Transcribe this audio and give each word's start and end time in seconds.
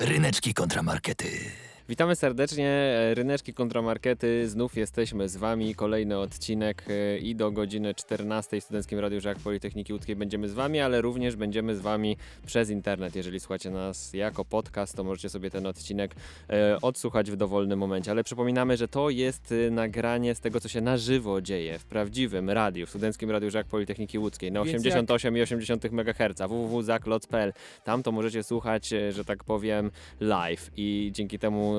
Ryneczki 0.00 0.54
kontramarkety. 0.54 1.67
Witamy 1.88 2.16
serdecznie, 2.16 2.68
e, 2.68 3.14
Ryneczki 3.14 3.54
Kontramarkety, 3.54 4.48
znów 4.48 4.76
jesteśmy 4.76 5.28
z 5.28 5.36
Wami, 5.36 5.74
kolejny 5.74 6.18
odcinek 6.18 6.84
e, 6.88 7.18
i 7.18 7.34
do 7.34 7.50
godziny 7.50 7.94
14 7.94 8.60
w 8.60 8.64
Studenckim 8.64 8.98
Radiu 8.98 9.20
Żak 9.20 9.38
Politechniki 9.38 9.92
Łódzkiej 9.92 10.16
będziemy 10.16 10.48
z 10.48 10.52
Wami, 10.52 10.80
ale 10.80 11.00
również 11.00 11.36
będziemy 11.36 11.76
z 11.76 11.80
Wami 11.80 12.16
przez 12.46 12.70
internet. 12.70 13.16
Jeżeli 13.16 13.40
słuchacie 13.40 13.70
nas 13.70 14.14
jako 14.14 14.44
podcast, 14.44 14.96
to 14.96 15.04
możecie 15.04 15.28
sobie 15.28 15.50
ten 15.50 15.66
odcinek 15.66 16.14
e, 16.50 16.78
odsłuchać 16.82 17.30
w 17.30 17.36
dowolnym 17.36 17.78
momencie, 17.78 18.10
ale 18.10 18.24
przypominamy, 18.24 18.76
że 18.76 18.88
to 18.88 19.10
jest 19.10 19.54
nagranie 19.70 20.34
z 20.34 20.40
tego, 20.40 20.60
co 20.60 20.68
się 20.68 20.80
na 20.80 20.96
żywo 20.96 21.40
dzieje 21.40 21.78
w 21.78 21.84
prawdziwym 21.84 22.50
radiu, 22.50 22.86
w 22.86 22.88
Studenckim 22.88 23.30
Radiu 23.30 23.50
Żak 23.50 23.66
Politechniki 23.66 24.18
Łódzkiej 24.18 24.52
na 24.52 24.64
Więc 24.64 24.84
88,8 24.84 25.92
MHz 25.92 26.38
www.zakloc.pl. 26.48 27.52
Tam 27.84 28.02
to 28.02 28.12
możecie 28.12 28.42
słuchać, 28.42 28.88
że 29.10 29.24
tak 29.24 29.44
powiem, 29.44 29.90
live. 30.20 30.70
I 30.76 31.10
dzięki 31.14 31.38
temu 31.38 31.77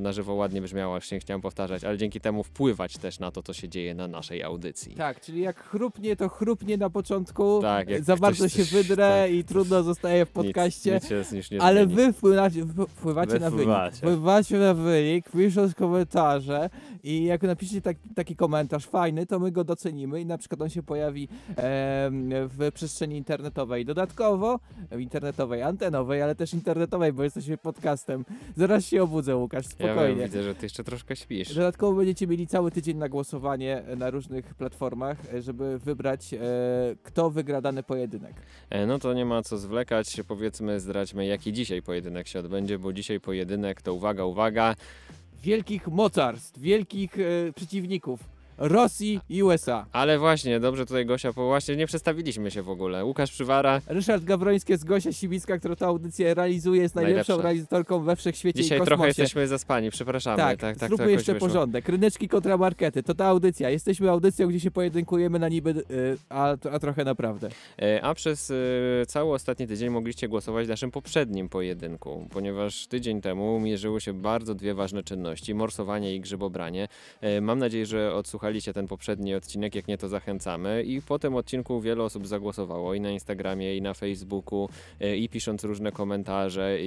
na 0.00 0.12
żywo 0.12 0.34
ładnie 0.34 0.62
brzmiało, 0.62 0.94
już 0.94 1.10
nie 1.10 1.20
chciałem 1.20 1.40
powtarzać, 1.40 1.84
ale 1.84 1.98
dzięki 1.98 2.20
temu 2.20 2.42
wpływać 2.42 2.98
też 2.98 3.18
na 3.18 3.30
to, 3.30 3.42
co 3.42 3.52
się 3.52 3.68
dzieje 3.68 3.94
na 3.94 4.08
naszej 4.08 4.42
audycji. 4.42 4.94
Tak, 4.94 5.20
czyli 5.20 5.40
jak 5.40 5.64
chrupnie, 5.64 6.16
to 6.16 6.28
chrupnie 6.28 6.76
na 6.76 6.90
początku, 6.90 7.58
Tak, 7.62 7.90
jak 7.90 8.04
za 8.04 8.12
ktoś 8.12 8.20
bardzo 8.20 8.48
się 8.48 8.64
wydrę 8.64 9.22
tak. 9.26 9.32
i 9.34 9.44
trudno 9.44 9.82
zostaje 9.82 10.26
w 10.26 10.30
podcaście. 10.30 11.00
Nic, 11.32 11.32
nic 11.32 11.62
ale 11.62 11.86
wy 11.86 12.12
wpływacie, 12.12 12.64
wpływacie 12.88 13.38
na 13.38 13.50
wynik. 13.50 13.94
Wpływacie. 13.94 14.58
Na 14.58 14.74
wynik, 14.74 15.30
pisząc 15.30 15.74
komentarze 15.74 16.70
i 17.02 17.24
jak 17.24 17.42
napiszecie 17.42 17.82
tak, 17.82 17.96
taki 18.14 18.36
komentarz 18.36 18.86
fajny, 18.86 19.26
to 19.26 19.38
my 19.38 19.50
go 19.52 19.64
docenimy 19.64 20.20
i 20.20 20.26
na 20.26 20.38
przykład 20.38 20.62
on 20.62 20.68
się 20.68 20.82
pojawi 20.82 21.28
em, 21.48 22.30
w 22.48 22.70
przestrzeni 22.74 23.16
internetowej. 23.16 23.84
Dodatkowo, 23.84 24.60
internetowej, 24.98 25.62
antenowej, 25.62 26.22
ale 26.22 26.34
też 26.34 26.54
internetowej, 26.54 27.12
bo 27.12 27.24
jesteśmy 27.24 27.58
podcastem. 27.58 28.24
Zaraz 28.56 28.84
się 28.84 29.02
obudzę, 29.02 29.29
Łukasz, 29.36 29.64
Ja 29.64 29.70
spokojnie. 29.70 30.14
wiem, 30.16 30.24
widzę, 30.24 30.42
że 30.42 30.54
ty 30.54 30.66
jeszcze 30.66 30.84
troszkę 30.84 31.16
śpisz. 31.16 31.54
Dodatkowo 31.54 31.96
będziecie 31.96 32.26
mieli 32.26 32.46
cały 32.46 32.70
tydzień 32.70 32.96
na 32.96 33.08
głosowanie 33.08 33.82
na 33.96 34.10
różnych 34.10 34.54
platformach, 34.54 35.34
e, 35.34 35.42
żeby 35.42 35.78
wybrać, 35.78 36.34
e, 36.34 36.38
kto 37.02 37.30
wygra 37.30 37.60
dany 37.60 37.82
pojedynek. 37.82 38.34
E, 38.70 38.86
No 38.86 38.98
to 38.98 39.14
nie 39.14 39.24
ma 39.24 39.42
co 39.42 39.58
zwlekać, 39.58 40.20
powiedzmy, 40.28 40.80
zdradźmy, 40.80 41.26
jaki 41.26 41.52
dzisiaj 41.52 41.82
pojedynek 41.82 42.28
się 42.28 42.38
odbędzie, 42.38 42.78
bo 42.78 42.92
dzisiaj 42.92 43.20
pojedynek 43.20 43.82
to 43.82 43.94
uwaga, 43.94 44.24
uwaga, 44.24 44.74
Wielkich 45.42 45.88
mocarstw, 45.88 46.58
wielkich 46.58 47.18
e, 47.18 47.52
przeciwników 47.52 48.20
Rosji 48.60 49.20
i 49.28 49.42
USA. 49.42 49.86
ale 49.92 50.18
właśnie, 50.18 50.60
dobrze 50.60 50.86
tutaj 50.86 51.06
Gosia, 51.06 51.32
bo 51.32 51.46
właśnie 51.46 51.76
nie 51.76 51.86
przedstawiliśmy 51.86 52.50
się 52.50 52.62
w 52.62 52.70
ogóle. 52.70 53.04
Łukasz 53.04 53.30
Przywara, 53.32 53.80
Ryszard 53.86 54.24
Gawroński 54.24 54.72
jest 54.72 54.84
Gosia 54.84 55.12
Sibicka, 55.12 55.58
która 55.58 55.76
tę 55.76 55.86
audycję 55.86 56.34
realizuje, 56.34 56.82
jest 56.82 56.94
najlepszą 56.94 57.32
Najlepsza. 57.32 57.42
realizatorką 57.42 58.00
we 58.04 58.16
wszechświecie 58.16 58.62
dzisiaj 58.62 58.78
i 58.78 58.80
trochę 58.80 58.90
kosmosie. 58.90 59.08
jesteśmy 59.08 59.48
zaspani, 59.48 59.90
przepraszamy. 59.90 60.36
tak, 60.36 60.60
tak, 60.60 60.76
tak, 60.76 60.88
zróbmy 60.88 61.04
to 61.06 61.10
jakoś 61.10 61.20
jeszcze 61.20 61.32
wyszło. 61.34 61.48
porządek. 61.48 61.88
Ryneczki 61.88 62.28
kontra 62.28 62.56
markety, 62.56 63.02
to 63.02 63.14
ta 63.14 63.26
audycja. 63.26 63.70
Jesteśmy 63.70 64.10
audycją, 64.10 64.48
gdzie 64.48 64.60
się 64.60 64.70
pojedynkujemy 64.70 65.38
na 65.38 65.48
niby, 65.48 65.70
e, 65.70 65.74
a, 66.28 66.56
a 66.72 66.78
trochę 66.78 67.04
naprawdę. 67.04 67.48
E, 67.82 68.02
A 68.02 68.14
przez 68.14 68.50
e, 68.50 68.54
cały 69.06 69.32
ostatni 69.34 69.66
tydzień 69.66 69.90
mogliście 69.90 70.28
głosować 70.28 70.66
w 70.66 70.68
naszym 70.68 70.90
poprzednim 70.90 71.48
pojedynku, 71.48 72.28
ponieważ 72.30 72.86
tydzień 72.86 73.20
temu 73.20 73.60
mierzyły 73.60 74.00
się 74.00 74.12
bardzo 74.12 74.54
dwie 74.54 74.74
ważne 74.74 75.02
czynności: 75.02 75.54
morsowanie 75.54 76.14
i 76.14 76.20
grzybobranie. 76.20 76.88
E, 77.20 77.40
Mam 77.40 77.58
nadzieję, 77.58 77.86
że 77.86 78.14
odsłuchaliście 78.14 78.49
ten 78.74 78.88
poprzedni 78.88 79.34
odcinek, 79.34 79.74
jak 79.74 79.88
nie 79.88 79.98
to 79.98 80.08
zachęcamy. 80.08 80.82
I 80.82 81.02
po 81.02 81.18
tym 81.18 81.36
odcinku 81.36 81.80
wiele 81.80 82.04
osób 82.04 82.26
zagłosowało 82.26 82.94
i 82.94 83.00
na 83.00 83.10
Instagramie, 83.10 83.76
i 83.76 83.82
na 83.82 83.94
Facebooku, 83.94 84.68
e, 85.00 85.16
i 85.16 85.28
pisząc 85.28 85.64
różne 85.64 85.92
komentarze. 85.92 86.80
I, 86.80 86.86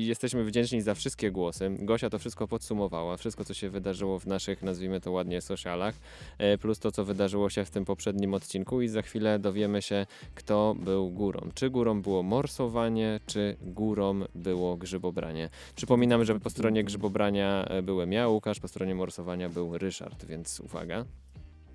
i 0.00 0.06
jesteśmy 0.06 0.44
wdzięczni 0.44 0.80
za 0.80 0.94
wszystkie 0.94 1.30
głosy. 1.30 1.70
Gosia 1.78 2.10
to 2.10 2.18
wszystko 2.18 2.48
podsumowała, 2.48 3.16
wszystko 3.16 3.44
co 3.44 3.54
się 3.54 3.70
wydarzyło 3.70 4.18
w 4.18 4.26
naszych, 4.26 4.62
nazwijmy 4.62 5.00
to 5.00 5.10
ładnie, 5.10 5.40
socialach, 5.40 5.94
e, 6.38 6.58
plus 6.58 6.78
to 6.78 6.92
co 6.92 7.04
wydarzyło 7.04 7.50
się 7.50 7.64
w 7.64 7.70
tym 7.70 7.84
poprzednim 7.84 8.34
odcinku. 8.34 8.82
I 8.82 8.88
za 8.88 9.02
chwilę 9.02 9.38
dowiemy 9.38 9.82
się, 9.82 10.06
kto 10.34 10.74
był 10.78 11.10
górą. 11.10 11.40
Czy 11.54 11.70
górą 11.70 12.02
było 12.02 12.22
morsowanie, 12.22 13.20
czy 13.26 13.56
górą 13.62 14.20
było 14.34 14.76
grzybobranie. 14.76 15.48
Przypominam, 15.76 16.24
że 16.24 16.40
po 16.40 16.50
stronie 16.50 16.84
grzybobrania 16.84 17.64
e, 17.64 17.82
byłem 17.82 18.12
ja, 18.12 18.28
Łukasz, 18.28 18.60
po 18.60 18.68
stronie 18.68 18.94
morsowania 18.94 19.48
był 19.48 19.78
Ryszard, 19.78 20.24
więc 20.24 20.60
uwaga. 20.60 20.91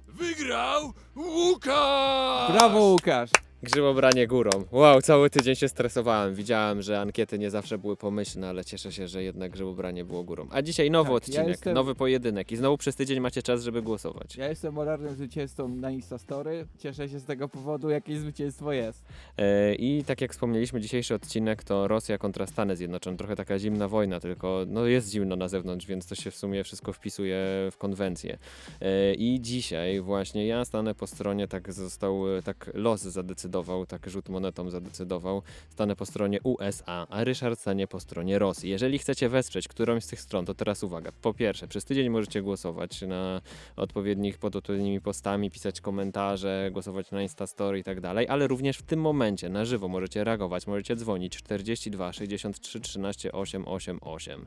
Wygrał 0.07 0.93
Łukasz! 1.15 2.51
Brawo 2.51 2.79
Łukasz! 2.79 3.29
Grzybobranie 3.63 4.27
górą. 4.27 4.49
Wow, 4.71 5.01
cały 5.01 5.29
tydzień 5.29 5.55
się 5.55 5.67
stresowałem. 5.67 6.35
Widziałem, 6.35 6.81
że 6.81 6.99
ankiety 7.01 7.39
nie 7.39 7.49
zawsze 7.49 7.77
były 7.77 7.97
pomyślne, 7.97 8.49
ale 8.49 8.65
cieszę 8.65 8.91
się, 8.91 9.07
że 9.07 9.23
jednak 9.23 9.51
grzybobranie 9.51 10.05
było 10.05 10.23
górą. 10.23 10.47
A 10.51 10.61
dzisiaj 10.61 10.91
nowy 10.91 11.07
Tak, 11.07 11.11
ja 11.11 11.15
odcinek, 11.17 11.47
jestem- 11.47 11.73
nowy 11.73 11.95
pojedynek 11.95 12.51
i 12.51 12.55
znowu 12.55 12.77
przez 12.77 12.95
tydzień 12.95 13.19
macie 13.19 13.43
czas, 13.43 13.63
żeby 13.63 13.81
głosować. 13.81 14.35
Ja 14.35 14.49
jestem 14.49 14.73
moralnym 14.73 15.15
zwycięzcą 15.15 15.67
na 15.67 15.91
Instastory. 15.91 16.67
Cieszę 16.79 17.09
się 17.09 17.19
z 17.19 17.25
tego 17.25 17.49
powodu, 17.49 17.89
jakie 17.89 18.19
zwycięstwo 18.19 18.73
jest. 18.73 19.03
E, 19.37 19.75
I 19.75 20.03
tak 20.03 20.21
jak 20.21 20.31
wspomnieliśmy, 20.31 20.81
dzisiejszy 20.81 21.15
odcinek 21.15 21.63
to 21.63 21.87
Rosja 21.87 22.17
kontra 22.17 22.47
Stany 22.47 22.75
Zjednoczone. 22.75 23.17
Trochę 23.17 23.35
taka 23.35 23.59
zimna 23.59 23.87
wojna, 23.87 24.19
tylko 24.19 24.63
no 24.67 24.85
jest 24.85 25.11
zimno 25.11 25.35
na 25.35 25.47
zewnątrz, 25.47 25.85
więc 25.85 26.07
to 26.07 26.15
się 26.15 26.31
w 26.31 26.35
sumie 26.35 26.63
wszystko 26.63 26.93
wpisuje 26.93 27.37
w 27.71 27.77
konwencję. 27.77 28.37
E, 28.81 29.13
I 29.13 29.41
dzisiaj 29.41 30.01
właśnie 30.01 30.47
ja 30.47 30.65
stanę 30.65 30.95
po 30.95 31.07
stronie, 31.07 31.47
tak 31.47 31.73
został, 31.73 32.37
e, 32.37 32.41
tak 32.41 32.71
los 32.73 33.01
zadecydował, 33.01 33.46
tak 33.87 34.09
rzut 34.09 34.29
monetą 34.29 34.69
zadecydował, 34.69 35.41
stanę 35.69 35.95
po 35.95 36.05
stronie 36.05 36.39
USA, 36.43 37.07
a 37.09 37.23
Ryszard 37.23 37.59
stanie 37.59 37.87
po 37.87 37.99
stronie 37.99 38.39
Rosji. 38.39 38.69
Jeżeli 38.69 38.99
chcecie 38.99 39.29
wesprzeć 39.29 39.67
którąś 39.67 40.03
z 40.03 40.07
tych 40.07 40.21
stron, 40.21 40.45
to 40.45 40.53
teraz 40.53 40.83
uwaga. 40.83 41.11
Po 41.21 41.33
pierwsze, 41.33 41.67
przez 41.67 41.85
tydzień 41.85 42.09
możecie 42.09 42.41
głosować 42.41 43.01
na 43.01 43.41
odpowiednich, 43.75 44.37
pod 44.37 44.55
odpowiednimi 44.55 45.01
postami, 45.01 45.51
pisać 45.51 45.81
komentarze, 45.81 46.69
głosować 46.73 47.11
na 47.11 47.21
Instastory 47.21 47.79
i 47.79 47.83
tak 47.83 48.01
dalej, 48.01 48.27
ale 48.29 48.47
również 48.47 48.77
w 48.77 48.83
tym 48.83 49.01
momencie 49.01 49.49
na 49.49 49.65
żywo 49.65 49.87
możecie 49.87 50.23
reagować, 50.23 50.67
możecie 50.67 50.95
dzwonić 50.95 51.37
42 51.37 52.13
63 52.13 52.79
13 52.79 53.31
888. 53.31 54.45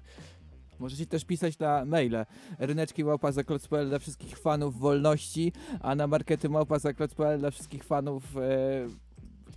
Możecie 0.80 1.06
też 1.06 1.24
pisać 1.24 1.58
na 1.58 1.84
maile 1.84 2.26
ryneczki 2.58 3.04
małpa 3.04 3.32
dla 3.84 3.98
wszystkich 3.98 4.38
fanów 4.38 4.78
wolności, 4.78 5.52
a 5.80 5.94
na 5.94 6.06
markety 6.06 6.48
małpa 6.48 6.78
dla 7.38 7.50
wszystkich 7.50 7.84
fanów 7.84 8.36
e, 8.36 8.40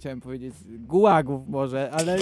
chciałem 0.03 0.21
powiedzieć 0.21 0.53
gułagów 0.69 1.47
może, 1.47 1.91
ale, 1.91 2.17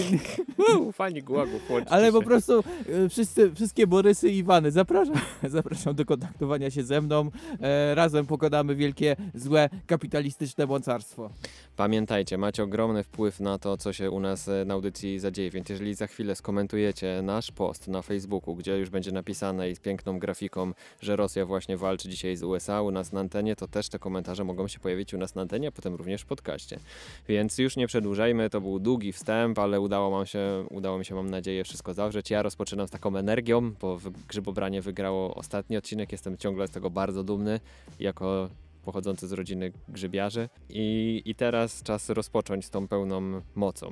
Uuu, 0.75 0.91
fani 0.91 1.23
gułagów, 1.23 1.61
ale 1.89 2.11
po 2.11 2.21
prostu 2.21 2.63
e, 2.89 3.09
wszyscy, 3.09 3.55
wszystkie 3.55 3.87
Borysy 3.87 4.29
i 4.29 4.37
Iwany 4.37 4.71
zapraszam, 4.71 5.15
zapraszam 5.43 5.95
do 5.95 6.05
kontaktowania 6.05 6.71
się 6.71 6.83
ze 6.83 7.01
mną. 7.01 7.31
E, 7.61 7.95
razem 7.95 8.25
pokonamy 8.25 8.75
wielkie, 8.75 9.15
złe, 9.33 9.69
kapitalistyczne 9.87 10.65
mocarstwo. 10.65 11.29
Pamiętajcie, 11.75 12.37
macie 12.37 12.63
ogromny 12.63 13.03
wpływ 13.03 13.39
na 13.39 13.57
to, 13.59 13.77
co 13.77 13.93
się 13.93 14.11
u 14.11 14.19
nas 14.19 14.47
e, 14.47 14.65
na 14.65 14.73
audycji 14.73 15.19
zadzieje, 15.19 15.51
więc 15.51 15.69
jeżeli 15.69 15.93
za 15.93 16.07
chwilę 16.07 16.35
skomentujecie 16.35 17.21
nasz 17.23 17.51
post 17.51 17.87
na 17.87 18.01
Facebooku, 18.01 18.55
gdzie 18.55 18.77
już 18.77 18.89
będzie 18.89 19.11
napisane 19.11 19.69
i 19.69 19.75
z 19.75 19.79
piękną 19.79 20.19
grafiką, 20.19 20.73
że 20.99 21.15
Rosja 21.15 21.45
właśnie 21.45 21.77
walczy 21.77 22.09
dzisiaj 22.09 22.35
z 22.35 22.43
USA 22.43 22.81
u 22.81 22.91
nas 22.91 23.11
na 23.11 23.19
antenie, 23.19 23.55
to 23.55 23.67
też 23.67 23.89
te 23.89 23.99
komentarze 23.99 24.43
mogą 24.43 24.67
się 24.67 24.79
pojawić 24.79 25.13
u 25.13 25.17
nas 25.17 25.35
na 25.35 25.41
antenie, 25.41 25.67
a 25.67 25.71
potem 25.71 25.95
również 25.95 26.21
w 26.21 26.25
podcaście. 26.25 26.79
Więc 27.27 27.57
już 27.57 27.70
nie 27.75 27.87
przedłużajmy, 27.87 28.49
to 28.49 28.61
był 28.61 28.79
długi 28.79 29.13
wstęp, 29.13 29.59
ale 29.59 29.81
udało, 29.81 30.11
mam 30.11 30.25
się, 30.25 30.65
udało 30.69 30.97
mi 30.97 31.05
się, 31.05 31.15
mam 31.15 31.29
nadzieję, 31.29 31.63
wszystko 31.63 31.93
zawrzeć. 31.93 32.29
Ja 32.29 32.41
rozpoczynam 32.41 32.87
z 32.87 32.91
taką 32.91 33.17
energią, 33.17 33.71
bo 33.81 33.99
Grzybobranie 34.27 34.81
wygrało 34.81 35.35
ostatni 35.35 35.77
odcinek, 35.77 36.11
jestem 36.11 36.37
ciągle 36.37 36.67
z 36.67 36.71
tego 36.71 36.89
bardzo 36.89 37.23
dumny, 37.23 37.59
jako 37.99 38.49
pochodzący 38.85 39.27
z 39.27 39.31
rodziny 39.31 39.71
grzybiarzy. 39.89 40.49
I, 40.69 41.21
I 41.25 41.35
teraz 41.35 41.83
czas 41.83 42.09
rozpocząć 42.09 42.65
z 42.65 42.69
tą 42.69 42.87
pełną 42.87 43.41
mocą. 43.55 43.91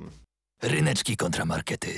Ryneczki 0.62 1.16
kontramarkety. 1.16 1.90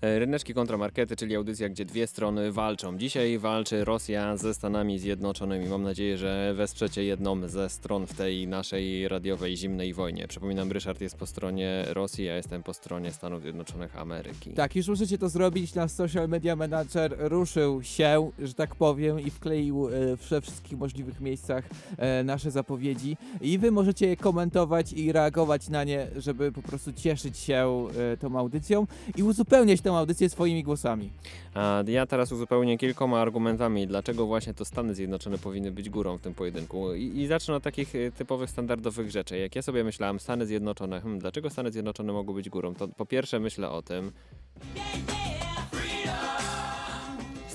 E, 0.00 0.18
Ryneczki 0.18 0.54
kontramarkety, 0.54 1.16
czyli 1.16 1.36
audycja, 1.36 1.68
gdzie 1.68 1.84
dwie 1.84 2.06
strony 2.06 2.52
walczą. 2.52 2.98
Dzisiaj 2.98 3.38
walczy 3.38 3.84
Rosja 3.84 4.36
ze 4.36 4.54
Stanami 4.54 4.98
Zjednoczonymi. 4.98 5.68
Mam 5.68 5.82
nadzieję, 5.82 6.18
że 6.18 6.54
wesprzecie 6.56 7.04
jedną 7.04 7.48
ze 7.48 7.68
stron 7.68 8.06
w 8.06 8.14
tej 8.14 8.48
naszej 8.48 9.08
radiowej 9.08 9.56
zimnej 9.56 9.94
wojnie. 9.94 10.28
Przypominam, 10.28 10.72
Ryszard 10.72 11.00
jest 11.00 11.16
po 11.16 11.26
stronie 11.26 11.84
Rosji, 11.88 12.24
ja 12.24 12.36
jestem 12.36 12.62
po 12.62 12.74
stronie 12.74 13.12
Stanów 13.12 13.42
Zjednoczonych 13.42 13.96
Ameryki. 13.96 14.50
Tak, 14.50 14.76
już 14.76 14.88
możecie 14.88 15.18
to 15.18 15.28
zrobić. 15.28 15.74
Nasz 15.74 15.90
social 15.90 16.28
media 16.28 16.56
manager 16.56 17.16
ruszył 17.18 17.82
się, 17.82 18.30
że 18.38 18.54
tak 18.54 18.74
powiem, 18.74 19.20
i 19.20 19.30
wkleił 19.30 19.88
e, 19.88 20.16
we 20.30 20.40
wszystkich 20.40 20.78
możliwych 20.78 21.20
miejscach 21.20 21.64
e, 21.98 22.24
nasze 22.24 22.50
zapowiedzi. 22.50 23.16
I 23.40 23.58
wy 23.58 23.70
możecie 23.70 24.06
je 24.06 24.16
komentować 24.16 24.92
i 24.92 25.12
reagować 25.12 25.68
na 25.68 25.84
nie, 25.84 26.06
żeby 26.16 26.52
po 26.52 26.62
prostu 26.62 26.92
cieszyć 26.92 27.38
się 27.38 27.88
tą 28.20 28.38
audycją 28.38 28.86
i 29.16 29.22
uzupełniać 29.22 29.80
tę 29.86 29.92
audycję 29.92 30.28
swoimi 30.28 30.62
głosami. 30.62 31.10
A 31.54 31.84
ja 31.86 32.06
teraz 32.06 32.32
uzupełnię 32.32 32.78
kilkoma 32.78 33.20
argumentami, 33.20 33.86
dlaczego 33.86 34.26
właśnie 34.26 34.54
to 34.54 34.64
Stany 34.64 34.94
Zjednoczone 34.94 35.38
powinny 35.38 35.72
być 35.72 35.90
górą 35.90 36.18
w 36.18 36.20
tym 36.20 36.34
pojedynku. 36.34 36.94
I, 36.94 37.18
i 37.18 37.26
zacznę 37.26 37.54
od 37.54 37.62
takich 37.62 37.94
y, 37.94 38.12
typowych, 38.16 38.50
standardowych 38.50 39.10
rzeczy. 39.10 39.38
Jak 39.38 39.56
ja 39.56 39.62
sobie 39.62 39.84
myślałem, 39.84 40.20
Stany 40.20 40.46
Zjednoczone, 40.46 41.00
hmm, 41.00 41.18
dlaczego 41.18 41.50
Stany 41.50 41.72
Zjednoczone 41.72 42.12
mogą 42.12 42.34
być 42.34 42.50
górą? 42.50 42.74
To 42.74 42.88
po 42.88 43.06
pierwsze 43.06 43.40
myślę 43.40 43.70
o 43.70 43.82
tym, 43.82 44.12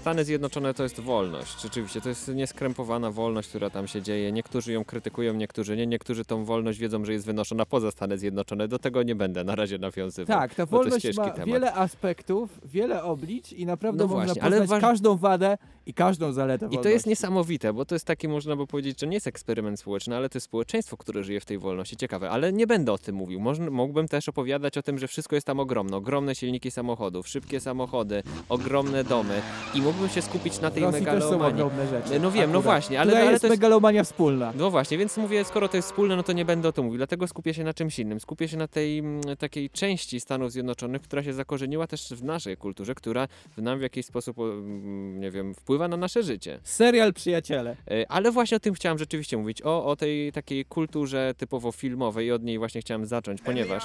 Stany 0.02 0.26
Zjednoczone 0.26 0.74
to 0.74 0.84
jest 0.84 1.00
wolność. 1.00 1.62
Rzeczywiście, 1.62 2.02
to 2.02 2.10
jest 2.10 2.28
nieskrępowana 2.28 3.12
wolność, 3.12 3.50
która 3.50 3.70
tam 3.70 3.88
się 3.88 4.02
dzieje. 4.02 4.32
Niektórzy 4.32 4.74
ją 4.74 4.86
krytykują, 4.86 5.34
niektórzy 5.34 5.78
nie. 5.78 5.88
Niektórzy 5.88 6.26
tą 6.26 6.46
wolność 6.46 6.80
wiedzą, 6.80 7.06
że 7.06 7.14
jest 7.14 7.26
wynoszona 7.26 7.66
poza 7.66 7.92
Stany 7.92 8.18
Zjednoczone. 8.18 8.68
Do 8.68 8.80
tego 8.80 9.04
nie 9.04 9.16
będę 9.16 9.44
na 9.44 9.56
razie 9.56 9.78
nawiązywał. 9.78 10.38
Tak, 10.40 10.56
ta 10.56 10.66
wolność 10.66 11.18
ma 11.18 11.30
temat. 11.30 11.48
wiele 11.48 11.74
aspektów, 11.74 12.60
wiele 12.66 13.04
oblicz 13.04 13.52
i 13.54 13.66
naprawdę 13.66 14.04
No 14.04 14.08
można 14.10 14.26
właśnie, 14.26 14.44
ale 14.44 14.52
poznać 14.60 14.70
waż- 14.70 14.82
każdą 14.90 15.18
wadę 15.18 15.58
i 15.86 15.94
każdą 15.94 16.32
zaletę 16.34 16.68
I 16.72 16.78
to 16.78 16.90
jest 16.90 17.06
niesamowite, 17.08 17.74
bo 17.74 17.86
to 17.86 17.96
jest 17.96 18.06
taki, 18.06 18.28
można 18.28 18.56
by 18.56 18.68
powiedzieć, 18.68 19.00
że 19.00 19.08
nie 19.08 19.14
jest 19.14 19.28
eksperyment 19.28 19.80
społeczny, 19.80 20.16
ale 20.16 20.30
to 20.30 20.38
jest 20.38 20.46
społeczeństwo, 20.46 20.98
które 20.98 21.24
żyje 21.24 21.40
w 21.40 21.46
tej 21.46 21.58
wolności. 21.58 21.98
Ciekawe, 21.98 22.30
ale 22.30 22.54
nie 22.54 22.68
będę 22.68 22.92
o 22.92 22.98
tym 22.98 23.16
mówił. 23.16 23.40
Można, 23.40 23.70
mógłbym 23.72 24.08
też 24.08 24.30
opowiadać 24.30 24.78
o 24.78 24.82
tym, 24.84 25.00
że 25.00 25.08
wszystko 25.08 25.36
jest 25.36 25.48
tam 25.48 25.60
ogromne. 25.60 25.98
Ogromne 25.98 26.36
silniki 26.36 26.72
samochodów, 26.72 27.28
szybkie 27.28 27.60
samochody, 27.60 28.24
ogromne 28.50 29.04
domy 29.04 29.42
i 29.74 29.82
mógłbym 29.92 30.10
się 30.10 30.22
skupić 30.22 30.60
na 30.62 30.72
tej 30.72 30.84
Rosji 30.84 31.06
też 31.06 31.24
są 31.24 31.30
megalomanii. 31.32 31.62
ogromne 31.62 31.88
rzeczy. 31.88 32.20
No 32.20 32.32
wiem, 32.32 32.52
no 32.52 32.60
akurat. 32.60 32.64
właśnie, 32.64 33.00
ale, 33.00 33.10
Tutaj 33.12 33.22
ale 33.22 33.32
jest 33.32 33.42
to 33.42 33.48
jest... 33.48 33.60
megalomania 33.60 34.04
wspólna. 34.04 34.54
No 34.58 34.72
właśnie, 34.72 34.98
więc 34.98 35.18
mówię, 35.18 35.46
skoro 35.46 35.70
to 35.70 35.78
jest 35.78 35.90
wspólne, 35.90 36.16
no 36.16 36.24
to 36.24 36.34
nie 36.34 36.46
będę 36.46 36.68
o 36.70 36.72
tym 36.72 36.84
mówił, 36.86 36.98
dlatego 36.98 37.28
skupię 37.28 37.54
się 37.54 37.64
na 37.64 37.74
czymś 37.74 38.00
innym. 38.00 38.20
Skupię 38.20 38.48
się 38.48 38.58
na 38.58 38.68
tej 38.68 39.00
mm, 39.00 39.22
takiej 39.40 39.70
części 39.70 40.20
Stanów 40.20 40.52
Zjednoczonych, 40.52 41.02
która 41.02 41.24
się 41.24 41.34
zakorzeniła 41.34 41.88
też 41.88 42.10
w 42.10 42.24
naszej 42.24 42.58
kulturze, 42.58 42.96
która 42.96 43.28
w 43.58 43.62
nam 43.62 43.80
w 43.80 43.82
jakiś 43.82 44.06
sposób, 44.06 44.40
mm, 44.40 45.20
nie 45.20 45.32
wiem, 45.32 45.54
wpływa 45.56 45.88
na 45.88 45.98
nasze 45.98 46.24
życie. 46.24 46.60
Serial 46.64 47.14
Przyjaciele. 47.14 47.76
E, 47.92 48.12
Ale 48.12 48.32
właśnie 48.32 48.58
o 48.58 48.60
tym 48.60 48.74
chciałem 48.74 48.98
rzeczywiście 48.98 49.38
mówić, 49.38 49.62
o, 49.62 49.86
o 49.86 49.96
tej 49.96 50.32
takiej 50.32 50.66
kulturze 50.66 51.34
typowo 51.38 51.72
filmowej 51.72 52.28
i 52.28 52.32
od 52.32 52.44
niej 52.44 52.58
właśnie 52.58 52.82
chciałem 52.82 53.06
zacząć, 53.06 53.42
ponieważ 53.42 53.84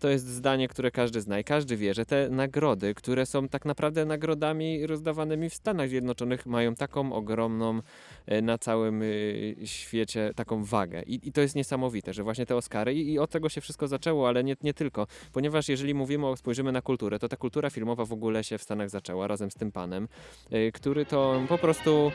to 0.00 0.08
jest 0.08 0.26
zdanie, 0.28 0.68
które 0.68 0.90
każdy 0.90 1.20
zna 1.20 1.38
i 1.38 1.44
każdy 1.44 1.76
wie, 1.76 1.94
że 1.94 2.06
te 2.06 2.28
nagrody, 2.30 2.94
które 2.94 3.26
są 3.26 3.48
tak 3.48 3.64
naprawdę 3.64 4.04
nagrodami 4.34 4.86
rozdawanymi 4.86 5.50
w 5.50 5.54
Stanach 5.54 5.88
Zjednoczonych, 5.88 6.46
mają 6.46 6.74
taką 6.74 7.12
ogromną 7.12 7.80
e, 8.26 8.42
na 8.42 8.58
całym 8.58 9.02
y, 9.02 9.56
świecie 9.64 10.30
taką 10.36 10.64
wagę. 10.64 11.02
I, 11.02 11.28
I 11.28 11.32
to 11.32 11.40
jest 11.40 11.54
niesamowite, 11.54 12.12
że 12.12 12.22
właśnie 12.22 12.46
te 12.46 12.56
Oscary 12.56 12.94
i, 12.94 13.12
i 13.12 13.18
od 13.18 13.30
tego 13.30 13.48
się 13.48 13.60
wszystko 13.60 13.88
zaczęło, 13.88 14.28
ale 14.28 14.44
nie, 14.44 14.56
nie 14.62 14.74
tylko, 14.74 15.06
ponieważ 15.32 15.68
jeżeli 15.68 15.94
mówimy 15.94 16.26
o, 16.26 16.36
spojrzymy 16.36 16.72
na 16.72 16.82
kulturę, 16.82 17.18
to 17.18 17.28
ta 17.28 17.36
kultura 17.36 17.70
filmowa 17.70 18.04
w 18.04 18.12
ogóle 18.12 18.44
się 18.44 18.58
w 18.58 18.62
Stanach 18.62 18.90
zaczęła 18.90 19.26
razem 19.26 19.50
z 19.50 19.54
tym 19.54 19.72
panem, 19.72 20.08
y, 20.52 20.72
który 20.72 21.06
to 21.06 21.42
po 21.48 21.58
prostu 21.58 22.12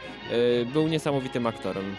był 0.73 0.87
niesamowitym 0.87 1.47
aktorem. 1.47 1.95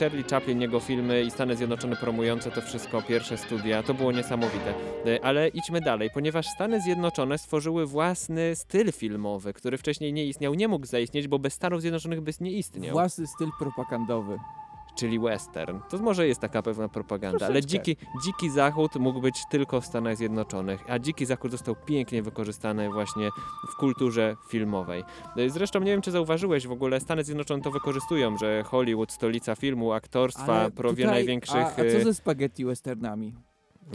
Charlie 0.00 0.24
Chaplin, 0.30 0.60
jego 0.60 0.80
filmy 0.80 1.22
i 1.22 1.30
Stany 1.30 1.56
Zjednoczone 1.56 1.96
promujące 1.96 2.50
to 2.50 2.60
wszystko, 2.60 3.02
pierwsze 3.02 3.38
studia, 3.38 3.82
to 3.82 3.94
było 3.94 4.12
niesamowite. 4.12 4.74
Ale 5.22 5.48
idźmy 5.48 5.80
dalej, 5.80 6.10
ponieważ 6.14 6.46
Stany 6.46 6.80
Zjednoczone 6.80 7.38
stworzyły 7.38 7.86
własny 7.86 8.56
styl 8.56 8.92
filmowy, 8.92 9.52
który 9.62 9.78
wcześniej 9.78 10.12
nie 10.12 10.24
istniał, 10.26 10.54
nie 10.54 10.68
mógł 10.68 10.86
zaistnieć, 10.86 11.28
bo 11.28 11.38
bez 11.38 11.54
Stanów 11.54 11.80
Zjednoczonych 11.80 12.20
by 12.20 12.32
nie 12.40 12.52
istniał 12.52 12.92
Własny 12.92 13.26
styl 13.26 13.48
propagandowy. 13.58 14.38
czyli 14.96 15.18
western. 15.20 15.78
To 15.90 15.98
może 15.98 16.26
jest 16.28 16.40
taka 16.40 16.62
pewna 16.62 16.88
propaganda, 16.88 17.46
ale 17.46 17.60
Troszeczkę. 17.62 17.84
dziki, 17.84 17.96
dziki 18.24 18.50
zachód 18.50 18.96
mógł 18.96 19.20
być 19.20 19.42
tylko 19.50 19.80
w 19.80 19.86
Stanach 19.86 20.16
Zjednoczonych, 20.16 20.84
a 20.88 20.98
dziki 20.98 21.26
zachód 21.26 21.50
został 21.50 21.76
pięknie 21.86 22.22
wykorzystany 22.22 22.90
właśnie 22.90 23.28
w 23.72 23.76
kulturze 23.76 24.36
filmowej. 24.48 25.04
Zresztą 25.48 25.80
nie 25.80 25.90
wiem, 25.92 26.00
czy 26.02 26.10
zauważyłeś 26.10 26.66
w 26.66 26.72
ogóle, 26.72 27.00
Stany 27.00 27.24
Zjednoczone 27.24 27.62
to 27.62 27.70
wykorzystują, 27.70 28.36
że 28.36 28.62
Hollywood, 28.62 29.12
stolica 29.12 29.54
filmu, 29.56 29.92
aktorstwa, 29.92 30.54
Ale 30.60 30.70
prawie 30.70 30.96
tutaj- 31.04 31.10
największych... 31.14 31.56
A, 31.56 31.72
a 31.72 31.76
co 31.76 31.82
y, 31.84 32.04
ze 32.04 32.14
spaghetti 32.14 32.64
westernami? 32.64 33.34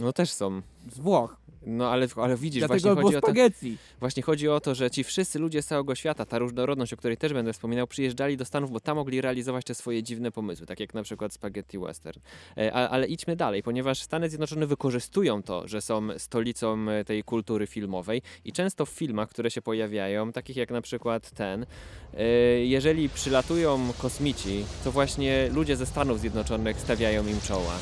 No 0.00 0.12
też 0.12 0.32
są. 0.32 0.62
Z 0.90 0.98
Włoch. 0.98 1.36
No 1.68 1.90
ale, 1.90 2.06
ale 2.16 2.36
widzisz, 2.36 2.60
Dlatego 2.60 2.94
właśnie 2.94 3.02
chodzi 3.02 3.16
o 3.16 3.20
to... 3.20 3.26
spaghetti. 3.26 3.76
Właśnie 4.00 4.22
chodzi 4.22 4.48
o 4.48 4.60
to, 4.60 4.74
że 4.74 4.90
ci 4.90 5.04
wszyscy 5.04 5.38
ludzie 5.38 5.62
z 5.62 5.66
całego 5.66 5.94
świata, 5.94 6.24
ta 6.26 6.38
różnorodność, 6.38 6.92
o 6.92 6.96
której 6.96 7.16
też 7.16 7.32
będę 7.32 7.52
wspominał, 7.52 7.86
przyjeżdżali 7.86 8.36
do 8.36 8.44
Stanów, 8.44 8.70
bo 8.70 8.80
tam 8.80 8.96
mogli 8.96 9.20
realizować 9.20 9.64
te 9.64 9.74
swoje 9.74 10.02
dziwne 10.02 10.30
pomysły, 10.30 10.66
tak 10.66 10.80
jak 10.80 10.94
na 10.94 11.02
przykład 11.02 11.32
Spaghetti 11.32 11.78
Western. 11.78 12.20
E, 12.56 12.72
a, 12.74 12.88
ale 12.88 13.06
idźmy 13.06 13.36
dalej, 13.36 13.62
ponieważ 13.62 14.02
Stany 14.02 14.28
Zjednoczone 14.28 14.66
wykorzystują 14.66 15.42
to, 15.42 15.68
że 15.68 15.80
są 15.80 16.08
stolicą 16.18 16.90
e, 16.90 17.04
tej 17.04 17.24
kultury 17.24 17.66
filmowej 17.66 18.22
i 18.44 18.52
często 18.52 18.86
w 18.86 18.90
filmach, 18.90 19.28
które 19.28 19.50
się 19.50 19.62
pojawiają, 19.62 20.32
takich 20.32 20.56
jak 20.56 20.70
na 20.70 20.82
przykład 20.82 21.30
ten, 21.30 21.66
e, 22.14 22.24
jeżeli 22.64 23.08
przylatują 23.08 23.92
kosmici, 23.98 24.64
to 24.84 24.92
właśnie 24.92 25.48
ludzie 25.52 25.76
ze 25.76 25.86
Stanów 25.86 26.20
Zjednoczonych 26.20 26.80
stawiają 26.80 27.26
im 27.26 27.40
czoła. 27.40 27.78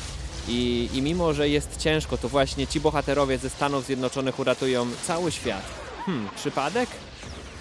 I, 0.47 0.89
I 0.93 1.01
mimo, 1.01 1.33
że 1.33 1.49
jest 1.49 1.77
ciężko, 1.77 2.17
to 2.17 2.29
właśnie 2.29 2.67
ci 2.67 2.79
bohaterowie 2.79 3.37
ze 3.37 3.49
Stanów 3.49 3.85
Zjednoczonych 3.85 4.39
uratują 4.39 4.87
cały 5.03 5.31
świat. 5.31 5.63
Hmm, 6.05 6.29
przypadek? 6.35 6.89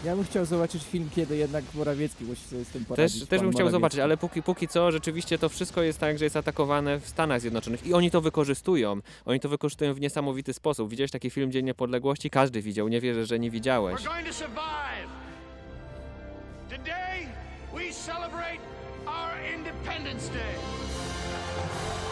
Ja 0.05 0.17
bym 0.17 0.25
chciał 0.25 0.45
zobaczyć 0.45 0.83
film, 0.85 1.11
kiedy 1.17 1.37
jednak 1.37 1.65
Morawiecki 1.75 2.25
musi 2.25 2.43
sobie 2.43 2.65
z 2.65 2.69
tym 2.69 2.85
poradzić. 2.85 3.21
Też, 3.21 3.29
też 3.29 3.41
bym 3.41 3.53
chciał 3.53 3.71
zobaczyć, 3.71 4.01
ale 4.01 4.17
póki, 4.17 4.43
póki 4.43 4.69
co 4.69 4.93
rzeczywiście 4.93 5.39
to 5.39 5.49
wszystko 5.49 5.83
jest 5.83 5.99
tak, 5.99 6.19
że 6.19 6.25
jest 6.25 6.37
atakowane 6.37 7.01
w 7.01 7.09
Stanach 7.09 7.41
Zjednoczonych 7.41 7.87
i 7.87 7.95
oni 7.95 8.11
to 8.11 8.21
wykorzystują. 8.21 9.01
Oni 9.25 9.41
to 9.41 9.49
wykorzystują 9.49 9.95
w 9.95 10.01
niesamowity 10.01 10.53
sposób. 10.53 10.91
Widziałeś 10.91 11.11
taki 11.11 11.31
film 11.31 11.53
Dzień 11.53 11.67
Niepodległości? 11.67 12.31
Każdy 12.31 12.63
widział, 12.63 12.89
nie 12.89 13.01
wierzę, 13.01 13.27
że 13.27 13.39
nie 13.39 13.51
widziałeś. 13.51 14.01
We're 14.01 14.05
going 14.05 14.27
to 14.27 14.33
survive. 14.33 15.11
Today, 16.71 17.27
we 17.75 17.93
celebrate 17.93 18.61
our 19.07 19.57
Independence 19.57 20.29
Day. 20.29 20.76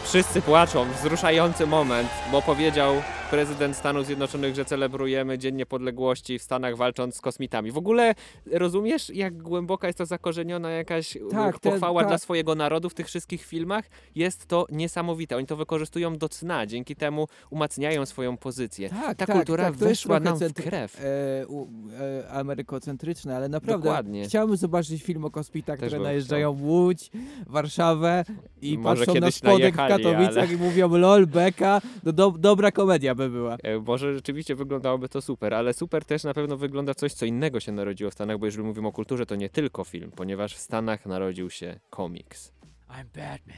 Wszyscy 0.05 0.41
płaczą, 0.41 0.91
wzruszający 0.91 1.67
moment, 1.67 2.09
bo 2.31 2.41
powiedział 2.41 3.01
prezydent 3.35 3.75
Stanów 3.75 4.05
Zjednoczonych, 4.05 4.55
że 4.55 4.65
celebrujemy 4.65 5.37
Dzień 5.37 5.55
Niepodległości 5.55 6.39
w 6.39 6.43
Stanach 6.43 6.77
walcząc 6.77 7.15
z 7.15 7.21
kosmitami. 7.21 7.71
W 7.71 7.77
ogóle 7.77 8.15
rozumiesz, 8.51 9.09
jak 9.09 9.37
głęboka 9.37 9.87
jest 9.87 9.97
to 9.97 10.05
zakorzeniona 10.05 10.69
jakaś 10.71 11.13
Tak, 11.13 11.31
tak, 11.31 11.59
te- 11.59 11.69
pochwała 11.71 12.03
dla 12.03 12.17
swojego 12.17 12.55
narodu 12.55 12.89
w 12.89 12.93
tych 12.93 13.07
wszystkich 13.07 13.45
filmach? 13.45 13.85
Jest 14.15 14.45
to 14.45 14.65
niesamowite. 14.71 15.37
Oni 15.37 15.45
to 15.45 15.55
wykorzystują 15.55 16.17
do 16.17 16.29
cna, 16.29 16.65
dzięki 16.65 16.95
temu 16.95 17.27
umacniają 17.49 18.05
swoją 18.05 18.37
pozycję. 18.37 18.89
Tak, 18.89 19.17
Ta 19.17 19.25
tak, 19.25 19.35
kultura 19.35 19.63
tak, 19.63 19.73
weszła 19.73 20.19
nam 20.19 20.37
w 20.39 20.53
krew. 20.53 21.01
E, 21.03 21.47
u, 21.47 21.67
e, 21.99 22.29
amerykocentryczne, 22.29 23.35
ale 23.35 23.49
naprawdę 23.49 23.83
Dokładnie. 23.83 24.25
chciałbym 24.25 24.57
zobaczyć 24.57 25.03
film 25.03 25.25
o 25.25 25.31
kosmitach, 25.31 25.79
Też 25.79 25.87
które 25.87 26.03
najeżdżają 26.03 26.53
w 26.53 26.63
Łódź, 26.63 27.11
Warszawę 27.47 28.25
i 28.61 28.77
Może 28.77 28.99
patrzą 28.99 29.13
na 29.13 29.19
kiedyś 29.19 29.35
spodek 29.35 29.73
w 29.73 29.77
Katowicach 29.77 30.43
ale- 30.43 30.53
i 30.53 30.57
mówią 30.57 30.97
lol, 30.97 31.27
beka, 31.27 31.81
no 32.03 32.11
do, 32.11 32.31
dobra 32.31 32.71
komedia 32.71 33.15
by 33.15 33.24
była. 33.29 33.57
E, 33.63 33.79
Może 33.79 34.15
rzeczywiście 34.15 34.55
wyglądałoby 34.55 35.09
to 35.09 35.21
super, 35.21 35.53
ale 35.53 35.73
super 35.73 36.05
też 36.05 36.23
na 36.23 36.33
pewno 36.33 36.57
wygląda 36.57 36.93
coś, 36.93 37.13
co 37.13 37.25
innego 37.25 37.59
się 37.59 37.71
narodziło 37.71 38.11
w 38.11 38.13
Stanach, 38.13 38.37
bo 38.37 38.45
jeżeli 38.45 38.63
mówimy 38.63 38.87
o 38.87 38.91
kulturze, 38.91 39.25
to 39.25 39.35
nie 39.35 39.49
tylko 39.49 39.83
film, 39.83 40.11
ponieważ 40.15 40.55
w 40.55 40.59
Stanach 40.59 41.05
narodził 41.05 41.49
się 41.49 41.79
komiks. 41.89 42.51
I'm 42.89 43.05
Batman. 43.05 43.57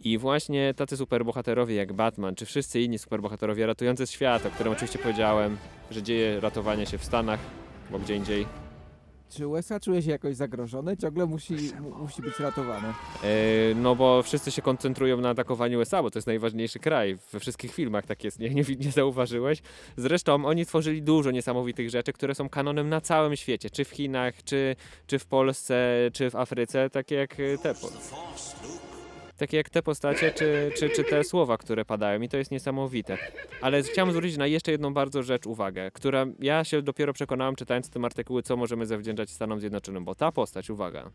I 0.00 0.18
właśnie 0.18 0.74
tacy 0.74 0.96
superbohaterowie 0.96 1.74
jak 1.74 1.92
Batman, 1.92 2.34
czy 2.34 2.46
wszyscy 2.46 2.80
inni 2.80 2.98
superbohaterowie 2.98 3.66
ratujący 3.66 4.06
świat, 4.06 4.46
o 4.46 4.50
którym 4.50 4.72
oczywiście 4.72 4.98
powiedziałem, 4.98 5.56
że 5.90 6.02
dzieje 6.02 6.40
ratowanie 6.40 6.86
się 6.86 6.98
w 6.98 7.04
Stanach, 7.04 7.40
bo 7.90 7.98
gdzie 7.98 8.16
indziej. 8.16 8.65
Czy 9.30 9.46
USA 9.46 9.80
czuje 9.80 10.02
się 10.02 10.10
jakoś 10.10 10.36
zagrożone? 10.36 10.96
Ciągle 10.96 11.26
musi, 11.26 11.54
mu, 11.80 11.98
musi 11.98 12.22
być 12.22 12.40
ratowany. 12.40 12.88
E, 12.88 13.74
no 13.74 13.96
bo 13.96 14.22
wszyscy 14.22 14.50
się 14.50 14.62
koncentrują 14.62 15.20
na 15.20 15.28
atakowaniu 15.28 15.78
USA, 15.78 16.02
bo 16.02 16.10
to 16.10 16.18
jest 16.18 16.26
najważniejszy 16.26 16.78
kraj. 16.78 17.18
We 17.32 17.40
wszystkich 17.40 17.74
filmach 17.74 18.06
tak 18.06 18.24
jest, 18.24 18.38
nie, 18.38 18.50
nie, 18.50 18.62
nie 18.78 18.90
zauważyłeś. 18.90 19.62
Zresztą 19.96 20.44
oni 20.46 20.66
tworzyli 20.66 21.02
dużo 21.02 21.30
niesamowitych 21.30 21.90
rzeczy, 21.90 22.12
które 22.12 22.34
są 22.34 22.48
kanonem 22.48 22.88
na 22.88 23.00
całym 23.00 23.36
świecie, 23.36 23.70
czy 23.70 23.84
w 23.84 23.90
Chinach, 23.90 24.44
czy, 24.44 24.76
czy 25.06 25.18
w 25.18 25.26
Polsce, 25.26 25.94
czy 26.12 26.30
w 26.30 26.36
Afryce, 26.36 26.90
takie 26.90 27.14
jak 27.14 27.40
e, 27.40 27.58
te. 27.58 27.74
Takie 29.36 29.56
jak 29.56 29.70
te 29.70 29.82
postacie, 29.82 30.32
czy, 30.32 30.70
czy, 30.76 30.90
czy 30.90 31.04
te 31.04 31.24
słowa, 31.24 31.58
które 31.58 31.84
padają, 31.84 32.20
i 32.20 32.28
to 32.28 32.36
jest 32.36 32.50
niesamowite. 32.50 33.18
Ale 33.60 33.82
chciałem 33.82 34.12
zwrócić 34.12 34.36
na 34.36 34.46
jeszcze 34.46 34.72
jedną 34.72 34.94
bardzo 34.94 35.22
rzecz 35.22 35.46
uwagę, 35.46 35.90
która 35.90 36.26
ja 36.38 36.64
się 36.64 36.82
dopiero 36.82 37.12
przekonałem, 37.12 37.56
czytając 37.56 37.90
tym 37.90 38.04
artykuły, 38.04 38.42
co 38.42 38.56
możemy 38.56 38.86
zawdzięczać 38.86 39.30
Stanom 39.30 39.60
Zjednoczonym, 39.60 40.04
bo 40.04 40.14
ta 40.14 40.32
postać, 40.32 40.70
uwaga, 40.70 41.10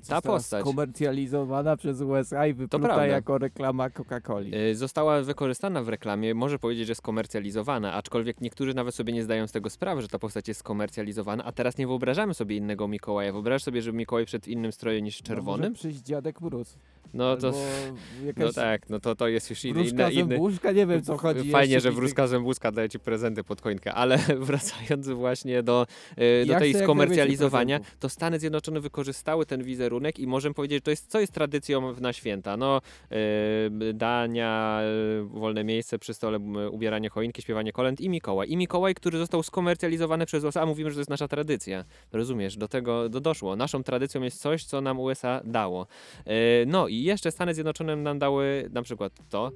Została 0.00 0.36
postać 0.36 0.60
skomercjalizowana 0.60 1.76
przez 1.76 2.00
USA 2.00 2.46
i 2.46 2.54
wypluta 2.54 3.06
jako 3.06 3.38
reklama 3.38 3.88
Coca-Coli. 3.90 4.54
y, 4.54 4.74
została 4.76 5.22
wykorzystana 5.22 5.82
w 5.82 5.88
reklamie, 5.88 6.34
może 6.34 6.58
powiedzieć, 6.58 6.86
że 6.86 6.94
skomercjalizowana, 6.94 7.92
aczkolwiek 7.92 8.40
niektórzy 8.40 8.74
nawet 8.74 8.94
sobie 8.94 9.12
nie 9.12 9.22
zdają 9.22 9.46
z 9.46 9.52
tego 9.52 9.70
sprawy, 9.70 10.02
że 10.02 10.08
ta 10.08 10.18
postać 10.18 10.48
jest 10.48 10.60
skomercjalizowana, 10.60 11.44
a 11.44 11.52
teraz 11.52 11.78
nie 11.78 11.86
wyobrażamy 11.86 12.34
sobie 12.34 12.56
innego 12.56 12.88
Mikołaja. 12.88 13.32
Wyobrażasz 13.32 13.62
sobie, 13.62 13.82
że 13.82 13.92
Mikołaj 13.92 14.26
przed 14.26 14.48
innym 14.48 14.72
strojem 14.72 15.04
niż 15.04 15.20
No, 15.20 15.26
czerwonym? 15.26 15.70
może 15.70 15.74
przyjść 15.74 15.98
dziadek 15.98 16.40
Mróz. 16.40 16.76
No 17.14 17.36
to, 17.36 17.52
no 18.36 18.52
tak, 18.52 18.90
no 18.90 19.00
to, 19.00 19.14
to 19.14 19.28
jest 19.28 19.50
już 19.50 19.64
inny, 19.64 19.74
wróżka 19.80 20.10
inny, 20.10 20.28
zębuszka, 20.36 20.72
nie 20.72 20.86
wiem 20.86 21.02
co 21.02 21.16
chodzi. 21.16 21.50
Fajnie, 21.50 21.80
że 21.80 21.92
wróżka 21.92 22.26
zębuska 22.26 22.72
daje 22.72 22.88
ci 22.88 22.98
prezenty 22.98 23.44
pod 23.44 23.60
choinkę, 23.60 23.94
ale 23.94 24.18
wracając 24.48 25.08
właśnie 25.08 25.62
do, 25.62 25.86
e, 26.16 26.46
do 26.46 26.58
tej 26.58 26.74
skomercjalizowania, 26.74 27.80
to 28.00 28.08
Stany 28.08 28.38
Zjednoczone 28.38 28.80
wykorzystały 28.80 29.46
ten 29.46 29.62
wizerunek 29.68 30.18
i 30.18 30.26
możemy 30.26 30.54
powiedzieć, 30.54 30.76
że 30.76 30.82
to 30.82 30.90
jest, 30.90 31.06
co 31.06 31.20
jest 31.20 31.32
tradycją 31.32 32.00
na 32.00 32.12
święta. 32.12 32.56
No, 32.56 32.80
e, 33.10 33.92
dania, 33.94 34.80
e, 34.82 35.22
wolne 35.22 35.64
miejsce 35.64 35.98
przy 35.98 36.14
stole, 36.14 36.38
ubieranie 36.70 37.08
choinki, 37.08 37.42
śpiewanie 37.42 37.72
kolęd 37.72 38.00
i 38.00 38.08
Mikołaj. 38.08 38.50
I 38.50 38.56
Mikołaj, 38.56 38.94
który 38.94 39.18
został 39.18 39.42
skomercjalizowany 39.42 40.26
przez 40.26 40.44
USA, 40.44 40.62
a 40.62 40.66
mówimy, 40.66 40.90
że 40.90 40.94
to 40.94 41.00
jest 41.00 41.10
nasza 41.10 41.28
tradycja. 41.28 41.84
Rozumiesz, 42.12 42.56
do 42.56 42.68
tego 42.68 43.08
do 43.08 43.20
doszło. 43.20 43.56
Naszą 43.56 43.82
tradycją 43.82 44.22
jest 44.22 44.40
coś, 44.40 44.64
co 44.64 44.80
nam 44.80 45.00
USA 45.00 45.40
dało. 45.44 45.86
E, 46.26 46.66
No 46.66 46.88
i 46.88 47.02
jeszcze 47.02 47.30
Stany 47.30 47.54
Zjednoczone 47.54 47.96
nam 47.96 48.18
dały 48.18 48.68
na 48.72 48.82
przykład 48.82 49.12
to. 49.28 49.52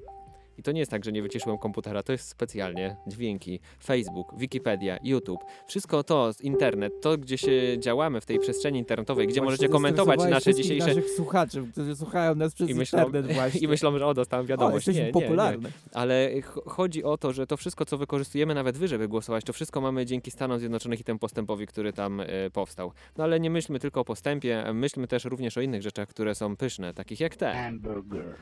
I 0.62 0.64
to 0.64 0.73
nie 0.73 0.81
jest 0.81 0.90
tak, 0.90 1.04
że 1.04 1.12
nie 1.12 1.23
wyciszyłem 1.23 1.59
komputera, 1.59 2.02
to 2.02 2.12
jest 2.12 2.28
specjalnie 2.28 2.97
dźwięki, 3.07 3.61
Facebook, 3.85 4.38
Wikipedia, 4.38 4.99
YouTube, 5.02 5.40
wszystko 5.66 6.04
to, 6.04 6.31
internet, 6.40 6.92
to 7.00 7.19
gdzie 7.19 7.38
się 7.38 7.78
działamy 7.78 8.21
w 8.21 8.26
tej 8.26 8.38
przestrzeni 8.38 8.78
internetowej, 8.78 9.26
gdzie 9.26 9.40
Właśnie 9.40 9.45
możecie 9.45 9.69
komentować 9.69 10.21
nasze 10.31 10.54
dzisiejsze 10.54 10.87
naszych 10.87 11.11
słuchaczy, 11.11 11.64
którzy 11.73 11.97
słuchają 11.97 12.35
nas 12.35 12.54
przez 12.54 12.71
i 12.71 12.75
myślą, 12.75 12.99
internet 13.07 13.33
właśnie. 13.33 13.61
i 13.64 13.69
myślą, 13.69 13.99
że 13.99 14.07
o, 14.07 14.14
dostałem 14.14 14.47
o, 14.47 14.49
wiadomość. 14.49 14.87
jesteśmy 14.87 15.12
nie, 15.21 15.28
nie, 15.28 15.57
nie. 15.62 15.69
Ale 15.92 16.40
ch- 16.42 16.59
chodzi 16.66 17.04
o 17.04 17.19
to, 17.19 17.33
że 17.33 17.47
to 17.47 17.57
wszystko, 17.57 17.85
co 17.85 17.99
wykorzystujemy 17.99 18.54
nawet 18.54 18.78
wy, 18.78 18.88
żeby 18.88 19.09
głosować, 19.09 19.45
to 19.45 19.52
wszystko 19.52 19.81
mamy 19.81 20.07
dzięki 20.07 20.31
Stanom 20.31 20.59
Zjednoczonych 20.59 21.00
i 21.00 21.04
temu 21.04 21.19
postępowi, 21.19 21.66
który 21.66 21.92
tam 21.92 22.21
e, 22.21 22.26
powstał. 22.52 22.92
No 23.16 23.25
ale 23.25 23.40
nie 23.40 23.50
myślmy 23.50 23.78
tylko 23.78 24.00
o 24.00 24.04
postępie, 24.04 24.64
myślmy 24.75 25.09
też 25.09 25.25
również 25.25 25.59
o 25.59 25.61
innych 25.61 25.83
rzeczach, 25.83 26.09
które 26.09 26.35
są 26.35 26.57
pyszne, 26.57 26.95
takich 26.95 27.21
jak 27.21 27.37
te. 27.37 27.54
Hamburger. 27.54 28.35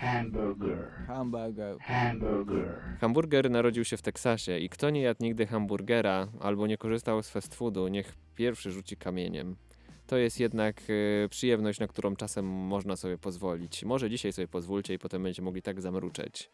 Hamburger. 0.00 0.90
Hamburger. 1.06 1.78
Hamburger. 1.80 2.80
Hamburger 3.00 3.50
narodził 3.50 3.84
się 3.84 3.96
w 3.96 4.02
Teksasie 4.02 4.58
i 4.58 4.68
kto 4.68 4.90
nie 4.90 5.00
jadł 5.00 5.24
nigdy 5.24 5.46
hamburgera 5.46 6.28
albo 6.40 6.66
nie 6.66 6.78
korzystał 6.78 7.22
z 7.22 7.30
fast 7.30 7.54
foodu, 7.54 7.88
niech 7.88 8.14
pierwszy 8.34 8.70
rzuci 8.70 8.96
kamieniem. 8.96 9.56
To 10.06 10.16
jest 10.16 10.40
jednak 10.40 10.82
e, 11.24 11.28
przyjemność, 11.28 11.80
na 11.80 11.86
którą 11.86 12.16
czasem 12.16 12.46
można 12.46 12.96
sobie 12.96 13.18
pozwolić. 13.18 13.84
Może 13.84 14.10
dzisiaj 14.10 14.32
sobie 14.32 14.48
pozwólcie 14.48 14.94
i 14.94 14.98
potem 14.98 15.22
będziecie 15.22 15.42
mogli 15.42 15.62
tak 15.62 15.80
zamruczeć. 15.80 16.50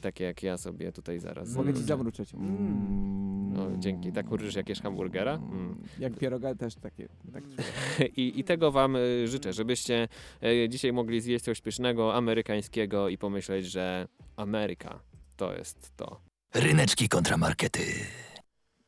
Takie 0.00 0.24
jak 0.24 0.42
ja 0.42 0.56
sobie 0.56 0.92
tutaj 0.92 1.18
zaraz. 1.18 1.54
Mogę 1.54 1.74
ci 1.74 1.82
zamruczę. 1.82 2.24
zamruczeć. 2.24 2.34
Mm. 2.34 3.52
No, 3.52 3.66
dzięki. 3.78 4.12
Tak 4.12 4.30
mrużysz 4.30 4.54
jak 4.54 4.68
jesz 4.68 4.80
hamburgera? 4.80 5.34
Mm. 5.34 5.82
Jak 5.98 6.16
pieroga 6.18 6.54
też 6.54 6.74
takie. 6.74 7.08
Tak. 7.32 7.44
I, 8.16 8.40
I 8.40 8.44
tego 8.44 8.72
wam 8.72 8.96
e, 8.96 9.00
życzę, 9.26 9.52
żebyście 9.52 10.08
e, 10.42 10.68
dzisiaj 10.68 10.92
mogli 10.92 11.20
zjeść 11.20 11.44
coś 11.44 11.60
pysznego, 11.60 12.14
amerykańskiego 12.14 13.08
i 13.08 13.18
pomyśleć, 13.18 13.66
że 13.66 14.08
Ameryka 14.36 15.00
to 15.36 15.54
jest 15.54 15.96
to. 15.96 16.20
Ryneczki 16.54 17.08
kontramarkety. 17.08 17.80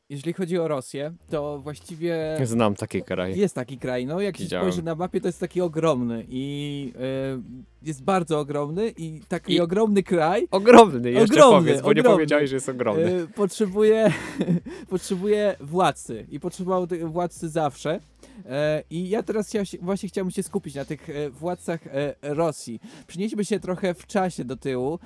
Jeżeli 0.09 0.33
chodzi 0.33 0.57
o 0.59 0.67
Rosję, 0.67 1.13
to 1.29 1.59
właściwie 1.59 2.37
Znam 2.43 2.75
takie 2.75 3.01
kraje. 3.01 3.35
jest 3.35 3.55
taki 3.55 3.77
kraj. 3.77 4.05
No, 4.05 4.21
jak 4.21 4.37
się 4.37 4.43
Widziałem. 4.43 4.65
spojrzy 4.71 4.83
na 4.85 4.95
mapie, 4.95 5.21
to 5.21 5.27
jest 5.27 5.39
taki 5.39 5.61
ogromny 5.61 6.25
i 6.29 6.93
e, 6.95 7.41
jest 7.87 8.03
bardzo 8.03 8.39
ogromny 8.39 8.93
i 8.97 9.21
taki 9.27 9.53
I- 9.53 9.59
ogromny 9.61 10.03
kraj 10.03 10.47
Ogromny, 10.51 11.11
jeszcze 11.11 11.33
Ogromny, 11.33 11.59
powiedz, 11.69 11.81
bo 11.81 11.93
nie 11.93 12.01
ogromny. 12.01 12.15
powiedziałeś, 12.17 12.49
że 12.49 12.55
jest 12.55 12.69
ogromny. 12.69 13.05
e, 13.23 13.27
potrzebuje, 13.27 14.11
potrzebuje 14.89 15.55
władcy 15.59 16.25
i 16.29 16.39
potrzebował 16.39 16.87
władcy 17.05 17.49
zawsze. 17.49 17.99
E, 18.45 18.83
I 18.89 19.09
ja 19.09 19.23
teraz 19.23 19.51
właśnie 19.81 20.09
chciałbym 20.09 20.31
się 20.31 20.43
skupić 20.43 20.75
na 20.75 20.85
tych 20.85 21.07
władcach 21.31 21.79
Rosji. 22.21 22.79
Przenieśmy 23.07 23.45
się 23.45 23.59
trochę 23.59 23.93
w 23.93 24.07
czasie 24.07 24.45
do 24.45 24.55
tyłu 24.57 24.99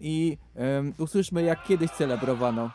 i 0.00 0.36
usłyszmy, 0.98 1.42
jak 1.42 1.64
kiedyś 1.66 1.90
celebrowano. 1.90 2.70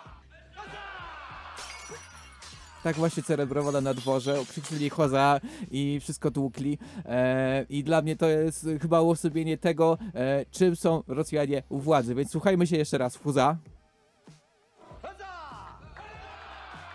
Tak 2.84 2.96
właśnie 2.96 3.24
celebrowano 3.24 3.82
na 3.82 3.94
dworze, 3.94 4.38
krzyczeli 4.50 4.90
choza 4.90 5.40
i 5.72 6.00
wszystko 6.02 6.32
tłukli. 6.32 6.78
E, 7.06 7.66
I 7.70 7.84
dla 7.84 8.02
mnie 8.02 8.16
to 8.16 8.28
jest 8.30 8.68
chyba 8.82 9.02
uosobienie 9.02 9.58
tego, 9.58 9.98
e, 10.16 10.46
czym 10.52 10.76
są 10.76 11.04
Rosjanie 11.08 11.64
u 11.70 11.80
władzy. 11.80 12.16
Więc 12.16 12.32
słuchajmy 12.32 12.68
się 12.68 12.78
jeszcze 12.78 12.98
raz. 12.98 13.18
Huza. 13.18 13.58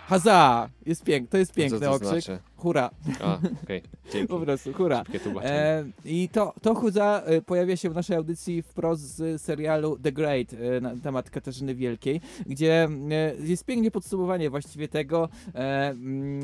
Haza! 0.07 0.69
Jest 0.85 1.03
pięk, 1.03 1.29
to 1.29 1.37
jest 1.37 1.51
Co 1.51 1.55
piękny 1.55 1.79
to 1.79 1.91
okrzyk. 1.93 2.09
znaczy? 2.23 2.39
Hura. 2.63 2.89
A, 3.21 3.37
okej, 3.63 3.81
dzięki. 4.13 4.27
Po 4.27 4.39
prostu, 4.39 4.73
hura. 4.73 5.03
E, 5.43 5.83
I 6.05 6.29
to, 6.29 6.53
to 6.61 6.75
Huza 6.75 7.21
e, 7.25 7.41
pojawia 7.41 7.77
się 7.77 7.89
w 7.89 7.95
naszej 7.95 8.15
audycji 8.17 8.61
wprost 8.61 9.03
z 9.03 9.41
serialu 9.41 9.99
The 9.99 10.11
Great 10.11 10.47
e, 10.53 10.81
na 10.81 10.95
temat 10.95 11.29
Katarzyny 11.29 11.75
Wielkiej, 11.75 12.21
gdzie 12.45 12.87
e, 13.11 13.35
jest 13.39 13.65
pięknie 13.65 13.91
podsumowanie 13.91 14.49
właściwie 14.49 14.87
tego, 14.87 15.29
e, 15.55 15.89
mm, 15.89 16.43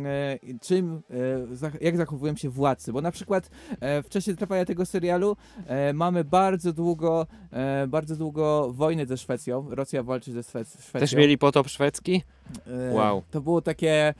czym, 0.61 1.01
jak 1.81 1.97
zachowują 1.97 2.35
się 2.35 2.49
władcy. 2.49 2.93
Bo 2.93 3.01
na 3.01 3.11
przykład 3.11 3.49
w 3.81 4.05
czasie 4.09 4.35
trwania 4.35 4.65
tego 4.65 4.85
serialu 4.85 5.37
mamy 5.93 6.23
bardzo 6.23 6.73
długo, 6.73 7.27
bardzo 7.87 8.15
długo 8.15 8.73
wojnę 8.73 9.05
ze 9.05 9.17
Szwecją. 9.17 9.67
Rosja 9.69 10.03
walczy 10.03 10.31
ze 10.31 10.39
Szwec- 10.39 10.81
Szwecją. 10.81 10.99
Też 10.99 11.13
mieli 11.15 11.37
potop 11.37 11.67
szwedzki? 11.67 12.23
Wow. 12.91 13.23
To 13.31 13.41
było 13.41 13.61
takie, 13.61 14.13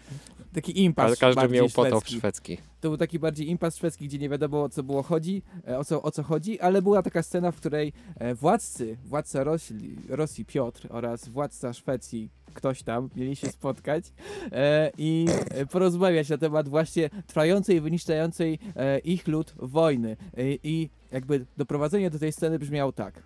taki 0.54 0.84
impas 0.84 1.06
Ale 1.08 1.16
każdy 1.18 1.50
miał 1.50 1.70
potop 1.70 2.04
szwedzki 2.04 2.18
szwedzki. 2.18 2.58
to 2.82 2.90
był 2.90 2.98
taki 2.98 3.20
bardziej 3.20 3.50
impas 3.50 3.78
szwedzki, 3.78 4.08
gdzie 4.08 4.18
nie 4.18 4.30
wiadomo 4.30 4.64
o 4.64 4.70
co 4.70 4.84
było 4.84 5.04
chodzi, 5.04 5.42
e, 5.68 5.80
o 5.80 5.86
co, 5.86 6.02
o 6.02 6.12
co 6.12 6.24
chodzi, 6.24 6.60
ale 6.60 6.82
była 6.82 7.04
taka 7.04 7.24
scena, 7.24 7.52
w 7.52 7.56
której 7.56 7.94
e, 8.16 8.36
władcy, 8.36 8.98
władca 9.06 9.44
Rosji, 9.44 9.96
Rosji 10.10 10.46
Piotr 10.46 10.88
oraz 10.90 11.30
władca 11.30 11.74
Szwecji 11.74 12.30
ktoś 12.54 12.84
tam 12.84 13.10
mieli 13.16 13.36
się 13.36 13.48
spotkać 13.48 14.04
e, 14.52 14.92
i 14.98 15.26
e, 15.50 15.66
porozmawiać 15.66 16.30
na 16.30 16.38
temat 16.38 16.70
właśnie 16.70 17.10
trwającej 17.28 17.76
i 17.76 17.82
wyniszczającej 17.82 18.60
e, 18.76 19.00
ich 19.00 19.28
lud 19.28 19.54
wojny. 19.58 20.18
E, 20.38 20.42
I 20.64 20.90
jakby 21.12 21.46
doprowadzenie 21.58 22.10
do 22.10 22.20
tej 22.20 22.32
sceny 22.32 22.60
brzmiało 22.60 22.92
tak. 22.92 23.24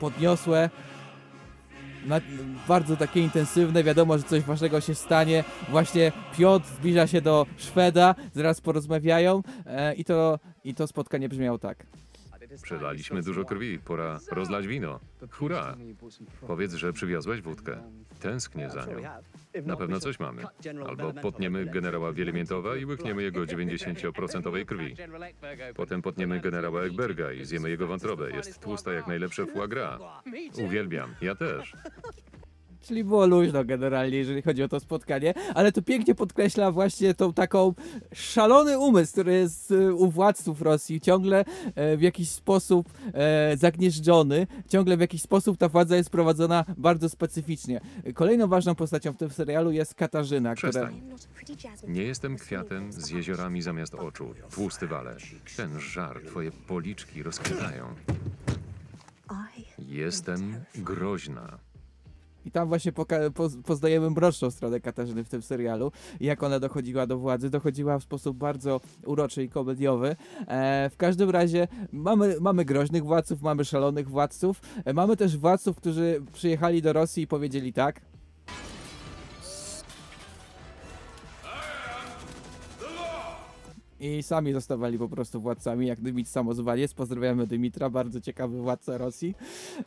Podniosłe, 0.00 0.70
na, 2.06 2.20
bardzo 2.68 2.96
takie 2.96 3.20
intensywne, 3.20 3.84
wiadomo, 3.84 4.18
że 4.18 4.24
coś 4.24 4.42
ważnego 4.42 4.80
się 4.80 4.94
stanie. 4.94 5.44
Właśnie 5.68 6.12
Piotr 6.38 6.66
zbliża 6.66 7.06
się 7.06 7.20
do 7.20 7.46
Szweda, 7.56 8.14
zaraz 8.34 8.60
porozmawiają 8.60 9.42
e, 9.66 9.94
i, 9.94 10.04
to, 10.04 10.38
i 10.64 10.74
to 10.74 10.86
spotkanie 10.86 11.28
brzmiało 11.28 11.58
tak. 11.58 11.86
Przelaliśmy 12.62 13.22
dużo 13.22 13.44
krwi, 13.44 13.78
pora 13.78 14.18
rozlać 14.32 14.66
wino. 14.66 15.00
Hurra! 15.30 15.76
Powiedz, 16.46 16.74
że 16.74 16.92
przywiozłeś 16.92 17.40
wódkę. 17.40 17.82
Tęsknię 18.20 18.70
za 18.70 18.86
nią. 18.86 18.96
Na 19.66 19.76
pewno 19.76 20.00
coś 20.00 20.20
mamy. 20.20 20.42
Albo 20.88 21.12
potniemy 21.12 21.66
generała 21.66 22.12
Wielimiętowa 22.12 22.76
i 22.76 22.84
łykniemy 22.84 23.22
jego 23.22 23.40
90% 23.40 24.64
krwi. 24.64 24.96
Potem 25.74 26.02
potniemy 26.02 26.40
generała 26.40 26.82
Ekberga 26.82 27.32
i 27.32 27.44
zjemy 27.44 27.70
jego 27.70 27.86
wątrobę. 27.86 28.30
Jest 28.30 28.58
tłusta 28.58 28.92
jak 28.92 29.06
najlepsze 29.06 29.46
foie 29.46 29.68
gras. 29.68 30.00
Uwielbiam. 30.64 31.14
Ja 31.20 31.34
też. 31.34 31.72
Czyli 32.82 33.04
było 33.04 33.26
luźno 33.26 33.64
generalnie, 33.64 34.18
jeżeli 34.18 34.42
chodzi 34.42 34.62
o 34.62 34.68
to 34.68 34.80
spotkanie, 34.80 35.34
ale 35.54 35.72
to 35.72 35.82
pięknie 35.82 36.14
podkreśla 36.14 36.72
właśnie 36.72 37.14
tą 37.14 37.32
taką 37.32 37.74
szalony 38.14 38.78
umysł, 38.78 39.12
który 39.12 39.32
jest 39.32 39.70
e, 39.70 39.94
u 39.94 40.10
władców 40.10 40.62
Rosji, 40.62 41.00
ciągle 41.00 41.44
e, 41.74 41.96
w 41.96 42.02
jakiś 42.02 42.30
sposób 42.30 42.92
e, 43.14 43.56
zagnieżdżony, 43.56 44.46
ciągle 44.68 44.96
w 44.96 45.00
jakiś 45.00 45.22
sposób 45.22 45.58
ta 45.58 45.68
władza 45.68 45.96
jest 45.96 46.10
prowadzona 46.10 46.64
bardzo 46.76 47.08
specyficznie. 47.08 47.80
Kolejną 48.14 48.48
ważną 48.48 48.74
postacią 48.74 49.12
w 49.12 49.16
tym 49.16 49.30
serialu 49.30 49.70
jest 49.70 49.94
Katarzyna, 49.94 50.54
która... 50.54 50.70
Przestań. 50.70 51.02
Nie 51.88 52.02
jestem 52.02 52.36
kwiatem 52.36 52.92
z 52.92 53.10
jeziorami 53.10 53.62
zamiast 53.62 53.94
oczu. 53.94 54.34
Tłusty 54.50 54.86
wale. 54.86 55.16
Ten 55.56 55.80
żar, 55.80 56.20
twoje 56.26 56.50
policzki 56.50 57.22
rozkwitają. 57.22 57.94
Jestem 59.78 60.54
groźna. 60.74 61.58
I 62.44 62.50
tam 62.50 62.68
właśnie 62.68 62.92
poka- 62.92 63.30
poz- 63.30 63.62
poznajemy 63.62 64.10
mroczną 64.10 64.50
stronę 64.50 64.80
Katarzyny 64.80 65.24
w 65.24 65.28
tym 65.28 65.42
serialu. 65.42 65.92
Jak 66.20 66.42
ona 66.42 66.60
dochodziła 66.60 67.06
do 67.06 67.18
władzy, 67.18 67.50
dochodziła 67.50 67.98
w 67.98 68.02
sposób 68.02 68.36
bardzo 68.36 68.80
uroczy 69.06 69.44
i 69.44 69.48
komediowy. 69.48 70.16
E, 70.48 70.90
w 70.92 70.96
każdym 70.96 71.30
razie 71.30 71.68
mamy, 71.92 72.36
mamy 72.40 72.64
groźnych 72.64 73.04
władców, 73.04 73.42
mamy 73.42 73.64
szalonych 73.64 74.08
władców. 74.08 74.60
E, 74.84 74.92
mamy 74.92 75.16
też 75.16 75.36
władców, 75.36 75.76
którzy 75.76 76.22
przyjechali 76.32 76.82
do 76.82 76.92
Rosji 76.92 77.22
i 77.22 77.26
powiedzieli 77.26 77.72
tak. 77.72 78.09
I 84.00 84.22
sami 84.22 84.52
zostawali 84.52 84.98
po 84.98 85.08
prostu 85.08 85.40
władcami, 85.40 85.86
jak 85.86 86.00
Dymit 86.00 86.28
Samozwaniec. 86.28 86.94
Pozdrawiamy 86.94 87.46
Dymitra, 87.46 87.90
bardzo 87.90 88.20
ciekawy 88.20 88.60
władca 88.60 88.98
Rosji. 88.98 89.34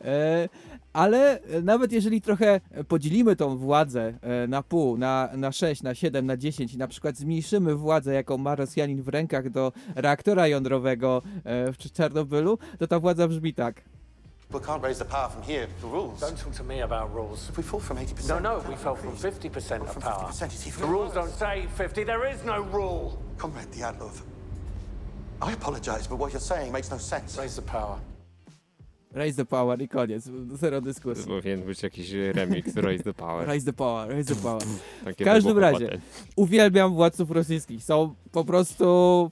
E, 0.00 0.48
ale 0.92 1.40
nawet 1.62 1.92
jeżeli 1.92 2.20
trochę 2.20 2.60
podzielimy 2.88 3.36
tą 3.36 3.56
władzę 3.56 4.14
e, 4.20 4.46
na 4.46 4.62
pół, 4.62 4.98
na, 4.98 5.28
na 5.36 5.52
6, 5.52 5.82
na 5.82 5.94
7, 5.94 6.26
na 6.26 6.36
10 6.36 6.74
i 6.74 6.78
na 6.78 6.88
przykład 6.88 7.16
zmniejszymy 7.16 7.74
władzę, 7.74 8.14
jaką 8.14 8.38
ma 8.38 8.54
Rosjanin 8.54 9.02
w 9.02 9.08
rękach 9.08 9.50
do 9.50 9.72
reaktora 9.94 10.48
jądrowego 10.48 11.22
e, 11.44 11.72
w 11.72 11.76
Czarnobylu, 11.92 12.58
to 12.78 12.86
ta 12.86 13.00
władza 13.00 13.28
brzmi 13.28 13.54
tak. 13.54 13.82
We 14.50 14.60
can't 14.60 14.82
raise 14.82 14.98
the 14.98 15.04
power 15.04 15.30
from 15.30 15.42
here 15.42 15.66
for 15.80 15.88
rules. 15.88 16.20
Don't 16.20 16.38
talk 16.38 16.54
to 16.54 16.64
me 16.64 16.80
about 16.80 17.12
rules. 17.12 17.48
If 17.48 17.56
we 17.56 17.62
fall 17.62 17.80
from 17.80 17.96
80%. 17.96 18.28
No, 18.28 18.38
no, 18.38 18.62
we 18.68 18.76
fell 18.76 18.94
from 18.94 19.16
50% 19.16 19.80
of 19.80 20.00
power. 20.00 20.28
50%, 20.30 20.44
it's 20.44 20.66
even 20.66 20.80
The 20.80 20.86
rules 20.86 21.14
don't 21.14 21.32
say 21.32 21.66
50. 21.74 22.04
There 22.04 22.24
is 22.26 22.44
no 22.44 22.62
rule. 22.62 23.18
Comrade 23.38 23.70
Diatlov, 23.76 24.22
I 25.50 25.52
apologize, 25.54 26.08
but 26.08 26.18
what 26.18 26.32
you're 26.32 26.40
saying 26.40 26.72
makes 26.72 26.90
no 26.90 26.98
sense. 26.98 27.38
Raise 27.42 27.62
the 27.62 27.70
power. 27.72 27.98
Raise 29.12 29.36
the 29.36 29.44
power 29.44 29.82
i 29.82 29.88
koniec. 29.88 30.24
Zero 30.54 30.80
dyskusji. 30.80 31.24
Powinien 31.26 31.62
być 31.62 31.82
jakiś 31.82 32.12
remix 32.12 32.76
Raise 32.76 33.04
the 33.04 33.14
Power. 33.14 33.46
Raise 33.46 33.66
the 33.66 33.72
power, 33.72 34.08
raise 34.08 34.34
the 34.34 34.40
power. 34.42 34.62
Takie 35.04 35.24
W 35.24 35.26
każdym 35.26 35.58
razie. 35.58 36.00
Uwielbiam 36.36 36.94
władców 36.94 37.30
rosyjskich. 37.30 37.84
Są 37.84 38.14
po 38.32 38.44
prostu 38.44 39.30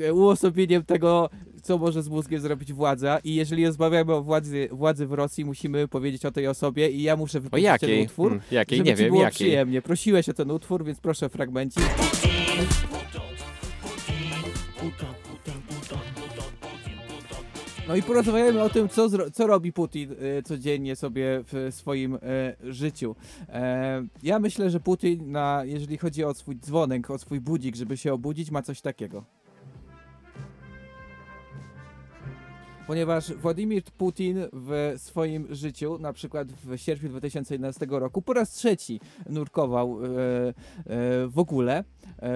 e, 0.00 0.14
uosobieniem 0.14 0.84
tego, 0.84 1.30
co 1.62 1.78
może 1.78 2.02
z 2.02 2.08
mózgiem 2.08 2.40
zrobić 2.40 2.72
władza. 2.72 3.18
I 3.24 3.34
jeżeli 3.34 3.66
rozmawiamy 3.66 4.14
o 4.14 4.22
władzy, 4.22 4.68
władzy 4.72 5.06
w 5.06 5.12
Rosji, 5.12 5.44
musimy 5.44 5.88
powiedzieć 5.88 6.24
o 6.24 6.30
tej 6.30 6.46
osobie. 6.46 6.90
I 6.90 7.02
ja 7.02 7.16
muszę 7.16 7.38
O 7.38 7.40
wypuścić 7.40 7.64
ten 7.66 7.72
jakiej? 7.90 8.04
utwór. 8.04 8.28
Hmm, 8.30 8.46
jakiej? 8.50 8.78
Żeby 8.78 8.90
Nie 8.90 8.96
ci 8.96 9.02
wiem, 9.02 9.10
było 9.10 9.22
jakiej. 9.22 9.34
przyjemnie. 9.34 9.82
Prosiłeś 9.82 10.28
o 10.28 10.32
ten 10.34 10.50
utwór, 10.50 10.84
więc 10.84 11.00
proszę 11.00 11.28
fragmencik. 11.28 11.82
No 17.88 17.96
i 17.96 18.02
porozmawiajmy 18.02 18.62
o 18.62 18.68
tym, 18.68 18.88
co, 18.88 19.30
co 19.30 19.46
robi 19.46 19.72
Putin 19.72 20.12
y, 20.12 20.42
codziennie 20.42 20.96
sobie 20.96 21.44
w 21.52 21.68
swoim 21.74 22.14
y, 22.14 22.18
życiu. 22.62 23.16
E, 23.48 24.06
ja 24.22 24.38
myślę, 24.38 24.70
że 24.70 24.80
Putin, 24.80 25.32
na, 25.32 25.62
jeżeli 25.64 25.98
chodzi 25.98 26.24
o 26.24 26.34
swój 26.34 26.56
dzwonek, 26.56 27.10
o 27.10 27.18
swój 27.18 27.40
budzik, 27.40 27.76
żeby 27.76 27.96
się 27.96 28.12
obudzić, 28.12 28.50
ma 28.50 28.62
coś 28.62 28.80
takiego. 28.80 29.24
Ponieważ 32.88 33.32
Władimir 33.32 33.82
Putin 33.82 34.38
w 34.52 34.94
swoim 34.96 35.46
życiu, 35.50 35.98
na 35.98 36.12
przykład 36.12 36.52
w 36.52 36.76
sierpniu 36.76 37.08
2011 37.08 37.86
roku, 37.90 38.22
po 38.22 38.32
raz 38.32 38.50
trzeci 38.50 39.00
nurkował 39.28 39.98
e, 40.04 40.08
e, 40.08 40.54
w 41.26 41.38
ogóle 41.38 41.78
e, 41.78 41.84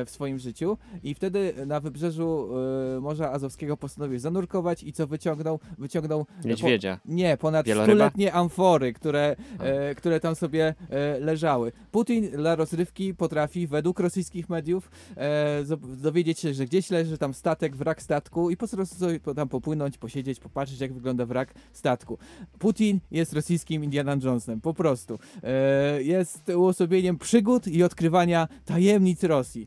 w 0.07 0.11
swoim 0.11 0.39
życiu 0.39 0.79
i 1.03 1.15
wtedy 1.15 1.55
na 1.67 1.81
wybrzeżu 1.81 2.49
e, 2.97 3.01
Morza 3.01 3.33
Azowskiego 3.33 3.77
postanowił 3.77 4.19
zanurkować 4.19 4.83
i 4.83 4.93
co 4.93 5.07
wyciągnął? 5.07 5.61
Wyciągnął 5.79 6.27
Niedźwiedzia. 6.45 7.01
Po, 7.07 7.13
nie, 7.13 7.37
ponad 7.37 7.67
Wieloryba? 7.67 7.95
stuletnie 7.95 8.33
amfory, 8.33 8.93
które, 8.93 9.37
e, 9.59 9.95
które 9.95 10.21
tam 10.21 10.35
sobie 10.35 10.75
e, 10.91 11.21
leżały. 11.21 11.73
Putin 11.91 12.31
dla 12.31 12.57
rozrywki 12.57 13.15
potrafi 13.15 13.67
według 13.67 14.01
rosyjskich 14.01 14.49
mediów 14.49 14.91
e, 15.17 15.65
dowiedzieć 15.83 16.39
się, 16.39 16.55
że 16.55 16.65
gdzieś 16.65 16.91
leży 16.91 17.19
tam 17.19 17.35
statek, 17.35 17.77
wrak 17.77 18.03
statku 18.03 18.51
i 18.51 18.57
po 18.57 18.69
prostu 18.69 18.97
sobie 18.97 19.21
tam 19.21 19.49
popłynąć, 19.49 19.99
posiedzieć, 19.99 20.41
popatrzeć 20.41 20.81
jak 20.81 20.93
wygląda 20.93 21.27
wrak 21.27 21.55
statku. 21.73 22.19
Putin 22.59 23.01
jest 23.11 23.33
rosyjskim 23.33 23.85
Indiana 23.85 24.17
Jonesem, 24.23 24.61
po 24.61 24.75
prostu. 24.75 25.19
E, 25.43 26.03
jest 26.03 26.49
uosobieniem 26.49 27.19
przygód 27.19 27.69
i 27.69 27.83
odkrywania 27.83 28.49
tajemnic 28.65 29.23
Rosji. 29.23 29.62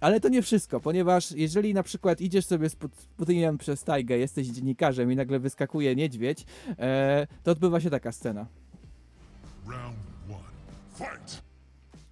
Ale 0.00 0.20
to 0.20 0.28
nie 0.28 0.42
wszystko, 0.42 0.80
ponieważ 0.80 1.32
jeżeli 1.32 1.74
na 1.74 1.82
przykład 1.82 2.20
idziesz 2.20 2.46
sobie 2.46 2.68
z 2.68 2.76
Put- 2.76 3.06
Putinem 3.16 3.58
przez 3.58 3.84
tajgę, 3.84 4.18
jesteś 4.18 4.46
dziennikarzem 4.46 5.12
i 5.12 5.16
nagle 5.16 5.38
wyskakuje 5.38 5.96
niedźwiedź, 5.96 6.44
e, 6.78 7.26
to 7.42 7.50
odbywa 7.50 7.80
się 7.80 7.90
taka 7.90 8.12
scena. 8.12 8.46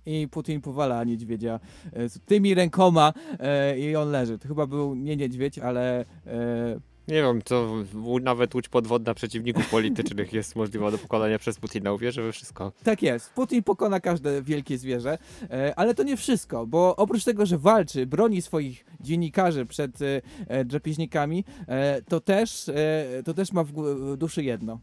I 0.07 0.29
Putin 0.31 0.61
powala 0.61 1.05
niedźwiedzia 1.05 1.61
e, 1.93 2.09
z 2.09 2.21
tymi 2.21 2.55
rękoma 2.55 3.13
e, 3.39 3.79
i 3.79 3.97
on 3.97 4.11
leży. 4.11 4.39
To 4.39 4.49
chyba 4.49 4.67
był 4.67 4.95
nie 4.95 5.17
niedźwiedź, 5.17 5.59
ale 5.59 6.05
Nie 7.11 7.23
wiem, 7.23 7.43
to 7.43 7.75
nawet 8.23 8.55
łódź 8.55 8.69
podwodna 8.69 9.15
przeciwników 9.15 9.71
politycznych 9.71 10.33
jest 10.33 10.57
możliwa 10.57 10.91
do 10.91 10.99
pokonania 10.99 11.39
przez 11.39 11.59
Putina. 11.59 11.93
Uwierzę 11.93 12.23
we 12.23 12.33
wszystko. 12.33 12.73
Tak 12.85 13.03
jest. 13.03 13.31
Putin 13.31 13.63
pokona 13.63 14.01
każde 14.01 14.43
wielkie 14.43 14.79
zwierzę, 14.79 15.19
e, 15.51 15.79
ale 15.79 15.95
to 15.95 16.03
nie 16.03 16.17
wszystko, 16.17 16.67
bo 16.67 16.97
oprócz 16.97 17.25
tego, 17.25 17.47
że 17.47 17.59
walczy, 17.59 18.07
broni 18.07 18.43
swoich 18.43 18.85
dziennikarzy 19.01 19.67
przed 19.67 20.03
e, 20.03 20.23
e, 20.49 20.65
drapieżnikami, 20.65 21.45
to, 22.09 22.21
też, 22.21 22.71
to 23.25 23.35
też 23.35 23.53
ma 23.53 23.65
w, 23.65 23.73
duszy 24.17 24.43
jedno. 24.43 24.81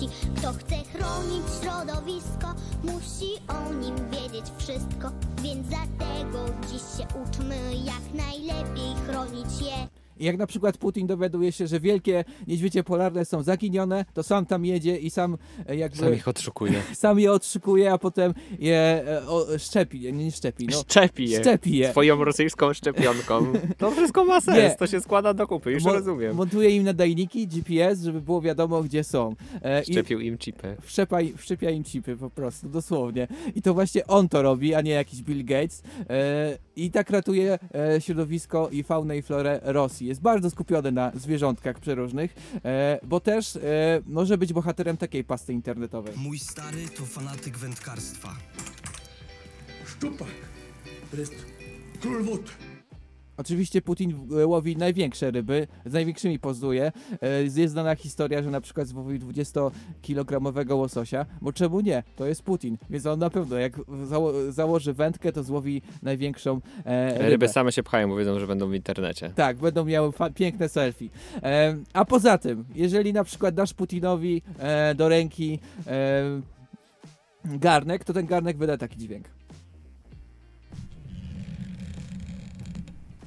Ci, 0.00 0.08
Kto 0.36 0.52
chce 0.52 0.76
chronić 0.76 1.44
środowisko, 1.62 2.54
musi 2.84 3.30
o 3.48 3.72
nim 3.72 3.94
wiedzieć 4.10 4.52
wszystko. 4.58 5.12
Więc 5.42 5.68
dlatego 5.68 6.44
dziś 6.70 6.82
się 6.82 7.06
uczmy, 7.22 7.56
jak 7.84 8.26
najlepiej 8.26 8.94
chronić 9.06 9.60
je. 9.60 9.91
I 10.18 10.24
jak 10.24 10.36
na 10.38 10.46
przykład 10.46 10.78
Putin 10.78 11.06
dowiaduje 11.06 11.52
się, 11.52 11.66
że 11.66 11.80
wielkie 11.80 12.24
niedźwiedzie 12.46 12.84
polarne 12.84 13.24
są 13.24 13.42
zaginione, 13.42 14.04
to 14.14 14.22
sam 14.22 14.46
tam 14.46 14.64
jedzie 14.64 14.96
i 14.96 15.10
sam 15.10 15.38
e, 15.68 15.76
jakby 15.76 15.96
Sam 15.98 16.14
ich 16.14 16.28
odszukuje. 16.28 16.82
sam 16.94 17.18
je 17.20 17.32
odszykuje, 17.32 17.92
a 17.92 17.98
potem 17.98 18.34
je 18.58 18.76
e, 19.06 19.26
o, 19.26 19.46
szczepi, 19.58 20.00
nie, 20.00 20.12
nie 20.12 20.32
szczepi, 20.32 20.66
no. 20.66 20.80
Szczepi 20.80 21.30
je. 21.30 21.40
Szczepi 21.40 21.76
je. 21.76 21.90
Swoją 21.90 22.24
rosyjską 22.24 22.72
szczepionką. 22.74 23.52
To 23.78 23.90
wszystko 23.90 24.24
ma 24.24 24.40
sens, 24.40 24.56
Nie. 24.58 24.76
to 24.78 24.86
się 24.86 25.00
składa 25.00 25.34
do 25.34 25.46
kupy, 25.46 25.72
już 25.72 25.84
Mo- 25.84 25.92
rozumiem. 25.92 26.36
Montuje 26.36 26.70
im 26.70 26.84
nadajniki, 26.84 27.46
GPS, 27.48 28.02
żeby 28.02 28.20
było 28.20 28.40
wiadomo, 28.40 28.82
gdzie 28.82 29.04
są. 29.04 29.34
E, 29.62 29.82
i 29.82 29.92
Szczepił 29.92 30.20
im 30.20 30.38
chipy. 30.38 30.76
wszczepaj, 30.82 31.34
wszczepia 31.36 31.70
im 31.70 31.84
chipy 31.84 32.16
po 32.16 32.30
prostu, 32.30 32.68
dosłownie. 32.68 33.28
I 33.54 33.62
to 33.62 33.74
właśnie 33.74 34.06
on 34.06 34.28
to 34.28 34.42
robi, 34.42 34.74
a 34.74 34.80
nie 34.80 34.90
jakiś 34.90 35.22
Bill 35.22 35.44
Gates. 35.44 35.82
E, 36.10 36.58
I 36.76 36.90
tak 36.90 37.10
ratuje 37.10 37.58
e, 37.74 38.00
środowisko 38.00 38.68
i 38.68 38.82
faunę 38.82 39.18
i 39.18 39.22
florę 39.22 39.60
Rosji. 39.62 40.06
Jest 40.06 40.20
bardzo 40.20 40.50
skupiony 40.50 40.92
na 40.92 41.12
zwierzątkach 41.14 41.80
przeróżnych, 41.80 42.34
e, 42.64 43.00
bo 43.02 43.20
też 43.20 43.56
e, 43.56 43.60
może 44.06 44.38
być 44.38 44.52
bohaterem 44.52 44.96
takiej 44.96 45.24
pasty 45.24 45.52
internetowej. 45.52 46.14
Mój 46.16 46.38
stary 46.38 46.88
to 46.96 47.02
fanatyk 47.02 47.58
wędkarstwa. 47.58 48.36
Szczupak. 49.86 50.28
To 51.10 51.16
jest 51.16 51.34
król 52.00 52.22
wód. 52.22 52.50
Oczywiście 53.36 53.82
Putin 53.82 54.28
e, 54.40 54.46
łowi 54.46 54.76
największe 54.76 55.30
ryby, 55.30 55.66
z 55.86 55.92
największymi 55.92 56.38
pozuje. 56.38 56.92
E, 57.22 57.42
Jest 57.42 57.72
znana 57.72 57.94
historia, 57.94 58.42
że 58.42 58.50
na 58.50 58.60
przykład 58.60 58.88
złowił 58.88 59.18
20-kilogramowego 59.18 60.74
łososia, 60.74 61.26
bo 61.40 61.52
czemu 61.52 61.80
nie? 61.80 62.02
To 62.16 62.26
jest 62.26 62.42
Putin, 62.42 62.78
więc 62.90 63.06
on 63.06 63.18
na 63.18 63.30
pewno 63.30 63.56
jak 63.56 63.72
zało 64.04 64.52
założy 64.52 64.92
wędkę, 64.92 65.32
to 65.32 65.42
złowi 65.42 65.82
największą 66.02 66.60
e, 66.84 67.12
rybę. 67.12 67.28
Ryby 67.28 67.48
same 67.48 67.72
się 67.72 67.82
pchają, 67.82 68.08
bo 68.08 68.16
wiedzą, 68.16 68.38
że 68.38 68.46
będą 68.46 68.68
w 68.68 68.74
internecie. 68.74 69.30
Tak, 69.34 69.56
będą 69.56 69.84
miały 69.84 70.12
piękne 70.34 70.68
selfie. 70.68 71.08
E, 71.42 71.76
a 71.92 72.04
poza 72.04 72.38
tym, 72.38 72.64
jeżeli 72.74 73.12
na 73.12 73.24
przykład 73.24 73.54
dasz 73.54 73.74
Putinowi 73.74 74.42
e, 74.58 74.94
do 74.94 75.08
ręki 75.08 75.58
e, 75.86 76.22
garnek, 77.44 78.04
to 78.04 78.12
ten 78.12 78.26
garnek 78.26 78.56
wyda 78.56 78.76
taki 78.76 78.98
dźwięk. 78.98 79.28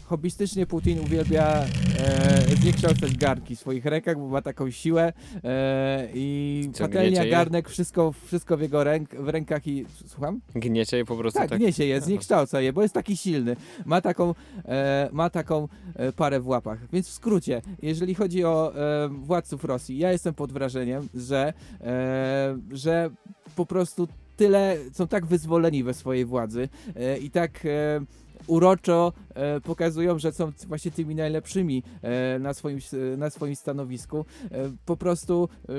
Hobbystycznie 0.06 0.65
Putin 0.65 1.00
uwielbia 1.00 1.65
e, 2.00 2.56
zniekształcać 2.62 3.18
garnki 3.18 3.56
w 3.56 3.60
swoich 3.60 3.86
rękach, 3.86 4.18
bo 4.18 4.28
ma 4.28 4.41
taką 4.41 4.72
siłę 4.72 5.13
e, 5.44 6.10
i 6.13 6.70
Co, 6.74 6.84
patelnia, 6.84 7.10
gniecie 7.10 7.26
je? 7.26 7.32
garnek, 7.32 7.70
wszystko, 7.70 8.12
wszystko 8.26 8.58
w 8.58 8.62
jego 8.62 8.84
ręk, 8.84 9.15
w 9.15 9.30
rękach 9.30 9.68
i... 9.68 9.86
Słucham? 10.08 10.41
Gniecie 10.56 10.98
je 10.98 11.06
po 11.06 11.15
prostu 11.15 11.39
Tak, 11.39 11.50
tak. 11.50 11.60
gniesie 11.60 11.86
je, 11.86 12.02
zniekształca 12.02 12.62
je, 12.62 12.74
bo 12.74 12.82
jest 12.82 12.94
taki 12.94 13.18
silny. 13.18 13.56
Ma 13.86 14.02
taką, 14.02 14.34
e, 14.65 15.10
ma 15.12 15.30
taką 15.30 15.68
e, 15.96 16.12
parę 16.12 16.39
w 16.39 16.48
łapach. 16.48 16.80
Więc 16.94 17.08
w 17.08 17.12
skrócie, 17.12 17.62
jeżeli 17.82 18.15
chodzi 18.15 18.44
o 18.44 18.76
e, 18.76 19.10
władców 19.10 19.63
Rosji, 19.63 19.98
ja 19.98 20.12
jestem 20.12 20.34
pod 20.34 20.52
wrażeniem, 20.54 21.08
że, 21.15 21.54
e, 21.82 22.58
że 22.72 23.10
po 23.56 23.65
prostu 23.65 24.08
tyle, 24.38 24.78
są 24.94 25.08
tak 25.08 25.26
wyzwoleni 25.26 25.84
we 25.84 25.94
swojej 25.94 26.26
władzy 26.26 26.70
e, 26.96 27.18
i 27.18 27.32
tak 27.32 27.65
e, 27.65 28.02
uroczo 28.48 29.13
e, 29.34 29.62
pokazują, 29.62 30.19
że 30.19 30.32
są 30.32 30.52
właśnie 30.67 30.91
tymi 30.91 31.15
najlepszymi 31.15 31.84
e, 32.02 32.39
na, 32.39 32.54
swoim, 32.54 32.80
e, 33.13 33.17
na 33.17 33.30
swoim 33.30 33.56
stanowisku. 33.56 34.26
E, 34.52 34.71
po 34.86 34.98
prostu 34.98 35.50
e, 35.69 35.74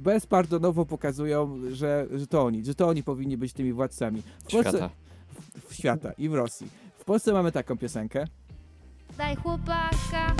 bezpardonowo 0.00 0.86
pokazują, 0.86 1.58
że, 1.72 2.06
że 2.14 2.26
to 2.26 2.42
oni, 2.42 2.64
że 2.64 2.74
to 2.74 2.88
oni 2.88 3.02
powinni 3.02 3.36
być 3.36 3.52
tymi 3.52 3.72
władcami. 3.72 4.22
W 4.22 4.52
Polsce, 4.52 4.70
świata. 4.70 4.90
W, 5.32 5.68
w 5.70 5.74
świata 5.74 6.12
i 6.12 6.28
w 6.28 6.34
Rosji. 6.34 6.68
W 6.98 7.04
Polsce 7.04 7.32
mamy 7.32 7.52
taką 7.52 7.78
piosenkę. 7.78 8.24
Daj 9.18 9.36
chłopaka, 9.36 10.34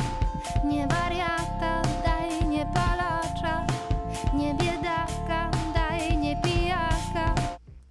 nie 0.64 0.88
wariata, 0.88 1.82
daj 2.04 2.48
nie 2.48 2.66
palacza, 2.74 3.66
nie 4.34 4.54
biedaka, 4.54 5.50
daj 5.74 6.18
nie 6.18 6.42
pijaka. 6.42 7.34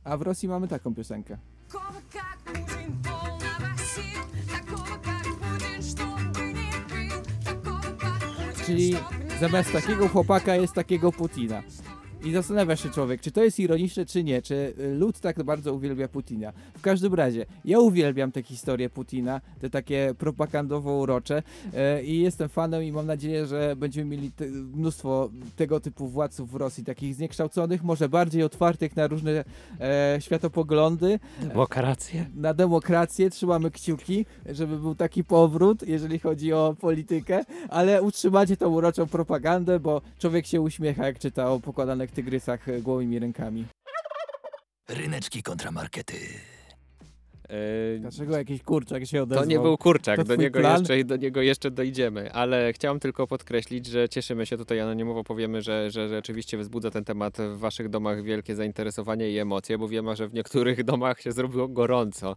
A 0.03 0.17
w 0.17 0.21
Rosji 0.21 0.49
mamy 0.49 0.67
taką 0.67 0.95
piosenkę. 0.95 1.37
Czyli 8.65 8.95
zamiast 9.39 9.71
takiego 9.73 10.07
chłopaka 10.07 10.55
jest 10.55 10.73
takiego 10.73 11.11
Putina. 11.11 11.63
I 12.25 12.31
zastanawia 12.31 12.75
się 12.75 12.89
człowiek, 12.89 13.21
czy 13.21 13.31
to 13.31 13.43
jest 13.43 13.59
ironiczne, 13.59 14.05
czy 14.05 14.23
nie, 14.23 14.41
czy 14.41 14.73
y, 14.79 14.95
lud 14.95 15.19
tak 15.19 15.43
bardzo 15.43 15.73
uwielbia 15.73 16.07
Putina. 16.07 16.51
W 16.77 16.81
każdym 16.81 17.13
razie, 17.13 17.45
ja 17.65 17.79
uwielbiam 17.79 18.31
te 18.31 18.43
historie 18.43 18.89
Putina, 18.89 19.41
te 19.61 19.69
takie 19.69 20.13
propagandowo 20.17 20.97
urocze 20.97 21.43
e, 21.73 22.03
i 22.03 22.21
jestem 22.21 22.49
fanem 22.49 22.83
i 22.83 22.91
mam 22.91 23.05
nadzieję, 23.05 23.45
że 23.45 23.75
będziemy 23.75 24.09
mieli 24.09 24.31
te, 24.31 24.45
mnóstwo 24.47 25.29
tego 25.55 25.79
typu 25.79 26.07
władców 26.07 26.51
w 26.51 26.55
Rosji, 26.55 26.83
takich 26.83 27.15
zniekształconych, 27.15 27.83
może 27.83 28.09
bardziej 28.09 28.43
otwartych 28.43 28.95
na 28.95 29.07
różne 29.07 29.43
e, 29.79 30.17
światopoglądy, 30.19 31.19
Demokrację. 31.41 32.25
na 32.35 32.53
demokrację, 32.53 33.29
trzymamy 33.29 33.71
kciuki, 33.71 34.25
żeby 34.49 34.77
był 34.77 34.95
taki 34.95 35.23
powrót, 35.23 35.87
jeżeli 35.87 36.19
chodzi 36.19 36.53
o 36.53 36.75
politykę, 36.79 37.45
ale 37.69 38.01
utrzymacie 38.01 38.57
tą 38.57 38.69
uroczą 38.69 39.07
propagandę, 39.07 39.79
bo 39.79 40.01
człowiek 40.19 40.45
się 40.45 40.61
uśmiecha, 40.61 41.05
jak 41.05 41.19
czyta 41.19 41.51
o 41.51 41.59
pokładanych 41.59 42.10
tygrysach 42.11 42.69
e, 42.69 42.81
gołymi 42.81 43.19
rękami. 43.19 43.65
Ryneczki 44.89 45.43
kontramarkety. 45.43 46.15
E, 47.51 47.99
Dlaczego 47.99 48.37
jakiś 48.37 48.63
kurczak 48.63 49.05
się 49.05 49.23
odezwał? 49.23 49.43
To 49.45 49.49
nie 49.49 49.59
był 49.59 49.77
kurczak, 49.77 50.17
To 50.17 50.23
do 50.23 50.35
niego, 50.35 50.59
plan? 50.59 50.79
jeszcze, 50.79 51.03
do 51.03 51.15
niego 51.15 51.41
jeszcze 51.41 51.71
dojdziemy, 51.71 52.33
ale 52.33 52.73
chciałem 52.73 52.99
tylko 52.99 53.27
podkreślić, 53.27 53.85
że 53.85 54.09
cieszymy 54.09 54.45
się 54.45 54.57
tutaj 54.57 54.79
anonimowo, 54.79 55.23
powiemy, 55.23 55.61
że, 55.61 55.91
że 55.91 56.09
rzeczywiście 56.09 56.57
wzbudza 56.57 56.91
ten 56.91 57.03
temat 57.03 57.37
w 57.37 57.57
waszych 57.57 57.89
domach 57.89 58.23
wielkie 58.23 58.55
zainteresowanie 58.55 59.31
i 59.31 59.37
emocje, 59.37 59.77
bo 59.77 59.87
wiemy, 59.87 60.15
że 60.15 60.27
w 60.27 60.33
niektórych 60.33 60.83
domach 60.91 61.21
się 61.21 61.31
zrobiło 61.31 61.67
gorąco, 61.67 62.35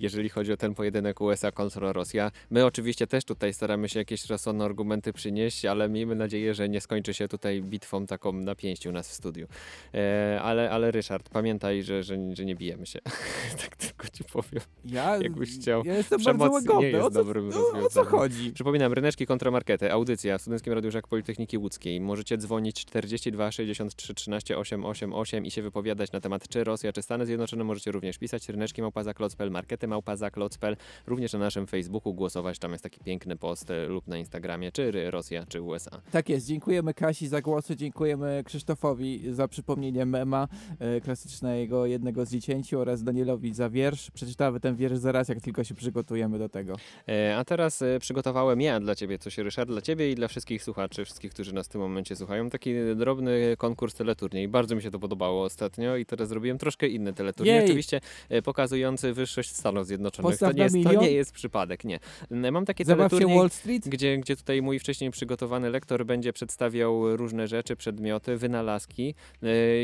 jeżeli 0.00 0.28
chodzi 0.28 0.52
o 0.52 0.56
ten 0.56 0.74
pojedynek 0.74 1.20
USA 1.20 1.52
kontra 1.52 1.92
Rosja. 1.92 2.30
My 2.50 2.64
oczywiście 2.64 3.06
też 3.06 3.24
tutaj 3.24 3.52
staramy 3.52 3.88
się 3.88 3.98
jakieś 3.98 4.26
rozsądne 4.26 4.64
argumenty 4.64 5.12
przynieść, 5.12 5.64
ale 5.64 5.88
miejmy 5.88 6.14
nadzieję, 6.14 6.54
że 6.54 6.68
nie 6.68 6.80
skończy 6.80 7.14
się 7.14 7.28
tutaj 7.28 7.62
bitwą 7.62 8.06
taką 8.06 8.32
na 8.32 8.54
pięści 8.54 8.88
u 8.88 8.92
nas 8.92 9.08
w 9.08 9.12
studiu. 9.12 9.46
E, 9.94 10.40
ale, 10.42 10.70
ale 10.70 10.90
Ryszard, 10.90 11.28
pamiętaj, 11.28 11.82
że, 11.82 12.02
że, 12.02 12.16
że 12.32 12.44
nie 12.44 12.54
bijemy 12.54 12.86
się. 12.86 13.00
tak 13.62 13.76
tylko 13.76 14.08
ci 14.08 14.24
powiem. 14.24 14.51
Ja, 14.84 15.16
Jakbyś 15.22 15.54
chciał. 15.54 15.82
ja 15.84 15.94
jestem 15.94 16.18
Przemoc 16.18 16.38
bardzo 16.38 16.54
łagodny. 16.54 16.80
nie 16.80 16.88
jest 16.88 17.06
o, 17.06 17.10
co, 17.10 17.24
dobrym 17.24 17.50
o, 17.74 17.86
o 17.86 17.90
co 17.90 18.04
chodzi? 18.04 18.52
Przypominam, 18.52 18.92
Ryneczki 18.92 19.26
kontramarkety, 19.26 19.92
audycja 19.92 20.38
w 20.38 20.40
Studenckim 20.40 20.72
Radiu 20.72 20.90
Żak 20.90 21.08
Politechniki 21.08 21.58
Łódzkiej. 21.58 22.00
Możecie 22.00 22.38
dzwonić 22.38 22.84
42 22.84 23.52
63 23.52 24.14
13 24.14 24.58
888 24.58 25.46
i 25.46 25.50
się 25.50 25.62
wypowiadać 25.62 26.12
na 26.12 26.20
temat 26.20 26.48
czy 26.48 26.64
Rosja, 26.64 26.92
czy 26.92 27.02
Stany 27.02 27.26
Zjednoczone. 27.26 27.64
Możecie 27.64 27.92
również 27.92 28.18
pisać 28.18 28.48
ryneczki 28.48 28.82
małpazaklocpel, 28.82 29.50
markety 29.50 29.88
małpazaklocpel, 29.88 30.76
również 31.06 31.32
na 31.32 31.38
naszym 31.38 31.66
Facebooku 31.66 32.14
głosować. 32.14 32.58
Tam 32.58 32.72
jest 32.72 32.84
taki 32.84 33.00
piękny 33.04 33.36
post 33.36 33.70
e, 33.70 33.86
lub 33.86 34.06
na 34.06 34.18
Instagramie, 34.18 34.72
czy 34.72 35.10
Rosja, 35.10 35.46
czy 35.46 35.62
USA. 35.62 36.02
Tak 36.10 36.28
jest, 36.28 36.46
dziękujemy 36.46 36.94
Kasi 36.94 37.28
za 37.28 37.42
głosy, 37.42 37.76
dziękujemy 37.76 38.42
Krzysztofowi 38.46 39.34
za 39.34 39.48
przypomnienie 39.48 40.06
mema 40.06 40.48
e, 40.78 41.00
klasycznego 41.00 41.86
jednego 41.86 42.26
z 42.26 42.30
dziecięciu 42.30 42.80
oraz 42.80 43.02
Danielowi 43.02 43.54
za 43.54 43.70
wiersz. 43.70 44.10
Przeczytamy 44.42 44.60
ten 44.60 44.76
wiersz 44.76 44.96
zaraz, 44.96 45.28
jak 45.28 45.40
tylko 45.40 45.64
się 45.64 45.74
przygotujemy 45.74 46.38
do 46.38 46.48
tego. 46.48 46.76
E, 47.08 47.36
A 47.36 47.44
teraz 47.44 47.82
e, 47.82 47.98
przygotowałem 47.98 48.60
ja 48.60 48.80
dla 48.80 48.94
Ciebie 48.94 49.18
coś, 49.18 49.38
Ryszard, 49.38 49.70
dla 49.70 49.80
Ciebie 49.80 50.10
i 50.10 50.14
dla 50.14 50.28
wszystkich 50.28 50.62
słuchaczy, 50.62 51.04
wszystkich, 51.04 51.30
którzy 51.32 51.54
nas 51.54 51.66
w 51.66 51.68
tym 51.68 51.80
momencie 51.80 52.16
słuchają. 52.16 52.50
Taki 52.50 52.74
drobny 52.96 53.54
konkurs 53.58 53.94
teleturniej. 53.94 54.48
Bardzo 54.48 54.76
mi 54.76 54.82
się 54.82 54.90
to 54.90 54.98
podobało 54.98 55.44
ostatnio 55.44 55.96
i 55.96 56.06
teraz 56.06 56.28
zrobiłem 56.28 56.58
troszkę 56.58 56.88
inny 56.88 57.12
teleturniej. 57.12 57.56
Jej! 57.56 57.64
Oczywiście 57.64 58.00
e, 58.28 58.42
pokazujący 58.42 59.12
wyższość 59.12 59.56
Stanów 59.56 59.86
Zjednoczonych. 59.86 60.32
Postaw 60.32 60.50
To 60.50 60.56
nie, 60.56 60.64
jest, 60.64 60.76
to 60.84 60.92
nie 60.92 61.10
jest 61.10 61.32
przypadek, 61.32 61.84
nie. 61.84 61.98
Mam 62.30 62.64
taki 62.64 62.84
Zabaw 62.84 63.10
teleturniej, 63.10 63.38
Wall 63.38 63.50
Street? 63.50 63.88
gdzie, 63.88 64.18
gdzie 64.18 64.36
tutaj 64.36 64.62
mój 64.62 64.78
wcześniej 64.78 65.10
przygotowany 65.10 65.70
lektor 65.70 66.06
będzie 66.06 66.32
przedstawiał 66.32 67.16
różne 67.16 67.48
rzeczy, 67.48 67.76
przedmioty, 67.76 68.36
wynalazki. 68.36 69.14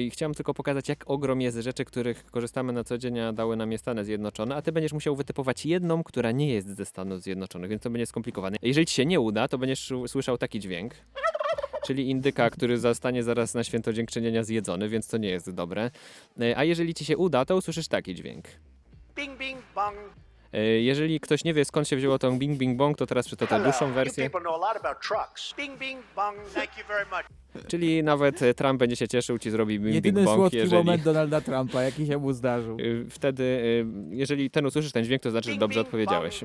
I 0.01 0.11
chciałem 0.13 0.35
tylko 0.35 0.55
pokazać, 0.55 0.89
jak 0.89 1.05
ogrom 1.11 1.41
jest 1.41 1.59
rzeczy, 1.59 1.85
których 1.85 2.27
korzystamy 2.31 2.73
na 2.73 2.85
co 2.85 2.99
dzień, 2.99 3.19
a 3.19 3.33
dały 3.33 3.57
nam 3.57 3.73
je 3.73 3.79
Stany 3.79 4.05
Zjednoczone, 4.05 4.38
a 4.43 4.63
ty 4.63 4.73
będziesz 4.73 4.93
musiał 4.93 5.17
wytypować 5.17 5.67
jedną, 5.67 6.05
która 6.05 6.31
nie 6.33 6.49
jest 6.55 6.77
ze 6.77 6.85
Stanów 6.87 7.23
Zjednoczonych, 7.23 7.71
więc 7.71 7.83
to 7.83 7.91
będzie 7.91 8.07
skomplikowane. 8.07 8.57
Jeżeli 8.63 8.87
ci 8.87 8.95
się 8.95 9.07
nie 9.07 9.21
uda, 9.21 9.49
to 9.49 9.59
będziesz 9.59 9.93
słyszał 10.07 10.39
taki 10.39 10.61
dźwięk. 10.61 10.95
Czyli 11.87 12.11
indyka, 12.11 12.51
który 12.51 12.79
zostanie 12.79 13.23
zaraz 13.23 13.55
na 13.55 13.65
święto 13.65 13.93
dziękczynienia 13.93 14.45
zjedzony, 14.45 14.89
więc 14.89 15.09
to 15.09 15.17
nie 15.17 15.29
jest 15.29 15.51
dobre. 15.51 15.91
E, 16.41 16.57
A 16.59 16.65
jeżeli 16.65 16.95
ci 16.95 17.05
się 17.05 17.17
uda, 17.17 17.45
to 17.45 17.57
usłyszysz 17.57 17.89
taki 17.89 18.15
dźwięk. 18.15 18.45
Bing, 19.15 19.39
bing, 19.39 19.59
bong. 19.75 19.97
E, 20.53 20.61
Jeżeli 20.65 21.21
ktoś 21.21 21.45
nie 21.45 21.55
wie 21.55 21.65
skąd 21.65 21.89
się 21.89 21.97
wzięło 21.97 22.19
tą 22.19 22.39
bing 22.39 22.59
bing 22.59 22.77
bong, 22.77 22.99
to 22.99 23.07
teraz 23.07 23.27
Hello. 23.57 23.65
dłuższą 23.65 23.89
You 23.89 23.95
wersję. 23.95 24.31
people 24.31 24.51
Czyli 27.67 28.03
nawet 28.03 28.43
e, 28.43 28.55
Trump 28.55 28.79
będzie 28.79 28.97
się 28.97 29.09
cieszył, 29.09 29.39
ci 29.39 29.51
zrobi 29.51 29.81
bing 29.81 29.85
bing 29.85 29.95
Jedyny 29.95 30.25
bong, 30.25 30.37
słodki 30.37 30.57
jeżeli... 30.57 30.77
moment 30.77 31.03
Donalda 31.03 31.41
Trumpa, 31.41 31.83
jaki 31.83 32.07
się 32.07 32.19
mu 32.19 32.33
zdarzył. 32.33 32.81
Y, 32.81 33.07
Wtedy, 33.11 33.43
y, 33.43 33.87
jeżeli 34.11 34.51
ten 34.51 34.67
usłyszysz 34.67 34.93
ten 34.93 35.05
dźwięk, 35.05 35.23
to 35.23 35.31
znaczy, 35.31 35.53
że 35.53 35.59
dobrze 35.59 35.81
odpowiedziałeś. 35.81 36.45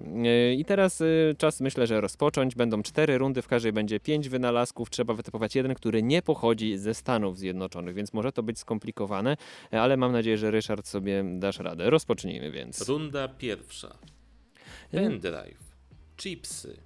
I 0.58 0.66
teraz 0.66 1.04
czas 1.38 1.62
myślę, 1.62 1.88
że 1.88 2.02
rozpocząć. 2.02 2.56
Będą 2.56 2.84
cztery 2.84 3.18
rundy, 3.18 3.42
w 3.42 3.48
każdej 3.48 3.74
będzie 3.74 4.00
pięć 4.00 4.30
wynalazków. 4.30 4.90
Trzeba 4.90 5.14
wytypować 5.14 5.56
jeden, 5.56 5.74
który 5.74 6.04
nie 6.04 6.22
pochodzi 6.22 6.78
ze 6.78 6.94
Stanów 6.94 7.38
Zjednoczonych, 7.38 7.96
więc 7.96 8.14
może 8.14 8.32
to 8.32 8.44
być 8.44 8.60
skomplikowane, 8.60 9.38
ale 9.72 9.98
mam 9.98 10.12
nadzieję, 10.12 10.38
że 10.38 10.52
Ryszard 10.52 10.88
sobie 10.88 11.24
dasz 11.40 11.60
radę. 11.60 11.90
Rozpocznijmy 11.90 12.52
więc. 12.52 12.90
Runda 12.90 13.28
pierwsza. 13.28 13.98
Pendrive, 14.92 15.76
chipsy, 16.18 16.78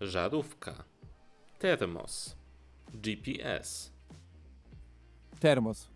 żarówka, 0.00 0.84
termos, 1.58 2.36
GPS. 2.94 3.92
Termos. 5.40 5.88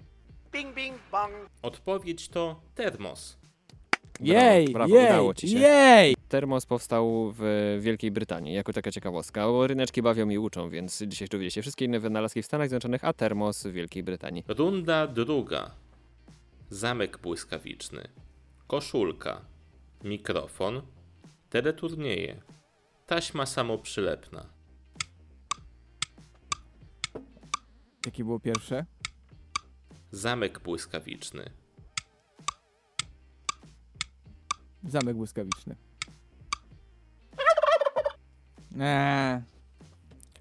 Bing, 0.53 0.75
bing, 0.75 0.97
bong. 1.11 1.33
Odpowiedź 1.63 2.29
to 2.29 2.61
termos. 2.75 3.43
Jej, 4.21 4.69
brawo, 4.69 4.95
jej, 4.95 5.07
udało 5.07 5.35
ci 5.35 5.49
się. 5.49 5.59
jej! 5.59 6.17
Termos 6.29 6.67
powstał 6.67 7.35
w 7.39 7.79
Wielkiej 7.81 8.11
Brytanii, 8.11 8.55
jako 8.55 8.73
taka 8.73 8.91
ciekawostka. 8.91 9.49
O, 9.49 9.67
ryneczki 9.67 10.03
bawią 10.03 10.29
i 10.29 10.39
uczą, 10.39 10.71
więc 10.71 11.03
dzisiaj 11.07 11.29
dowiecie 11.29 11.51
się 11.51 11.63
wszystkie 11.63 11.85
inne 11.85 12.01
wynalazki 12.01 12.43
w 12.43 12.47
Stanach 12.47 12.69
Zjednoczonych, 12.69 13.05
a 13.05 13.13
termos 13.13 13.63
w 13.67 13.73
Wielkiej 13.73 14.03
Brytanii. 14.03 14.45
Runda 14.49 15.07
druga. 15.07 15.71
Zamek 16.71 17.19
błyskawiczny, 17.19 18.09
koszulka, 18.67 19.41
mikrofon, 20.05 20.83
teleturnieje, 21.51 22.43
taśma 23.07 23.47
samoprzylepna. 23.47 24.47
Jakie 28.07 28.25
było 28.25 28.41
pierwsze? 28.41 28.87
Zamek 30.11 30.59
błyskawiczny, 30.61 31.51
Zamek 34.89 35.17
błyskawiczny. 35.17 35.77
Eee, 38.81 39.41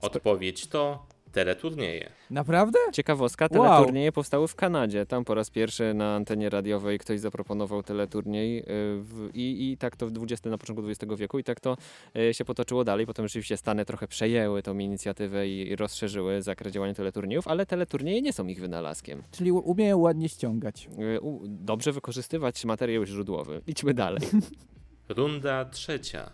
Odpowiedź 0.01 0.67
to 0.67 1.05
teleturnieje. 1.31 2.09
naprawdę? 2.29 2.79
Ciekawostka, 2.93 3.47
Wow. 3.51 3.63
teleturnieje 3.63 4.11
powstały 4.11 4.47
w 4.47 4.55
Kanadzie. 4.55 5.05
Tam 5.05 5.25
po 5.25 5.35
raz 5.35 5.49
pierwszy 5.49 5.93
na 5.93 6.15
antenie 6.15 6.49
radiowej 6.49 6.99
ktoś 6.99 7.19
zaproponował 7.19 7.83
teleturniej 7.83 8.59
y, 8.59 8.63
w, 9.01 9.29
i, 9.33 9.71
i 9.71 9.77
tak 9.77 9.95
to 9.95 10.07
w 10.07 10.11
20, 10.11 10.49
na 10.49 10.57
początku 10.57 10.89
XX 10.89 11.13
wieku 11.17 11.39
i 11.39 11.43
tak 11.43 11.59
to 11.59 11.77
y, 12.17 12.33
się 12.33 12.45
potoczyło 12.45 12.83
dalej. 12.83 13.05
Potem 13.05 13.27
rzeczywiście 13.27 13.57
Stany 13.57 13.85
trochę 13.85 14.07
przejęły 14.07 14.63
tą 14.63 14.77
inicjatywę 14.77 15.47
i, 15.47 15.67
i 15.69 15.75
rozszerzyły 15.75 16.41
zakres 16.41 16.73
działania 16.73 16.93
teleturniejów, 16.93 17.47
ale 17.47 17.65
teleturnieje 17.65 18.21
nie 18.21 18.33
są 18.33 18.47
ich 18.47 18.59
wynalazkiem. 18.59 19.23
Czyli 19.31 19.51
umieją 19.51 19.97
ładnie 19.97 20.29
ściągać. 20.29 20.89
Y, 20.99 21.19
dobrze 21.47 21.91
wykorzystywać 21.91 22.65
materiał 22.65 23.05
źródłowy. 23.05 23.61
Idźmy 23.67 23.93
dalej. 23.93 24.21
Runda 25.09 25.65
trzecia. 25.65 26.31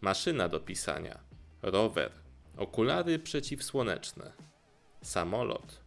Maszyna 0.00 0.48
do 0.48 0.60
pisania, 0.60 1.18
rower, 1.62 2.10
okulary 2.56 3.18
przeciwsłoneczne, 3.18 4.32
samolot, 5.02 5.80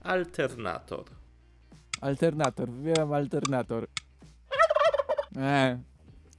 alternator. 0.00 1.04
Alternator, 2.00 2.70
wybieram 2.70 3.12
alternator. 3.12 3.86
Eee, 5.36 5.78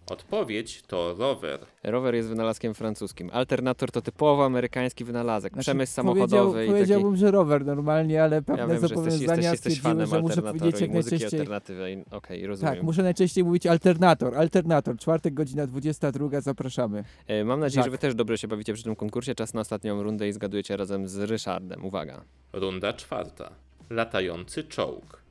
Odpowiedź 0.09 0.81
to 0.81 1.15
rower. 1.17 1.59
Rower 1.83 2.15
jest 2.15 2.29
wynalazkiem 2.29 2.73
francuskim. 2.73 3.29
Alternator 3.33 3.91
to 3.91 4.01
typowo 4.01 4.45
amerykański 4.45 5.03
wynalazek. 5.05 5.53
znaczy, 5.53 5.63
Przemysł 5.65 6.01
powiedział- 6.01 6.27
samochodowy 6.29 6.63
i 6.65 6.67
taki... 6.67 6.71
Powiedziałbym, 6.79 7.15
że 7.15 7.31
rower 7.31 7.65
normalnie, 7.65 8.23
ale 8.23 8.41
pewne 8.41 8.61
Ja 8.61 8.67
wiem, 8.67 8.75
że 8.77 8.81
jesteś, 8.81 8.89
zobowiązania 8.97 9.21
jesteś, 9.35 9.51
jesteś 9.51 9.73
stwierdziły, 9.73 9.93
fanem 9.93 10.07
że 10.09 10.21
muszę 10.21 10.41
powiedzieć 10.41 10.81
jak 10.81 10.89
muzyki 10.91 11.11
najczęściej... 11.15 11.39
alternatywnej. 11.39 12.03
Okej, 12.11 12.47
rozumiem. 12.47 12.73
Tak, 12.75 12.83
muszę 12.83 13.03
najczęściej 13.03 13.43
mówić 13.43 13.67
alternator, 13.67 14.35
alternator. 14.37 14.97
Czwartek, 14.97 15.33
godzina 15.33 15.67
22, 15.67 16.41
zapraszamy. 16.41 17.03
E, 17.27 17.43
Mam 17.43 17.59
nadzieję, 17.59 17.83
Tak. 17.83 17.85
że 17.85 17.91
wy 17.91 17.97
też 17.97 18.15
dobrze 18.15 18.37
się 18.37 18.47
bawicie 18.47 18.73
przy 18.73 18.83
tym 18.83 18.95
konkursie. 18.95 19.35
Czas 19.35 19.53
na 19.53 19.61
ostatnią 19.61 20.03
rundę 20.03 20.27
i 20.27 20.33
zgadujecie 20.33 20.77
razem 20.77 21.07
z 21.07 21.17
Ryszardem. 21.17 21.85
Uwaga. 21.85 22.21
Runda 22.53 22.93
czwarta. 22.93 23.49
Latający 23.89 24.63
czołg. 24.63 25.21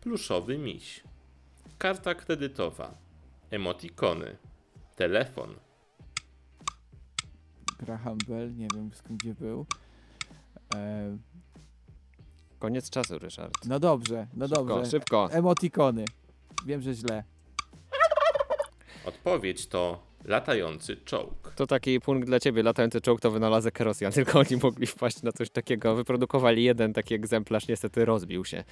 Pluszowy 0.00 0.58
miś. 0.58 1.02
Karta 1.78 2.14
kredytowa. 2.14 3.03
Emotikony. 3.54 4.36
Telefon. 4.96 5.54
Graham 7.78 8.18
Bell, 8.28 8.54
nie 8.56 8.68
wiem 8.74 8.90
skąd 8.94 9.20
gdzie 9.20 9.34
był. 9.34 9.66
E, 10.74 11.16
Koniec 12.58 12.90
czasu, 12.90 13.18
Ryszard. 13.18 13.66
no 13.66 13.80
dobrze, 13.80 14.26
no 14.34 14.46
Szybko, 14.48 14.64
dobrze. 14.64 14.90
szybko. 14.90 15.28
Emotikony. 15.32 16.04
Wiem, 16.66 16.82
że 16.82 16.94
źle. 16.94 17.24
Odpowiedź 19.04 19.66
to 19.66 20.02
latający 20.24 20.96
czołg. 20.96 21.52
To 21.56 21.66
taki 21.66 22.00
punkt 22.00 22.26
dla 22.26 22.40
ciebie. 22.40 22.62
Latający 22.62 23.00
czołg 23.00 23.20
to 23.20 23.30
wynalazek 23.30 23.80
Rosjan, 23.80 24.12
tylko 24.18 24.38
oni 24.38 24.56
mogli 24.62 24.86
wpaść 24.86 25.22
na 25.22 25.32
coś 25.32 25.50
takiego. 25.50 25.94
Wyprodukowali 25.94 26.64
jeden 26.64 26.92
taki 26.92 27.14
egzemplarz, 27.14 27.68
niestety 27.68 28.04
rozbił 28.04 28.44
się. 28.44 28.64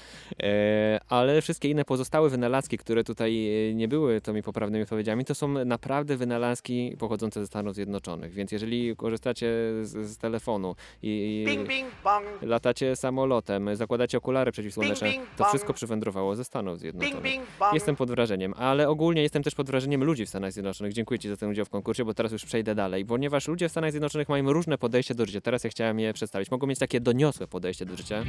E, 0.42 1.00
ale 1.08 1.42
wszystkie 1.42 1.68
inne 1.68 1.84
pozostałe 1.84 2.28
wynalazki, 2.28 2.78
które 2.78 3.04
tutaj 3.04 3.48
e, 3.70 3.74
nie 3.74 3.88
były 3.88 4.20
tymi 4.20 4.42
poprawnymi 4.42 4.82
odpowiedziami, 4.82 5.24
to 5.24 5.34
są 5.34 5.48
naprawdę 5.48 6.16
wynalazki 6.16 6.96
pochodzące 6.98 7.40
ze 7.40 7.46
Stanów 7.46 7.74
Zjednoczonych. 7.74 8.32
Więc 8.32 8.52
jeżeli 8.52 8.96
korzystacie 8.96 9.46
z, 9.82 10.10
z 10.10 10.18
telefonu 10.18 10.74
i, 11.02 11.44
Bing, 11.46 11.68
bing, 11.68 11.88
bong. 12.04 12.26
latacie 12.42 12.96
samolotem, 12.96 13.76
zakładacie 13.76 14.18
okulary 14.18 14.52
przeciwsłoneczne, 14.52 15.08
Bing, 15.08 15.22
bing, 15.22 15.36
to 15.36 15.44
wszystko 15.44 15.74
przywędrowało 15.74 16.36
ze 16.36 16.44
Stanów 16.44 16.78
Zjednoczonych. 16.78 17.22
bing. 17.22 17.44
Jestem 17.72 17.96
pod 17.96 18.10
wrażeniem, 18.10 18.54
ale 18.56 18.88
ogólnie 18.88 19.22
jestem 19.22 19.42
też 19.42 19.54
pod 19.54 19.66
wrażeniem 19.66 20.04
ludzi 20.04 20.26
w 20.26 20.28
Stanach 20.28 20.52
Zjednoczonych. 20.52 20.92
Dziękuję 20.92 21.18
Ci 21.18 21.28
za 21.28 21.36
ten 21.42 21.50
udział 21.50 21.64
w 21.64 21.70
konkursie, 21.70 22.04
bo 22.04 22.14
teraz 22.14 22.32
już 22.32 22.44
przejdę 22.44 22.74
dalej, 22.74 23.04
ponieważ 23.04 23.48
ludzie 23.48 23.68
w 23.68 23.70
Stanach 23.70 23.90
Zjednoczonych 23.90 24.28
mają 24.28 24.52
różne 24.52 24.78
podejście 24.78 25.14
do 25.14 25.26
życia. 25.26 25.40
Teraz 25.40 25.64
ja 25.64 25.70
chciałem 25.70 26.00
je 26.00 26.12
przedstawić. 26.12 26.50
Mogą 26.50 26.66
mieć 26.66 26.78
takie 26.78 27.00
doniosłe 27.00 27.46
podejście 27.46 27.86
do 27.86 27.96
życia. 27.96 28.24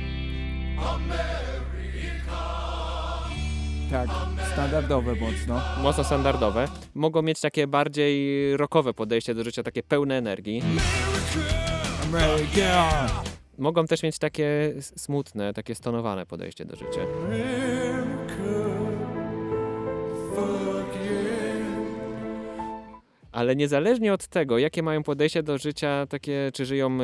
Tak, 3.91 4.09
standardowe 4.53 5.15
mocno. 5.15 5.61
Mocno 5.81 6.03
standardowe. 6.03 6.67
Mogą 6.93 7.21
mieć 7.21 7.41
takie 7.41 7.67
bardziej 7.67 8.57
rockowe 8.57 8.93
podejście 8.93 9.35
do 9.35 9.43
życia, 9.43 9.63
takie 9.63 9.83
pełne 9.83 10.17
energii. 10.17 10.61
America! 12.03 12.89
Mogą 13.57 13.85
też 13.85 14.03
mieć 14.03 14.19
takie 14.19 14.73
smutne, 14.79 15.53
takie 15.53 15.75
stonowane 15.75 16.25
podejście 16.25 16.65
do 16.65 16.75
życia. 16.75 17.01
Ale 23.33 23.55
niezależnie 23.55 24.13
od 24.13 24.27
tego, 24.27 24.57
jakie 24.57 24.83
mają 24.83 25.03
podejście 25.03 25.43
do 25.43 25.57
życia, 25.57 26.05
takie, 26.09 26.51
czy 26.53 26.65
żyją 26.65 26.97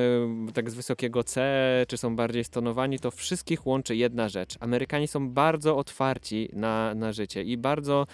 y, 0.49 0.53
tak 0.53 0.69
z 0.69 0.73
wysokiego 0.73 1.23
C, 1.23 1.41
czy 1.87 1.97
są 1.97 2.15
bardziej 2.15 2.43
stonowani, 2.43 2.99
to 2.99 3.11
wszystkich 3.11 3.67
łączy 3.67 3.95
jedna 3.95 4.29
rzecz. 4.29 4.55
Amerykanie 4.59 5.07
są 5.07 5.29
bardzo 5.29 5.77
otwarci 5.77 6.49
na, 6.53 6.95
na 6.95 7.13
życie 7.13 7.43
i 7.43 7.57
bardzo 7.57 8.07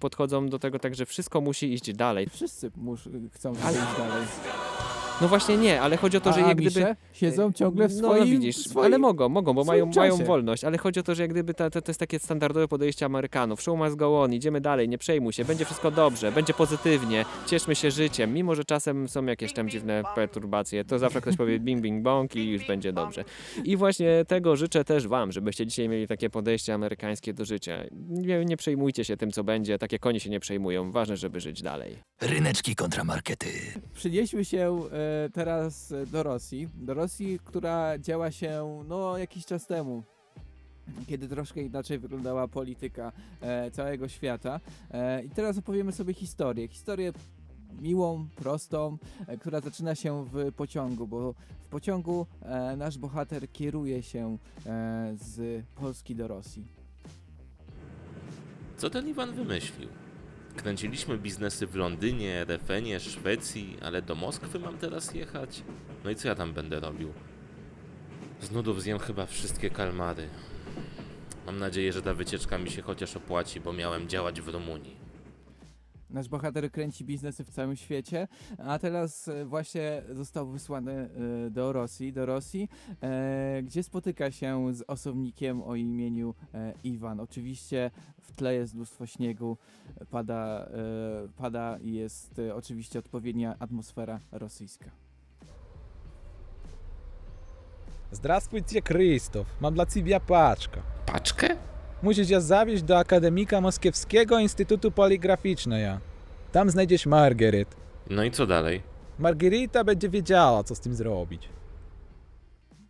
podchodzą 0.00 0.48
do 0.48 0.58
tego 0.58 0.78
tak, 0.78 0.94
że 0.94 1.06
wszystko 1.06 1.40
musi 1.40 1.72
iść 1.72 1.92
dalej. 1.92 2.26
Wszyscy 2.30 2.70
mus, 2.76 3.08
chcą 3.32 3.52
iść 3.52 3.62
dalej. 3.98 4.26
No 5.20 5.28
właśnie 5.28 5.56
nie, 5.56 5.80
ale 5.80 5.96
chodzi 5.96 6.16
o 6.16 6.20
to, 6.20 6.30
A 6.30 6.32
że 6.32 6.40
jak 6.40 6.56
gdyby... 6.56 6.96
Siedzą 7.12 7.52
ciągle 7.52 7.88
w 7.88 7.92
No, 7.92 7.98
swoim, 7.98 8.24
no 8.24 8.26
widzisz, 8.26 8.56
swoim 8.56 8.86
ale 8.86 8.98
mogą, 8.98 9.28
mogą, 9.28 9.54
bo 9.54 9.64
mają, 9.64 9.90
mają 9.96 10.16
wolność, 10.16 10.64
ale 10.64 10.78
chodzi 10.78 11.00
o 11.00 11.02
to, 11.02 11.14
że 11.14 11.22
jak 11.22 11.30
gdyby 11.30 11.54
ta, 11.54 11.70
to, 11.70 11.82
to 11.82 11.90
jest 11.90 12.00
takie 12.00 12.18
standardowe 12.18 12.68
podejście 12.68 13.06
Amerykanów. 13.06 13.62
Show 13.62 13.78
must 13.78 13.96
go 13.96 14.22
on, 14.22 14.32
idziemy 14.34 14.60
dalej, 14.60 14.88
nie 14.88 14.98
przejmuj 14.98 15.32
się, 15.32 15.44
będzie 15.44 15.64
wszystko 15.64 15.90
dobrze, 15.90 16.32
będzie 16.32 16.54
pozytywnie, 16.54 17.24
cieszmy 17.46 17.74
się 17.74 17.90
życiem, 17.90 18.34
mimo 18.34 18.54
że 18.54 18.64
czasem 18.64 19.08
są 19.08 19.24
jakieś 19.26 19.52
tam 19.52 19.68
dziwne 19.68 20.02
perturbacje, 20.14 20.84
to 20.84 20.98
zawsze 20.98 21.20
ktoś 21.20 21.36
powie 21.36 21.60
bing 21.60 21.80
bing 21.82 22.02
bong 22.02 22.36
i 22.36 22.50
już 22.50 22.66
będzie 22.66 22.92
dobrze. 22.92 23.24
I 23.64 23.76
właśnie 23.76 24.24
tego 24.28 24.56
życzę 24.56 24.84
też 24.84 25.08
wam, 25.08 25.32
żebyście 25.32 25.66
dzisiaj 25.66 25.88
mieli 25.88 26.06
takie 26.06 26.30
podejście 26.30 26.74
amerykańskie 26.74 27.32
do 27.34 27.44
życia. 27.44 27.84
Nie, 28.08 28.44
nie 28.44 28.56
przejmujcie 28.56 29.04
się 29.04 29.16
tym, 29.16 29.30
co 29.30 29.44
będzie, 29.44 29.78
tak 29.78 29.92
jak 29.92 30.06
oni 30.06 30.20
się 30.20 30.30
nie 30.30 30.40
przejmują, 30.40 30.90
ważne, 30.90 31.16
żeby 31.16 31.40
żyć 31.40 31.62
dalej. 31.62 31.96
Ryneczki 32.20 32.74
kontramarkety. 32.74 33.48
Przenieśmy 33.94 34.44
się 34.44 34.80
e, 34.92 35.09
teraz 35.32 35.92
do 36.06 36.22
Rosji. 36.22 36.68
Do 36.74 36.94
Rosji, 36.94 37.38
która 37.44 37.98
działa 37.98 38.30
się 38.30 38.82
no 38.88 39.18
jakiś 39.18 39.46
czas 39.46 39.66
temu. 39.66 40.02
Kiedy 41.06 41.28
troszkę 41.28 41.62
inaczej 41.62 41.98
wyglądała 41.98 42.48
polityka 42.48 43.12
e, 43.40 43.70
całego 43.70 44.08
świata. 44.08 44.60
E, 44.90 45.22
I 45.24 45.30
teraz 45.30 45.58
opowiemy 45.58 45.92
sobie 45.92 46.14
historię. 46.14 46.68
Historię 46.68 47.12
miłą, 47.80 48.28
prostą, 48.36 48.98
e, 49.26 49.38
która 49.38 49.60
zaczyna 49.60 49.94
się 49.94 50.24
w 50.24 50.52
pociągu, 50.52 51.06
bo 51.06 51.34
w 51.60 51.68
pociągu 51.68 52.26
e, 52.42 52.76
nasz 52.76 52.98
bohater 52.98 53.52
kieruje 53.52 54.02
się 54.02 54.38
e, 54.66 55.14
z 55.20 55.64
Polski 55.74 56.14
do 56.14 56.28
Rosji. 56.28 56.64
Co 58.76 58.90
ten 58.90 59.08
Iwan 59.08 59.32
wymyślił? 59.32 59.88
Kręciliśmy 60.62 61.18
biznesy 61.18 61.66
w 61.66 61.74
Londynie, 61.74 62.44
Refenie, 62.44 63.00
Szwecji, 63.00 63.76
ale 63.82 64.02
do 64.02 64.14
Moskwy 64.14 64.58
mam 64.58 64.78
teraz 64.78 65.14
jechać? 65.14 65.62
No 66.04 66.10
i 66.10 66.16
co 66.16 66.28
ja 66.28 66.34
tam 66.34 66.52
będę 66.52 66.80
robił? 66.80 67.12
Z 68.40 68.50
nudów 68.50 68.82
zjem 68.82 68.98
chyba 68.98 69.26
wszystkie 69.26 69.70
kalmary. 69.70 70.28
Mam 71.46 71.58
nadzieję, 71.58 71.92
że 71.92 72.02
ta 72.02 72.14
wycieczka 72.14 72.58
mi 72.58 72.70
się 72.70 72.82
chociaż 72.82 73.16
opłaci, 73.16 73.60
bo 73.60 73.72
miałem 73.72 74.08
działać 74.08 74.40
w 74.40 74.48
Rumunii 74.48 74.96
Nasz 76.09 76.29
bohater 76.29 76.71
kręci 76.71 77.05
biznesy 77.05 77.43
w 77.43 77.49
całym 77.49 77.75
świecie, 77.75 78.27
a 78.57 78.79
teraz 78.79 79.27
e, 79.27 79.45
właśnie 79.45 80.03
został 80.11 80.47
wysłany 80.47 81.09
e, 81.47 81.49
do 81.49 81.73
Rosji, 81.73 82.13
do 82.13 82.25
Rosji, 82.25 82.69
e, 83.01 83.63
gdzie 83.63 83.83
spotyka 83.83 84.31
się 84.31 84.73
z 84.73 84.81
osobnikiem 84.87 85.63
o 85.63 85.75
imieniu 85.75 86.35
e, 86.53 86.73
Iwan. 86.83 87.19
Oczywiście 87.19 87.91
w 88.21 88.31
tle 88.31 88.53
jest 88.53 88.75
mnóstwo 88.75 89.05
śniegu, 89.05 89.57
pada, 90.09 90.65
e, 90.65 91.27
pada 91.37 91.77
i 91.81 91.93
jest 91.93 92.39
e, 92.39 92.55
oczywiście 92.55 92.99
odpowiednia 92.99 93.55
atmosfera 93.59 94.19
rosyjska. 94.31 94.91
Здравствуйте, 98.11 98.81
Krzysztof. 98.81 99.47
Mam 99.61 99.73
dla 99.73 99.85
ciebie 99.85 100.19
paczkę. 100.19 100.81
Paczkę? 101.05 101.57
Musisz 102.02 102.28
cię 102.28 102.40
zawieźć 102.40 102.82
do 102.82 102.98
Akademika 102.98 103.60
Moskiewskiego 103.60 104.38
Instytutu 104.38 104.90
Poligraficznego. 104.90 105.98
Tam 106.52 106.70
znajdziesz 106.70 107.06
Margaret. 107.06 107.76
No 108.10 108.24
i 108.24 108.30
co 108.30 108.46
dalej? 108.46 108.82
Margarita 109.18 109.84
będzie 109.84 110.08
wiedziała, 110.08 110.64
co 110.64 110.74
z 110.74 110.80
tym 110.80 110.94
zrobić. 110.94 111.48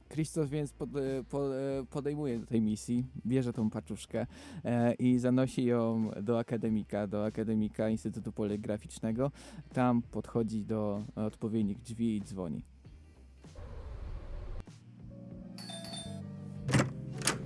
Krzysztof 0.08 0.50
więc 0.50 0.72
pod, 0.72 0.88
e, 0.96 1.24
po, 1.30 1.56
e, 1.56 1.84
podejmuje 1.90 2.38
do 2.38 2.46
tej 2.46 2.60
misji, 2.60 3.04
bierze 3.26 3.52
tą 3.52 3.70
paczuszkę 3.70 4.26
e, 4.64 4.94
i 4.94 5.18
zanosi 5.18 5.64
ją 5.64 6.10
do 6.22 6.38
akademika, 6.38 7.06
do 7.06 7.24
akademika 7.24 7.88
Instytutu 7.88 8.32
Poligraficznego. 8.32 9.30
Tam 9.72 10.02
podchodzi 10.02 10.64
do 10.64 11.02
odpowiednich 11.16 11.78
drzwi 11.82 12.16
i 12.16 12.22
dzwoni. 12.22 12.62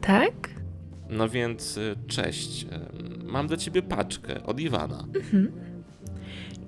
Tak? 0.01 0.54
No 1.17 1.29
więc, 1.29 1.77
y, 1.77 1.97
cześć. 2.07 2.67
Ym, 2.73 3.31
Mam 3.33 3.47
dla 3.47 3.57
ciebie 3.57 3.83
paczkę 3.83 4.43
od 4.45 4.61
Iwana. 4.61 5.05
Mhm. 5.15 5.53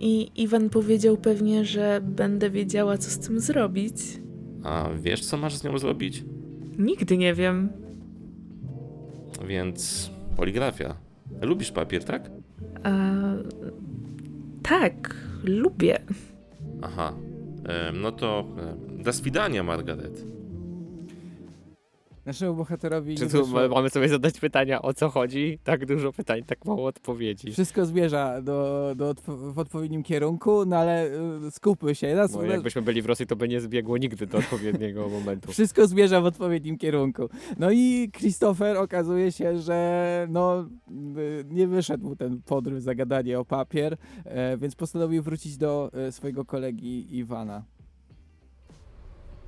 I 0.00 0.30
Iwan 0.42 0.70
powiedział 0.70 1.16
pewnie, 1.16 1.64
że 1.64 2.00
będę 2.04 2.50
wiedziała, 2.50 2.98
co 2.98 3.10
z 3.10 3.18
tym 3.18 3.40
zrobić. 3.40 3.94
A 4.62 4.88
wiesz, 5.00 5.20
co 5.24 5.36
masz 5.36 5.54
z 5.56 5.64
nią 5.64 5.78
zrobić? 5.78 6.24
Nigdy 6.78 7.16
nie 7.16 7.34
wiem. 7.34 7.68
Więc 9.48 10.10
poligrafia. 10.36 10.94
Lubisz 11.42 11.72
papier, 11.72 12.04
tak? 12.04 12.30
A... 12.82 13.12
Tak, 14.62 15.14
lubię. 15.44 15.98
Aha. 16.82 17.12
Ym, 17.90 18.00
No 18.00 18.12
to 18.12 18.44
ym, 18.92 19.02
do 19.02 19.12
swidania, 19.12 19.62
Margaret. 19.62 20.24
Naszemu 22.26 22.54
bohaterowi 22.54 23.14
Czy 23.14 23.24
nie 23.24 23.30
tu 23.30 23.44
wyszło- 23.44 23.68
mamy 23.68 23.90
sobie 23.90 24.08
zadać 24.08 24.40
pytania, 24.40 24.82
o 24.82 24.94
co 24.94 25.08
chodzi? 25.08 25.58
Tak 25.64 25.86
dużo 25.86 26.12
pytań, 26.12 26.42
tak 26.42 26.64
mało 26.64 26.86
odpowiedzi. 26.86 27.52
Wszystko 27.52 27.86
zmierza 27.86 28.42
do, 28.42 28.92
do 28.96 29.14
odpo- 29.14 29.52
w 29.52 29.58
odpowiednim 29.58 30.02
kierunku, 30.02 30.64
no 30.66 30.76
ale 30.76 31.06
y, 31.46 31.50
skupmy 31.50 31.94
się. 31.94 32.14
Nas, 32.14 32.32
Bo 32.32 32.42
jakbyśmy 32.42 32.82
byli 32.82 33.02
w 33.02 33.06
Rosji, 33.06 33.26
to 33.26 33.36
by 33.36 33.48
nie 33.48 33.60
zbiegło 33.60 33.98
nigdy 33.98 34.26
do 34.26 34.38
odpowiedniego 34.38 35.08
momentu. 35.18 35.52
Wszystko 35.52 35.86
zmierza 35.86 36.20
w 36.20 36.24
odpowiednim 36.24 36.78
kierunku. 36.78 37.28
No 37.58 37.70
i 37.70 38.10
Christopher 38.16 38.76
okazuje 38.76 39.32
się, 39.32 39.58
że 39.58 40.26
no, 40.30 40.66
y, 41.18 41.44
nie 41.50 41.66
wyszedł 41.68 42.08
mu 42.08 42.16
ten 42.16 42.42
podryw, 42.42 42.82
zagadanie 42.82 43.38
o 43.38 43.44
papier, 43.44 43.96
e, 44.24 44.56
więc 44.56 44.74
postanowił 44.74 45.22
wrócić 45.22 45.56
do 45.56 45.90
swojego 46.10 46.44
kolegi 46.44 47.16
Iwana. 47.18 47.64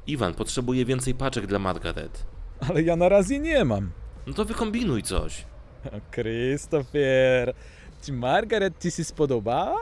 Iwan 0.07 0.35
potrzebuje 0.35 0.85
więcej 0.85 1.15
paczek 1.15 1.47
dla 1.47 1.59
Margaret 1.59 2.27
ale 2.69 2.83
ja 2.83 2.97
na 2.97 3.09
razie 3.09 3.39
nie 3.39 3.65
mam. 3.65 3.91
No 4.27 4.35
to 4.35 4.45
wykombinuj 4.45 5.03
coś. 5.03 5.45
Christopher, 6.15 7.55
czy 8.03 8.13
Margaret 8.13 8.83
ci 8.83 8.91
się 8.91 9.05
spodobała? 9.05 9.77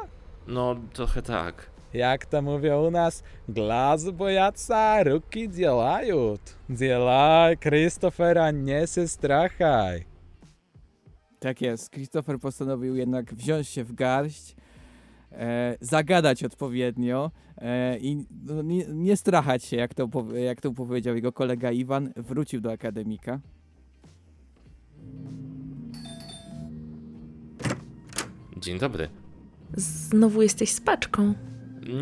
No, 0.47 0.77
trochę 0.93 1.23
tak. 1.23 1.71
Jak 1.95 2.27
to 2.27 2.43
mówią 2.43 2.87
u 2.87 2.91
nas, 2.91 3.23
glas 3.49 4.11
bojaca, 4.11 5.03
ruki 5.03 5.51
działają. 5.51 6.35
Działaj, 6.71 7.59
Christophera, 7.59 8.51
nie 8.51 8.87
się 8.87 9.09
strachaj. 9.09 10.05
Tak 11.41 11.61
jest, 11.61 11.93
Christopher 11.93 12.39
postanowił 12.39 12.97
jednak 12.97 13.35
wziąć 13.35 13.69
się 13.69 13.85
w 13.85 13.93
garść 13.93 14.57
zagadać 15.81 16.45
odpowiednio 16.45 17.31
e, 17.59 17.99
i 17.99 18.27
no, 18.45 18.63
nie, 18.63 18.87
nie 18.87 19.17
strachać 19.17 19.65
się, 19.65 19.77
jak 19.77 19.95
to, 19.95 20.09
jak 20.35 20.61
to 20.61 20.73
powiedział 20.73 21.15
jego 21.15 21.33
kolega 21.33 21.73
Iwan, 21.73 22.13
wrócił 22.17 22.61
do 22.61 22.73
akademika. 22.73 23.41
Dzień 28.57 28.79
dobry. 28.79 29.09
Znowu 29.77 30.43
jesteś 30.43 30.71
z 30.71 30.81
paczką. 30.81 31.35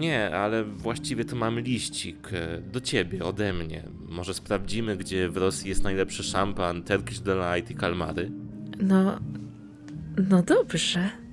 Nie, 0.01 0.37
ale 0.37 0.65
właściwie 0.65 1.25
to 1.25 1.37
mam 1.37 1.61
liścik 1.61 2.31
e, 2.33 2.61
do 2.61 2.81
ciebie, 2.81 3.25
ode 3.25 3.53
mnie. 3.53 3.83
Może 4.09 4.35
sprawdzimy, 4.35 4.97
gdzie 4.97 5.29
w 5.29 5.37
Rosji 5.37 5.69
jest 5.69 5.85
najlepszy 5.85 6.23
szampan, 6.23 6.83
Turkish 6.83 7.21
Delight 7.21 7.71
i 7.71 7.75
kalmary? 7.75 8.31
No, 8.81 9.19
no 10.31 10.43
dobrze. 10.43 11.24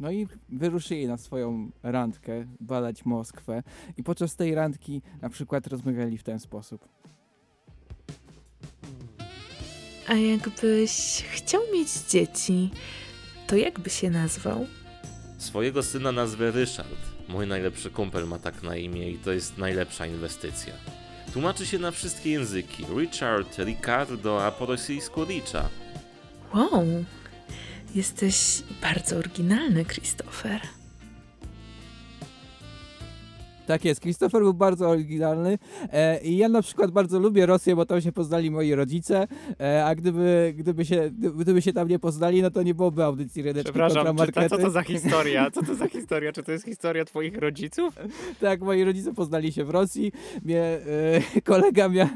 No 0.00 0.10
i 0.10 0.26
wyruszyli 0.48 1.06
na 1.06 1.16
swoją 1.16 1.70
randkę 1.82 2.46
badać 2.60 3.04
Moskwę 3.04 3.62
i 3.96 4.02
podczas 4.02 4.36
tej 4.36 4.54
randki 4.54 5.02
na 5.22 5.28
przykład 5.28 5.66
rozmawiali 5.66 6.18
w 6.18 6.22
ten 6.22 6.40
sposób. 6.40 6.88
A 10.08 10.14
jakbyś 10.14 11.24
chciał 11.30 11.62
mieć 11.74 11.88
dzieci, 12.10 12.70
to 13.46 13.56
jakby 13.56 13.90
się 13.90 14.10
nazwał? 14.10 14.66
Swojego 15.38 15.82
syna 15.82 16.12
nazwę 16.12 16.50
Ryszard. 16.50 17.16
Mój 17.28 17.46
najlepszy 17.46 17.90
kumpel 17.90 18.26
ma 18.26 18.38
tak 18.38 18.62
na 18.62 18.76
imię 18.76 19.10
i 19.10 19.18
to 19.18 19.32
jest 19.32 19.58
najlepsza 19.58 20.06
inwestycja. 20.06 20.74
Tłumaczy 21.32 21.66
się 21.66 21.78
na 21.78 21.90
wszystkie 21.90 22.30
języki. 22.30 22.84
Richard, 22.96 23.58
Ricardo, 23.58 24.44
a 24.46 24.50
po 24.50 24.66
rosyjsku 24.66 25.24
Richa. 25.24 25.68
Wow, 26.54 26.84
jesteś 27.96 28.62
bardzo 28.82 29.16
oryginalny, 29.16 29.84
Christopher. 29.84 30.60
Tak 33.66 33.84
jest, 33.84 34.00
Christopher 34.00 34.42
był 34.42 34.54
bardzo 34.54 34.88
oryginalny 34.88 35.58
e, 35.92 36.20
i 36.20 36.36
ja 36.36 36.48
na 36.48 36.62
przykład 36.62 36.90
bardzo 36.90 37.18
lubię 37.18 37.46
Rosję, 37.46 37.76
bo 37.76 37.86
tam 37.86 38.00
się 38.00 38.12
poznali 38.12 38.50
moi 38.50 38.74
rodzice, 38.74 39.26
e, 39.60 39.84
a 39.84 39.94
gdyby, 39.94 40.54
gdyby, 40.56 40.84
się, 40.84 41.10
gdyby 41.36 41.62
się 41.62 41.72
tam 41.72 41.88
nie 41.88 41.98
poznali, 41.98 42.42
no 42.42 42.50
to 42.50 42.62
nie 42.62 42.74
byłoby 42.74 43.04
audycji 43.04 43.42
Ryneczki 43.42 43.72
kontra 43.72 43.86
Przepraszam, 43.86 44.16
czy, 44.16 44.20
Markety. 44.22 44.48
ta, 44.48 44.56
co 44.56 44.62
to 44.62 44.70
za 44.70 44.82
historia? 44.82 45.50
Co 45.50 45.62
to 45.62 45.74
za 45.74 45.88
historia? 45.88 46.32
Czy 46.32 46.42
to 46.42 46.52
jest 46.52 46.64
historia 46.64 47.04
twoich 47.04 47.38
rodziców? 47.38 47.94
Tak, 48.40 48.60
moi 48.60 48.84
rodzice 48.84 49.14
poznali 49.14 49.52
się 49.52 49.64
w 49.64 49.70
Rosji, 49.70 50.12
mnie 50.44 50.62
e, 51.36 51.40
kolega 51.44 51.88
miał... 51.88 52.08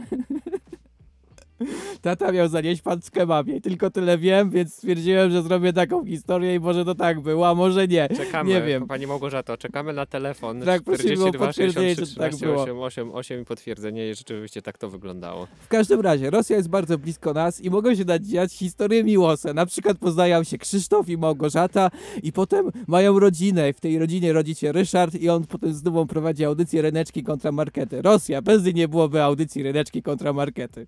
Tata 2.00 2.32
miał 2.32 2.48
zanieść 2.48 2.82
pan 2.82 3.02
z 3.02 3.10
kebabie 3.10 3.60
tylko 3.60 3.90
tyle 3.90 4.18
wiem, 4.18 4.50
więc 4.50 4.74
stwierdziłem, 4.74 5.30
że 5.30 5.42
zrobię 5.42 5.72
taką 5.72 6.04
historię 6.06 6.54
i 6.54 6.60
może 6.60 6.84
to 6.84 6.94
tak 6.94 7.20
było, 7.20 7.48
a 7.48 7.54
może 7.54 7.88
nie. 7.88 8.08
Czekamy, 8.08 8.50
Nie 8.50 8.62
wiem. 8.62 8.86
Pani 8.86 9.06
Małgorzato, 9.06 9.56
czekamy 9.56 9.92
na 9.92 10.06
telefon. 10.06 10.60
Tak, 10.60 10.82
prosimy 10.82 11.12
o 11.12 11.16
42 11.16 11.46
potwierdzenie, 11.46 11.94
63 11.94 12.14
czy 12.14 12.18
tak 12.20 12.34
13 12.34 12.46
było. 12.46 12.62
8, 12.62 12.78
8, 12.80 13.14
8 13.14 13.40
i 13.40 13.44
potwierdzenie, 13.44 14.10
i 14.10 14.14
rzeczywiście 14.14 14.62
tak 14.62 14.78
to 14.78 14.90
wyglądało. 14.90 15.46
W 15.60 15.68
każdym 15.68 16.00
razie, 16.00 16.30
Rosja 16.30 16.56
jest 16.56 16.68
bardzo 16.68 16.98
blisko 16.98 17.32
nas 17.32 17.60
i 17.60 17.70
mogą 17.70 17.94
się 17.94 18.04
nadziać 18.04 18.52
historie 18.52 19.04
miłosne. 19.04 19.54
Na 19.54 19.66
przykład 19.66 19.98
poznają 19.98 20.44
się 20.44 20.58
Krzysztof 20.58 21.08
i 21.08 21.16
Małgorzata 21.16 21.90
i 22.22 22.32
potem 22.32 22.70
mają 22.86 23.18
rodzinę. 23.18 23.72
W 23.72 23.80
tej 23.80 23.98
rodzinie 23.98 24.32
rodzi 24.32 24.54
się 24.54 24.72
Ryszard 24.72 25.14
i 25.14 25.28
on 25.28 25.46
potem 25.46 25.74
z 25.74 25.82
dumą 25.82 26.06
prowadzi 26.06 26.44
audycję 26.44 26.82
Ryneczki 26.82 27.22
kontra 27.22 27.52
Markety. 27.52 28.02
Rosja, 28.02 28.42
bez 28.42 28.64
niej 28.64 28.74
nie 28.74 28.88
byłoby 28.88 29.22
audycji 29.22 29.62
Ryneczki 29.62 30.02
kontra 30.02 30.32
Markety. 30.32 30.86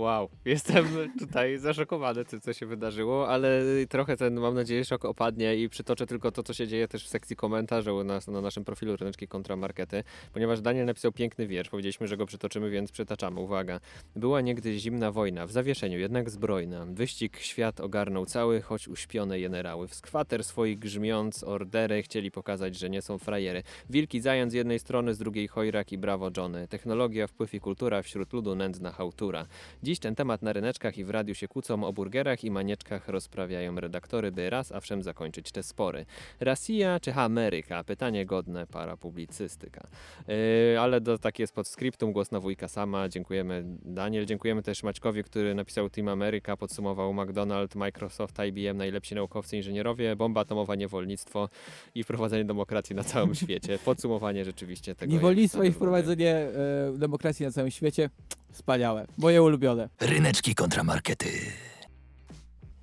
Wow, 0.00 0.28
jestem 0.44 0.86
tutaj 1.18 1.58
zaszokowany 1.58 2.24
tym, 2.24 2.40
co 2.40 2.52
się 2.52 2.66
wydarzyło, 2.66 3.28
ale 3.28 3.62
trochę 3.88 4.16
ten, 4.16 4.40
mam 4.40 4.54
nadzieję, 4.54 4.84
szok 4.84 5.04
opadnie 5.04 5.56
i 5.56 5.68
przytoczę 5.68 6.06
tylko 6.06 6.32
to, 6.32 6.42
co 6.42 6.54
się 6.54 6.68
dzieje 6.68 6.88
też 6.88 7.04
w 7.04 7.08
sekcji 7.08 7.36
komentarzy 7.36 7.92
u 7.92 8.04
nas 8.04 8.26
na 8.26 8.40
naszym 8.40 8.64
profilu 8.64 8.96
Ryneczki 8.96 9.28
kontra 9.28 9.56
Markety, 9.56 10.04
ponieważ 10.32 10.60
Daniel 10.60 10.86
napisał 10.86 11.12
piękny 11.12 11.46
wiersz, 11.46 11.68
powiedzieliśmy, 11.68 12.06
że 12.08 12.16
go 12.16 12.26
przytoczymy, 12.26 12.70
więc 12.70 12.92
przytaczamy. 12.92 13.40
Uwaga. 13.40 13.80
Była 14.16 14.40
niegdyś 14.40 14.82
zimna 14.82 15.12
wojna, 15.12 15.46
w 15.46 15.52
zawieszeniu, 15.52 15.98
jednak 15.98 16.30
zbrojna. 16.30 16.86
Wyścig 16.88 17.38
świat 17.38 17.80
ogarnął 17.80 18.26
cały, 18.26 18.60
choć 18.60 18.88
uśpione 18.88 19.40
jenerały. 19.40 19.88
W 19.88 19.94
skwater 19.94 20.44
swoich 20.44 20.78
grzmiąc 20.78 21.44
ordery 21.44 22.02
chcieli 22.02 22.30
pokazać, 22.30 22.78
że 22.78 22.90
nie 22.90 23.02
są 23.02 23.18
frajery. 23.18 23.62
Wilki 23.90 24.20
zając 24.20 24.52
z 24.52 24.54
jednej 24.54 24.78
strony, 24.78 25.14
z 25.14 25.18
drugiej 25.18 25.48
chojrak 25.48 25.92
i 25.92 25.98
brawo 25.98 26.30
Johnny. 26.36 26.68
Technologia, 26.68 27.26
wpływ 27.26 27.54
i 27.54 27.60
kultura, 27.60 28.02
wśród 28.02 28.32
ludu 28.32 28.54
nędzna 28.54 28.92
hałtura. 28.92 29.46
Dziś 29.90 29.98
ten 29.98 30.14
temat 30.14 30.42
na 30.42 30.52
ryneczkach 30.52 30.98
i 30.98 31.04
w 31.04 31.10
radiu 31.10 31.34
się 31.34 31.48
kłócą 31.48 31.84
o 31.84 31.92
burgerach 31.92 32.44
i 32.44 32.50
manieczkach 32.50 33.08
rozprawiają 33.08 33.80
redaktory, 33.80 34.32
by 34.32 34.50
raz 34.50 34.72
a 34.72 34.80
wszem 34.80 35.02
zakończyć 35.02 35.52
te 35.52 35.62
spory. 35.62 36.06
Rosja 36.40 37.00
czy 37.00 37.14
Ameryka? 37.14 37.84
Pytanie 37.84 38.26
godne 38.26 38.66
para 38.66 38.96
publicystyka. 38.96 39.86
Yy, 40.28 40.80
ale 40.80 41.00
do 41.00 41.18
takie 41.18 41.42
jest 41.42 41.54
podscriptum, 41.54 42.12
głos 42.12 42.30
na 42.30 42.40
wujka 42.40 42.68
sama. 42.68 43.08
Dziękujemy 43.08 43.64
Daniel, 43.84 44.26
dziękujemy 44.26 44.62
też 44.62 44.82
Maćkowi, 44.82 45.24
który 45.24 45.54
napisał 45.54 45.90
Team 45.90 46.08
America, 46.08 46.56
podsumował 46.56 47.14
McDonald's, 47.14 47.76
Microsoft, 47.76 48.38
IBM, 48.48 48.76
najlepsi 48.76 49.14
naukowcy, 49.14 49.56
inżynierowie, 49.56 50.16
bomba 50.16 50.40
atomowa, 50.40 50.74
niewolnictwo 50.74 51.48
i 51.94 52.04
wprowadzenie 52.04 52.44
demokracji 52.44 52.96
na 52.96 53.04
całym 53.04 53.34
świecie. 53.42 53.78
Podsumowanie 53.84 54.44
rzeczywiście 54.44 54.94
tego. 54.94 55.12
Niewolnictwo 55.12 55.64
i 55.64 55.72
wprowadzenie 55.72 56.34
e, 56.34 56.98
demokracji 56.98 57.46
na 57.46 57.52
całym 57.52 57.70
świecie. 57.70 58.10
Wspaniałe. 58.52 59.06
Moje 59.18 59.42
ulubione. 59.42 59.88
Ryneczki 60.00 60.54
kontra 60.54 60.84
markety. 60.84 61.28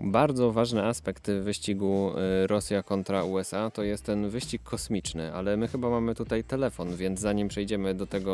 Bardzo 0.02 0.52
ważny 0.52 0.86
aspekt 0.86 1.32
wyścigu 1.32 2.12
y, 2.44 2.48
Rosja 2.48 2.84
kontra 2.84 3.24
USA 3.24 3.70
to 3.70 3.84
jest 3.84 4.06
ten 4.06 4.30
wyścig 4.30 4.64
kosmiczny, 4.64 5.34
ale 5.34 5.58
my 5.58 5.68
chyba 5.68 5.90
mamy 5.90 6.16
tutaj 6.16 6.44
telefon, 6.44 6.96
więc 6.96 7.20
zanim 7.20 7.48
przejdziemy 7.48 7.94
do 7.94 8.08
tego, 8.08 8.34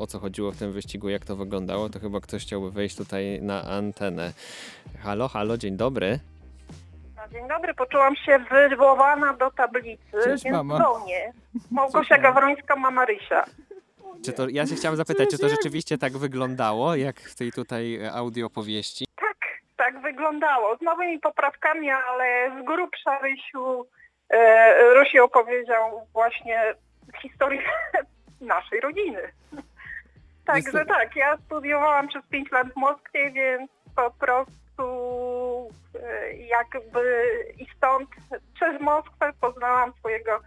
o 0.00 0.06
co 0.06 0.18
chodziło 0.18 0.52
w 0.52 0.56
tym 0.56 0.72
wyścigu, 0.72 1.08
jak 1.08 1.24
to 1.24 1.36
wyglądało, 1.36 1.88
to 1.88 2.00
chyba 2.00 2.20
ktoś 2.20 2.42
chciałby 2.42 2.70
wejść 2.70 2.96
tutaj 2.96 3.42
na 3.42 3.62
antenę. 3.64 4.32
Halo, 5.02 5.28
halo, 5.28 5.56
dzień 5.56 5.76
dobry. 5.76 6.18
No, 7.16 7.22
Dzień 7.32 7.48
dobry, 7.48 7.74
poczułam 7.74 8.16
się 8.16 8.38
wywołana 8.70 9.34
do 9.36 9.50
tablicy, 9.50 10.02
Cześć, 10.24 10.44
więc 10.44 10.56
mamo. 10.56 10.78
do 10.78 10.98
mnie. 11.04 11.32
Małgosia 11.70 12.18
Gawrońska, 12.18 12.76
mama 12.76 13.04
Rysia. 13.04 13.44
Czy 14.24 14.32
to, 14.32 14.48
ja 14.48 14.66
się 14.66 14.74
chciałam 14.74 14.96
zapytać, 14.96 15.28
czy 15.30 15.38
to 15.38 15.48
rzeczywiście 15.48 15.98
tak 15.98 16.12
wyglądało, 16.18 16.96
jak 16.96 17.20
w 17.20 17.34
tej 17.34 17.52
tutaj 17.52 17.94
e, 17.94 18.12
audio 18.12 18.50
powieści? 18.50 19.04
Tak 19.76 20.02
wyglądało, 20.02 20.76
z 20.76 20.80
nowymi 20.80 21.18
poprawkami, 21.18 21.90
ale 21.90 22.50
z 22.60 22.66
grubsza 22.66 23.18
Rysiu, 23.18 23.86
e, 24.28 24.94
Rysi 24.94 25.20
opowiedział 25.20 26.06
właśnie 26.12 26.74
historię 27.22 27.62
naszej 28.40 28.80
rodziny. 28.80 29.20
Także 30.46 30.84
tak, 30.86 31.16
ja 31.16 31.36
studiowałam 31.36 32.08
przez 32.08 32.26
5 32.26 32.50
lat 32.50 32.72
w 32.72 32.76
Moskwie, 32.76 33.30
więc 33.30 33.70
po 33.96 34.10
prostu 34.10 34.84
e, 36.02 36.32
jakby 36.36 37.24
i 37.58 37.66
stąd 37.76 38.08
przez 38.54 38.80
Moskwę 38.80 39.32
poznałam 39.40 39.92
swojego 39.98 40.40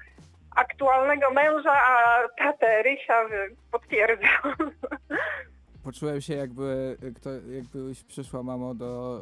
aktualnego 0.55 1.31
męża, 1.31 1.81
a 1.85 2.19
tatę 2.37 2.83
Rysia, 2.83 3.29
więc 3.29 3.59
potwierdzam. 3.71 4.55
Poczułem 5.85 6.21
się 6.21 6.33
jakby, 6.35 6.97
e, 7.07 7.11
kto, 7.11 7.29
jakbyś 7.31 8.03
przyszła 8.03 8.43
mamo 8.43 8.73
do, 8.75 9.21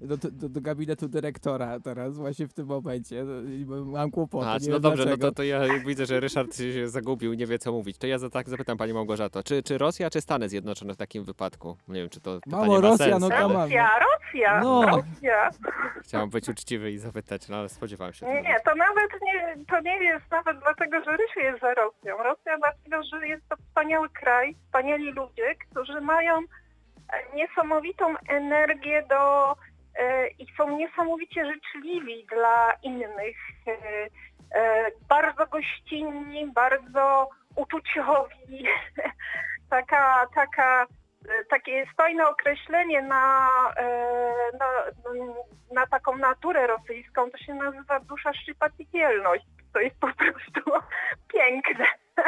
e, 0.00 0.06
do, 0.06 0.16
do, 0.16 0.48
do 0.48 0.60
gabinetu 0.60 1.08
dyrektora 1.08 1.80
teraz 1.80 2.16
właśnie 2.16 2.46
w 2.48 2.52
tym 2.52 2.66
momencie. 2.66 3.24
No, 3.66 3.84
Mam 3.84 4.10
kłopoty, 4.10 4.46
A, 4.48 4.58
nie 4.58 4.68
no 4.68 4.80
dobrze, 4.80 5.02
no 5.02 5.06
dlaczego. 5.06 5.28
to, 5.28 5.34
to 5.34 5.42
ja 5.42 5.60
widzę, 5.86 6.06
że 6.06 6.20
Ryszard 6.20 6.56
się 6.56 6.88
zagubił, 6.88 7.34
nie 7.34 7.46
wie 7.46 7.58
co 7.58 7.72
mówić. 7.72 7.98
To 7.98 8.06
ja 8.06 8.18
za 8.18 8.30
tak 8.30 8.48
zapytam 8.48 8.76
Pani 8.78 8.92
Małgorzato, 8.92 9.42
czy, 9.42 9.62
czy 9.62 9.78
Rosja, 9.78 10.10
czy 10.10 10.20
Stany 10.20 10.48
Zjednoczone 10.48 10.94
w 10.94 10.96
takim 10.96 11.24
wypadku? 11.24 11.76
Nie 11.88 12.00
wiem, 12.00 12.08
czy 12.10 12.20
to 12.20 12.40
pytanie 12.40 12.62
Mamo, 12.62 12.72
ma 12.74 12.80
Rosja, 12.88 13.06
sens. 13.06 13.20
no 13.20 13.28
ale 13.36 13.44
on. 13.46 13.52
Rosja, 13.52 13.90
Rosja, 13.98 14.60
No. 14.60 14.82
Rosja. 14.82 15.50
Chciałam 16.02 16.30
być 16.30 16.48
uczciwy 16.48 16.92
i 16.92 16.98
zapytać, 16.98 17.48
no 17.48 17.56
ale 17.56 17.68
spodziewałem 17.68 18.12
się. 18.14 18.26
Nie, 18.26 18.42
nie, 18.42 18.56
to 18.64 18.74
nawet 18.74 19.10
nie, 19.22 19.64
to 19.70 19.80
nie 19.80 19.96
jest 20.04 20.24
nawet 20.30 20.58
dlatego, 20.62 20.96
że 21.04 21.16
Rysiu 21.16 21.40
jest 21.40 21.60
za 21.60 21.74
Rosją. 21.74 22.16
Rosja 22.24 22.58
dlatego, 22.58 23.02
że 23.02 23.26
jest 23.28 23.48
to 23.48 23.56
wspaniały 23.56 24.08
kraj, 24.08 24.54
wspaniali 24.66 25.04
ludzie, 25.12 25.41
którzy 25.70 26.00
mają 26.00 26.38
e, 26.38 26.42
niesamowitą 27.36 28.14
energię 28.28 29.02
do 29.08 29.52
e, 29.98 30.28
i 30.28 30.46
są 30.56 30.78
niesamowicie 30.78 31.46
życzliwi 31.46 32.26
dla 32.26 32.72
innych. 32.82 33.36
E, 34.54 34.90
bardzo 35.08 35.46
gościnni, 35.46 36.46
bardzo 36.46 37.28
uczuciowi. 37.56 38.66
taka, 39.70 40.26
taka, 40.34 40.86
takie 41.50 41.86
fajne 41.96 42.28
określenie 42.28 43.02
na, 43.02 43.48
na, 44.58 44.66
na 45.72 45.86
taką 45.86 46.18
naturę 46.18 46.66
rosyjską, 46.66 47.30
to 47.30 47.38
się 47.38 47.54
nazywa 47.54 48.00
dusza 48.00 48.32
szczypaticielność. 48.34 49.44
To 49.72 49.80
jest 49.80 49.96
po 50.00 50.08
prostu 50.12 50.70
piękne. 51.32 51.86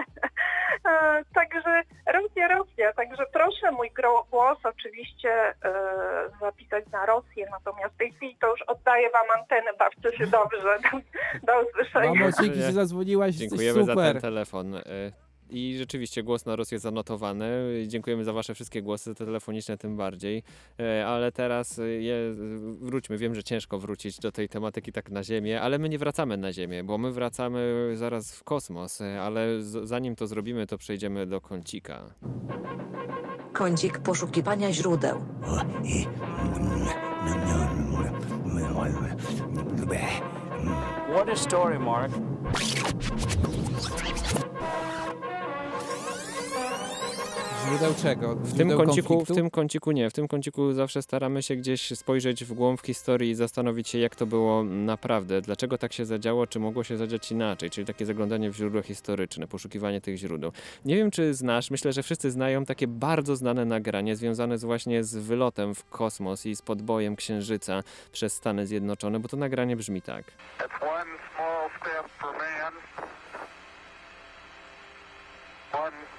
E, 0.88 1.24
Także 1.34 1.82
Rosja, 2.12 2.48
Rosja. 2.48 2.92
Także 2.92 3.24
proszę 3.32 3.70
mój 3.72 3.90
głos 4.30 4.58
oczywiście 4.64 5.30
e, 5.30 5.54
zapisać 6.40 6.84
na 6.92 7.06
Rosję, 7.06 7.46
natomiast 7.50 7.94
w 7.94 7.98
tej 7.98 8.12
chwili 8.12 8.36
to 8.40 8.50
już 8.50 8.62
oddaję 8.62 9.10
Wam 9.10 9.40
antenę, 9.40 9.70
bawcie 9.78 10.18
się 10.18 10.26
dobrze. 10.26 10.78
Do, 10.82 10.98
do 11.52 11.68
usłyszenia. 11.68 12.14
Mamo, 12.14 12.32
dzięki, 12.40 12.62
że 12.62 12.72
zadzwoniłaś, 12.72 13.34
Dziękujemy 13.34 13.84
za 13.84 13.92
super. 13.92 14.12
ten 14.12 14.22
telefon. 14.22 14.74
I 15.54 15.76
rzeczywiście 15.78 16.22
głos 16.22 16.46
na 16.46 16.56
Rosję 16.56 16.78
zanotowany. 16.78 17.46
Dziękujemy 17.86 18.24
za 18.24 18.32
Wasze 18.32 18.54
wszystkie 18.54 18.82
głosy 18.82 19.14
telefoniczne 19.14 19.78
tym 19.78 19.96
bardziej. 19.96 20.42
E, 20.80 21.06
Ale 21.06 21.32
teraz 21.32 21.78
y, 21.78 22.02
je, 22.02 22.16
wróćmy. 22.80 23.18
Wiem, 23.18 23.34
że 23.34 23.42
ciężko 23.42 23.78
wrócić 23.78 24.18
do 24.18 24.32
tej 24.32 24.48
tematyki 24.48 24.92
tak 24.92 25.10
na 25.10 25.24
Ziemię, 25.24 25.60
ale 25.60 25.78
my 25.78 25.88
nie 25.88 25.98
wracamy 25.98 26.36
na 26.36 26.52
Ziemię, 26.52 26.84
bo 26.84 26.98
my 26.98 27.12
wracamy 27.12 27.90
zaraz 27.94 28.36
w 28.36 28.44
kosmos. 28.44 29.00
e, 29.00 29.20
Ale 29.22 29.62
z, 29.62 29.88
zanim 29.88 30.16
to 30.16 30.26
zrobimy, 30.26 30.66
to 30.66 30.78
przejdziemy 30.78 31.26
do 31.26 31.40
kącika. 31.40 32.14
Kącik 33.52 33.98
poszukiwania 33.98 34.72
źródeł. 34.72 35.18
What 41.14 41.28
a 41.28 41.36
story, 41.36 41.78
Mark. 41.78 42.12
Źródeł 47.68 47.94
czego? 48.02 48.34
W 48.34 48.56
tym, 48.56 48.68
Źródeł 48.68 48.86
kąciku, 48.86 49.24
w 49.24 49.34
tym 49.34 49.50
kąciku 49.50 49.92
nie. 49.92 50.10
W 50.10 50.12
tym 50.12 50.28
kąciku 50.28 50.72
zawsze 50.72 51.02
staramy 51.02 51.42
się 51.42 51.56
gdzieś 51.56 51.98
spojrzeć 51.98 52.44
w 52.44 52.52
głąb 52.52 52.80
historii 52.80 53.30
i 53.30 53.34
zastanowić 53.34 53.88
się, 53.88 53.98
jak 53.98 54.16
to 54.16 54.26
było 54.26 54.64
naprawdę, 54.64 55.40
dlaczego 55.40 55.78
tak 55.78 55.92
się 55.92 56.04
zadziało, 56.04 56.46
czy 56.46 56.60
mogło 56.60 56.84
się 56.84 56.96
zadziać 56.96 57.32
inaczej, 57.32 57.70
czyli 57.70 57.86
takie 57.86 58.06
zaglądanie 58.06 58.50
w 58.50 58.56
źródła 58.56 58.82
historyczne, 58.82 59.46
poszukiwanie 59.46 60.00
tych 60.00 60.16
źródeł. 60.16 60.52
Nie 60.84 60.96
wiem, 60.96 61.10
czy 61.10 61.34
znasz, 61.34 61.70
myślę, 61.70 61.92
że 61.92 62.02
wszyscy 62.02 62.30
znają 62.30 62.64
takie 62.64 62.86
bardzo 62.86 63.36
znane 63.36 63.64
nagranie 63.64 64.16
związane 64.16 64.58
z 64.58 64.64
właśnie 64.64 65.04
z 65.04 65.16
wylotem 65.16 65.74
w 65.74 65.84
kosmos 65.84 66.46
i 66.46 66.56
z 66.56 66.62
podbojem 66.62 67.16
Księżyca 67.16 67.82
przez 68.12 68.32
Stany 68.32 68.66
Zjednoczone, 68.66 69.20
bo 69.20 69.28
to 69.28 69.36
nagranie 69.36 69.76
brzmi 69.76 70.02
tak. 70.02 70.24
One 75.72 76.13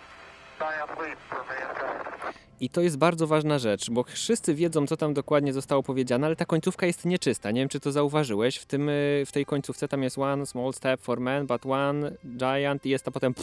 small 0.65 0.87
step 0.87 1.19
for 1.29 1.43
man, 1.45 2.14
I 2.59 2.69
to 2.69 2.81
jest 2.81 2.97
bardzo 2.97 3.27
ważna 3.27 3.59
rzecz, 3.59 3.89
bo 3.89 4.03
wszyscy 4.03 4.55
wiedzą, 4.55 4.87
co 4.87 4.97
tam 4.97 5.13
dokładnie 5.13 5.53
zostało 5.53 5.83
powiedziane, 5.83 6.27
ale 6.27 6.35
ta 6.35 6.45
końcówka 6.45 6.85
jest 6.85 7.05
nieczysta. 7.05 7.51
Nie 7.51 7.61
wiem, 7.61 7.69
czy 7.69 7.79
to 7.79 7.91
zauważyłeś. 7.91 8.57
W, 8.57 8.65
tym, 8.65 8.89
y, 8.89 9.23
w 9.25 9.31
tej 9.31 9.45
końcówce 9.45 9.87
tam 9.87 10.03
jest 10.03 10.17
one 10.17 10.45
small 10.45 10.73
step 10.73 11.01
for 11.01 11.19
man, 11.19 11.47
but 11.47 11.65
one 11.65 12.11
giant 12.37 12.85
i 12.85 12.89
jest 12.89 13.05
to 13.05 13.11
potem... 13.11 13.33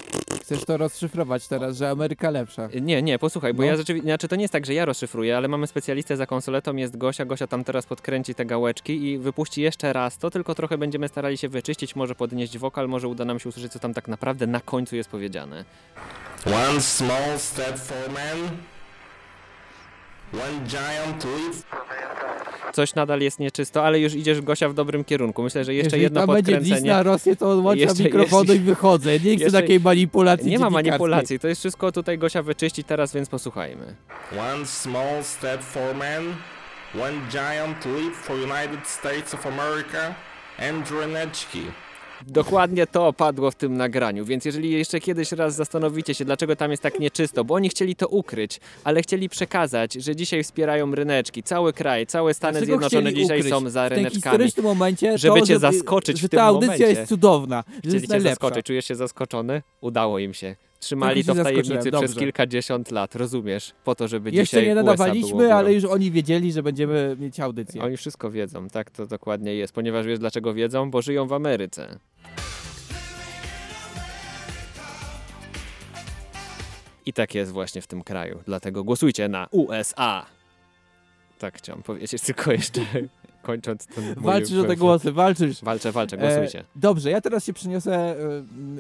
Chcesz 0.42 0.64
to 0.64 0.76
rozszyfrować 0.76 1.48
teraz, 1.48 1.76
że 1.76 1.90
Ameryka 1.90 2.30
lepsza. 2.30 2.68
Nie, 2.82 3.02
nie, 3.02 3.18
posłuchaj, 3.18 3.54
bo 3.54 3.62
No. 3.62 3.68
ja 3.68 3.76
rzeczywiście, 3.76 4.06
znaczy 4.08 4.28
to 4.28 4.36
nie 4.36 4.42
jest 4.42 4.52
tak, 4.52 4.66
że 4.66 4.74
ja 4.74 4.84
rozszyfruję, 4.84 5.36
ale 5.36 5.48
mamy 5.48 5.66
specjalistę 5.66 6.16
za 6.16 6.26
konsoletą, 6.26 6.76
jest 6.76 6.96
Gosia, 6.96 7.24
Gosia 7.24 7.46
tam 7.46 7.64
teraz 7.64 7.86
podkręci 7.86 8.34
te 8.34 8.44
gałeczki 8.44 9.04
i 9.04 9.18
wypuści 9.18 9.62
jeszcze 9.62 9.92
raz 9.92 10.18
to, 10.18 10.30
tylko 10.30 10.54
trochę 10.54 10.78
będziemy 10.78 11.08
starali 11.08 11.38
się 11.38 11.48
wyczyścić, 11.48 11.96
może 11.96 12.14
podnieść 12.14 12.58
wokal, 12.58 12.88
może 12.88 13.08
uda 13.08 13.24
nam 13.24 13.38
się 13.40 13.48
usłyszeć, 13.48 13.72
co 13.72 13.78
tam 13.78 13.94
tak 13.94 14.08
naprawdę 14.08 14.46
na 14.46 14.60
końcu 14.60 14.96
jest 14.96 15.10
powiedziane. 15.10 15.64
One 16.46 16.80
small 16.80 17.38
step 17.38 17.78
for 17.78 18.10
man, 18.12 18.56
Coś 22.72 22.94
nadal 22.94 23.20
jest 23.20 23.38
nieczysto, 23.38 23.84
ale 23.84 24.00
już 24.00 24.14
idziesz, 24.14 24.40
Gosia, 24.40 24.68
w 24.68 24.74
dobrym 24.74 25.04
kierunku. 25.04 25.42
Myślę, 25.42 25.64
że 25.64 25.74
jeszcze 25.74 25.86
Jeżeli 25.86 26.02
jedno 26.02 26.20
tam 26.20 26.34
będzie 26.34 26.52
podkręcenie... 26.52 26.80
dis 26.80 26.90
na 26.90 27.02
Rosję, 27.02 27.36
to 27.36 27.50
odłączam 27.50 27.88
Jeszcze- 27.88 28.04
mikrofonu 28.04 28.42
jeszcze- 28.42 28.56
i 28.56 28.58
wychodzę. 28.58 29.12
Nie 29.12 29.18
chcę 29.18 29.28
jeszcze- 29.28 29.50
takiej 29.52 29.80
manipulacji 29.80 30.50
Nie 30.50 30.58
ma 30.58 30.70
manipulacji, 30.70 31.38
to 31.38 31.48
jest 31.48 31.60
wszystko 31.60 31.92
tutaj 31.92 32.18
Gosia 32.18 32.42
wyczyści 32.42 32.84
teraz, 32.84 33.14
więc 33.14 33.28
posłuchajmy. 33.28 33.94
One 34.54 34.66
small 34.66 35.24
step 35.24 35.62
for 35.62 35.94
man, 35.96 36.34
one 36.94 37.18
giant 37.30 37.84
leap 37.86 38.14
for 38.14 38.36
United 38.36 38.86
States 38.86 39.34
of 39.34 39.46
America, 39.46 40.14
Andrew 40.58 41.12
Neczki. 41.12 41.62
Dokładnie 42.26 42.86
to 42.86 43.12
padło 43.12 43.50
w 43.50 43.54
tym 43.54 43.76
nagraniu, 43.76 44.24
więc 44.24 44.44
jeżeli 44.44 44.70
jeszcze 44.70 45.00
kiedyś 45.00 45.32
raz 45.32 45.54
zastanowicie 45.54 46.14
się, 46.14 46.24
dlaczego 46.24 46.56
tam 46.56 46.70
jest 46.70 46.82
tak 46.82 47.00
nieczysto, 47.00 47.44
bo 47.44 47.54
oni 47.54 47.68
chcieli 47.68 47.96
to 47.96 48.08
ukryć, 48.08 48.60
ale 48.84 49.02
chcieli 49.02 49.28
przekazać, 49.28 49.92
że 49.94 50.16
dzisiaj 50.16 50.44
wspierają 50.44 50.94
ryneczki, 50.94 51.42
cały 51.42 51.72
kraj, 51.72 52.06
całe 52.06 52.34
Stany 52.34 52.52
Dlaczego 52.52 52.66
Zjednoczone 52.72 53.10
chcieli 53.10 53.22
dzisiaj 53.22 53.38
ukryć 53.38 53.52
są 53.52 53.70
za 53.70 53.86
w 53.86 53.88
tym 53.88 53.96
ryneczkami. 53.96 54.22
historycznym 54.22 54.66
momencie 54.66 55.18
żeby 55.18 55.40
to, 55.40 55.46
cię 55.46 55.58
zaskoczyć 55.58 56.18
że 56.20 56.26
w 56.28 56.30
tym 56.30 56.38
ta 56.38 56.44
audycja 56.44 56.72
momencie. 56.72 56.88
jest 57.00 57.08
cudowna, 57.08 57.64
że 57.68 57.78
Chcieli 57.78 57.94
jest 57.94 58.06
cię 58.06 58.10
najlepsza. 58.10 58.30
zaskoczyć, 58.30 58.66
czujesz 58.66 58.84
się 58.84 58.94
zaskoczony? 58.94 59.62
Udało 59.80 60.18
im 60.18 60.34
się. 60.34 60.56
Trzymali 60.80 61.24
to 61.24 61.34
w 61.34 61.42
tajemnicy 61.42 61.68
zaskoczyłem, 61.68 61.82
przez 61.92 62.10
dobrze. 62.10 62.20
kilkadziesiąt 62.20 62.90
lat, 62.90 63.14
rozumiesz? 63.16 63.72
Po 63.84 63.94
to, 63.94 64.08
żeby 64.08 64.30
Jeszcze 64.30 64.44
dzisiaj 64.56 64.62
nie 64.66 64.72
USA 64.72 64.82
nadawaliśmy, 64.82 65.28
było 65.28 65.42
górą. 65.42 65.54
ale 65.54 65.72
już 65.72 65.84
oni 65.84 66.10
wiedzieli, 66.10 66.52
że 66.52 66.62
będziemy 66.62 67.16
mieć 67.20 67.40
audycję. 67.40 67.82
Oni 67.82 67.96
wszystko 67.96 68.30
wiedzą, 68.30 68.68
tak 68.68 68.90
to 68.90 69.06
dokładnie 69.06 69.54
jest, 69.54 69.72
ponieważ 69.72 70.06
wiesz 70.06 70.18
dlaczego 70.18 70.54
wiedzą? 70.54 70.90
Bo 70.90 71.02
żyją 71.02 71.26
w 71.26 71.32
Ameryce. 71.32 71.98
I 77.07 77.12
tak 77.12 77.34
jest 77.34 77.53
właśnie 77.53 77.82
w 77.82 77.86
tym 77.86 78.03
kraju, 78.03 78.42
dlatego 78.46 78.84
głosujcie 78.84 79.28
na 79.28 79.48
USA. 79.50 80.26
Tak 81.38 81.59
chciałem 81.59 81.82
powiedzieć, 81.82 82.22
tylko 82.22 82.53
jeszcze 82.53 82.80
kończąc 83.43 83.86
ten 83.86 84.05
mój 84.05 84.14
Walczysz 84.24 84.59
o 84.59 84.64
te 84.64 84.76
głosy, 84.76 85.12
walczysz. 85.12 85.64
Walczę, 85.64 85.93
walczę, 85.93 86.18
głosujcie. 86.18 86.61
E, 86.61 86.64
dobrze, 86.76 87.11
ja 87.11 87.20
teraz 87.20 87.45
się 87.45 87.53
przeniosę, 87.53 87.95
e, 87.95 88.16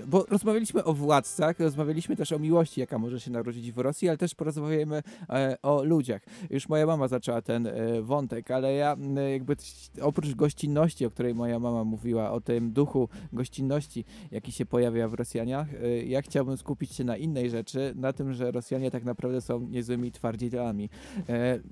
bo 0.06 0.26
rozmawialiśmy 0.30 0.84
o 0.84 0.94
władcach, 0.94 1.60
rozmawialiśmy 1.60 2.16
też 2.16 2.32
o 2.32 2.38
miłości, 2.38 2.80
jaka 2.80 2.98
może 2.98 3.20
się 3.20 3.30
narodzić 3.30 3.72
w 3.72 3.78
Rosji, 3.78 4.08
ale 4.08 4.18
też 4.18 4.34
porozmawiajmy 4.34 5.02
e, 5.30 5.56
o 5.62 5.84
ludziach. 5.84 6.22
Już 6.50 6.68
moja 6.68 6.86
mama 6.86 7.08
zaczęła 7.08 7.42
ten 7.42 7.66
e, 7.66 8.02
wątek, 8.02 8.50
ale 8.50 8.74
ja 8.74 8.96
jakby 9.32 9.56
oprócz 10.02 10.34
gościnności, 10.34 11.06
o 11.06 11.10
której 11.10 11.34
moja 11.34 11.58
mama 11.58 11.84
mówiła, 11.84 12.30
o 12.30 12.40
tym 12.40 12.72
duchu 12.72 13.08
gościnności, 13.32 14.04
jaki 14.30 14.52
się 14.52 14.66
pojawia 14.66 15.08
w 15.08 15.14
Rosjanach, 15.14 15.74
e, 15.74 16.04
ja 16.04 16.22
chciałbym 16.22 16.56
skupić 16.56 16.92
się 16.92 17.04
na 17.04 17.16
innej 17.16 17.50
rzeczy, 17.50 17.92
na 17.96 18.12
tym, 18.12 18.32
że 18.32 18.50
Rosjanie 18.50 18.90
tak 18.90 19.04
naprawdę 19.04 19.40
są 19.40 19.60
niezłymi 19.60 20.12
twardzielami. 20.12 20.90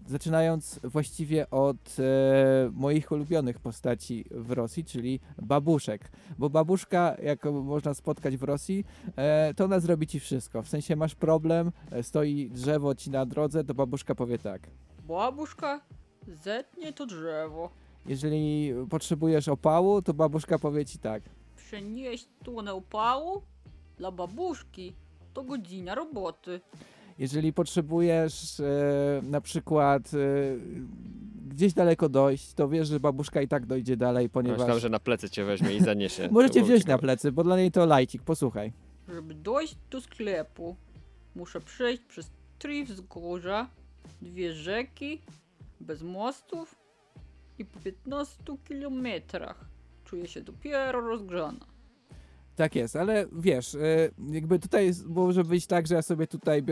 Zaczynając 0.07 0.80
właściwie 0.84 1.51
od 1.51 1.97
moich 2.80 3.12
ulubionych 3.12 3.58
postaci 3.58 4.24
w 4.30 4.50
Rosji, 4.50 4.84
czyli 4.84 5.20
babuszek. 5.42 6.10
Bo 6.38 6.50
babuszka, 6.50 7.16
jak 7.22 7.44
można 7.44 7.94
spotkać 7.94 8.36
w 8.36 8.42
Rosji, 8.42 8.84
e, 9.16 9.54
to 9.54 9.64
ona 9.64 9.80
zrobi 9.80 10.06
ci 10.06 10.20
wszystko. 10.20 10.62
W 10.62 10.68
sensie 10.68 10.96
masz 10.96 11.14
problem, 11.14 11.72
e, 11.92 12.02
stoi 12.02 12.50
drzewo 12.50 12.94
ci 12.94 13.10
na 13.10 13.26
drodze, 13.26 13.64
to 13.64 13.74
babuszka 13.74 14.14
powie 14.14 14.38
tak. 14.38 14.62
Babuszka, 15.08 15.80
zetnie 16.28 16.92
to 16.92 17.06
drzewo. 17.06 17.70
Jeżeli 18.06 18.72
potrzebujesz 18.90 19.48
opału, 19.48 20.02
to 20.02 20.14
babuszka 20.14 20.58
powie 20.58 20.84
ci 20.84 20.98
tak. 20.98 21.22
Przenieść 21.56 22.28
tunę 22.44 22.74
opału 22.74 23.42
dla 23.98 24.10
babuszki 24.10 24.94
to 25.34 25.42
godzina 25.44 25.94
roboty. 25.94 26.60
Jeżeli 27.20 27.52
potrzebujesz 27.52 28.60
e, 28.60 29.22
na 29.22 29.40
przykład 29.40 30.10
e, 30.14 30.16
gdzieś 31.48 31.72
daleko 31.72 32.08
dojść, 32.08 32.54
to 32.54 32.68
wiesz, 32.68 32.88
że 32.88 33.00
babuszka 33.00 33.42
i 33.42 33.48
tak 33.48 33.66
dojdzie 33.66 33.96
dalej, 33.96 34.28
ponieważ... 34.28 34.58
Myślałem, 34.58 34.80
że 34.80 34.88
na 34.88 34.98
plecy 34.98 35.30
cię 35.30 35.44
weźmie 35.44 35.72
i 35.72 35.80
zaniesie. 35.80 36.28
Możecie 36.32 36.62
wziąć 36.62 36.80
ciekawe. 36.80 36.96
na 36.96 36.98
plecy, 36.98 37.32
bo 37.32 37.44
dla 37.44 37.56
niej 37.56 37.70
to 37.70 37.86
lajcik, 37.86 38.22
posłuchaj. 38.22 38.72
Żeby 39.08 39.34
dojść 39.34 39.76
do 39.90 40.00
sklepu, 40.00 40.76
muszę 41.36 41.60
przejść 41.60 42.02
przez 42.02 42.30
trzy 42.58 42.84
wzgórza, 42.84 43.68
dwie 44.22 44.52
rzeki, 44.52 45.20
bez 45.80 46.02
mostów 46.02 46.74
i 47.58 47.64
po 47.64 47.80
15 47.80 48.36
kilometrach 48.68 49.64
czuję 50.04 50.28
się 50.28 50.40
dopiero 50.40 51.00
rozgrzana. 51.00 51.69
Tak 52.61 52.74
jest, 52.76 52.96
ale 52.96 53.26
wiesz, 53.32 53.74
e, 53.74 53.78
jakby 54.30 54.58
tutaj 54.58 54.90
może 55.08 55.44
być 55.44 55.66
tak, 55.66 55.86
że 55.86 55.94
ja 55.94 56.02
sobie 56.02 56.26
tutaj 56.26 56.62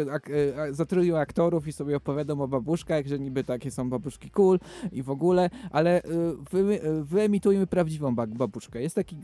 e, 0.66 0.74
zatrudnię 0.74 1.18
aktorów 1.18 1.68
i 1.68 1.72
sobie 1.72 1.96
opowiadam 1.96 2.40
o 2.40 2.48
babuszkach, 2.48 3.06
że 3.06 3.18
niby 3.18 3.44
takie 3.44 3.70
są 3.70 3.90
babuszki 3.90 4.30
cool 4.30 4.58
i 4.92 5.02
w 5.02 5.10
ogóle, 5.10 5.50
ale 5.70 6.02
e, 6.02 6.08
wy, 6.50 6.80
wyemitujmy 7.02 7.66
prawdziwą 7.66 8.14
bab- 8.14 8.34
babuszkę. 8.34 8.82
Jest 8.82 8.94
taki 8.94 9.16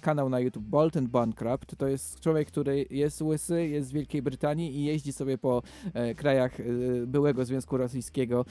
kanał 0.00 0.28
na 0.28 0.40
YouTube 0.40 0.64
Bolt 0.64 0.96
and 0.96 1.08
Bankrupt, 1.08 1.76
to 1.76 1.88
jest 1.88 2.20
człowiek, 2.20 2.48
który 2.48 2.86
jest 2.90 3.22
łysy, 3.22 3.66
jest 3.66 3.88
z 3.88 3.92
Wielkiej 3.92 4.22
Brytanii 4.22 4.76
i 4.76 4.84
jeździ 4.84 5.12
sobie 5.12 5.38
po 5.38 5.62
krajach 6.16 6.58
byłego 7.06 7.44
Związku 7.44 7.76
Rosyjskiego 7.76 8.44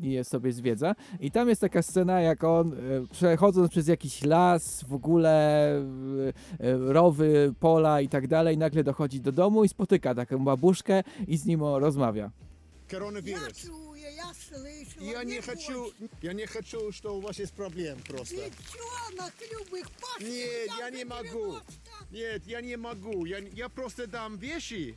i 0.00 0.10
je 0.10 0.24
sobie 0.24 0.52
zwiedza. 0.52 0.94
I 1.20 1.30
tam 1.30 1.48
jest 1.48 1.60
taka 1.60 1.82
scena, 1.82 2.20
jak 2.20 2.44
on 2.44 2.76
przechodząc 3.10 3.70
przez 3.70 3.88
jakiś 3.88 4.24
las, 4.24 4.84
w 4.88 4.94
ogóle 4.94 5.72
rowy, 6.91 7.53
pola 7.59 8.01
i 8.01 8.07
tak 8.07 8.27
dalej, 8.27 8.57
nagle 8.57 8.83
dochodzi 8.83 9.21
do 9.21 9.31
domu 9.31 9.63
i 9.63 9.69
spotyka 9.69 10.15
taką 10.15 10.43
babuszkę 10.43 11.03
i 11.27 11.37
z 11.37 11.45
nim 11.45 11.63
o, 11.63 11.79
rozmawia. 11.79 12.31
коронавирус. 12.87 13.41
Я 13.41 13.51
чую, 13.51 13.95
я 13.95 14.33
слышала. 14.33 15.03
Я 15.03 15.23
не 15.23 15.41
хочу, 15.41 15.93
я 16.21 16.33
не 16.33 16.45
хочу, 16.45 16.91
что 16.91 17.17
у 17.17 17.21
вас 17.21 17.39
есть 17.39 17.53
проблем 17.53 17.97
просто. 18.07 18.35
Девчонок 18.35 19.33
любых 19.51 19.89
пошли. 19.91 20.31
Нет, 20.31 20.69
я 20.79 20.89
не 20.89 21.05
могу. 21.05 21.57
Нет, 22.11 22.47
я 22.47 22.61
не 22.61 22.77
могу. 22.77 23.25
Я, 23.25 23.39
я 23.39 23.69
просто 23.69 24.07
дам 24.07 24.37
вещи. 24.37 24.95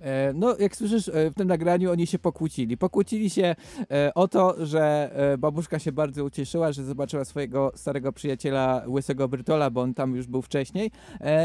E, 0.00 0.32
No, 0.32 0.56
jak 0.58 0.76
słyszysz, 0.76 1.08
e, 1.08 1.30
w 1.30 1.34
tym 1.34 1.48
nagraniu 1.48 1.90
oni 1.90 2.06
się 2.06 2.18
pokłócili. 2.18 2.76
Pokłócili 2.76 3.30
się 3.30 3.56
e, 3.90 4.14
o 4.14 4.28
to, 4.28 4.66
że 4.66 5.10
babuszka 5.38 5.78
się 5.78 5.92
bardzo 5.92 6.24
ucieszyła, 6.24 6.72
że 6.72 6.84
zobaczyła 6.84 7.24
swojego 7.24 7.72
starego 7.74 8.12
przyjaciela 8.12 8.82
Łysego 8.88 9.28
Brytola, 9.28 9.70
bo 9.70 9.80
on 9.80 9.94
tam 9.94 10.16
już 10.16 10.26
był 10.26 10.42
wcześniej 10.42 10.90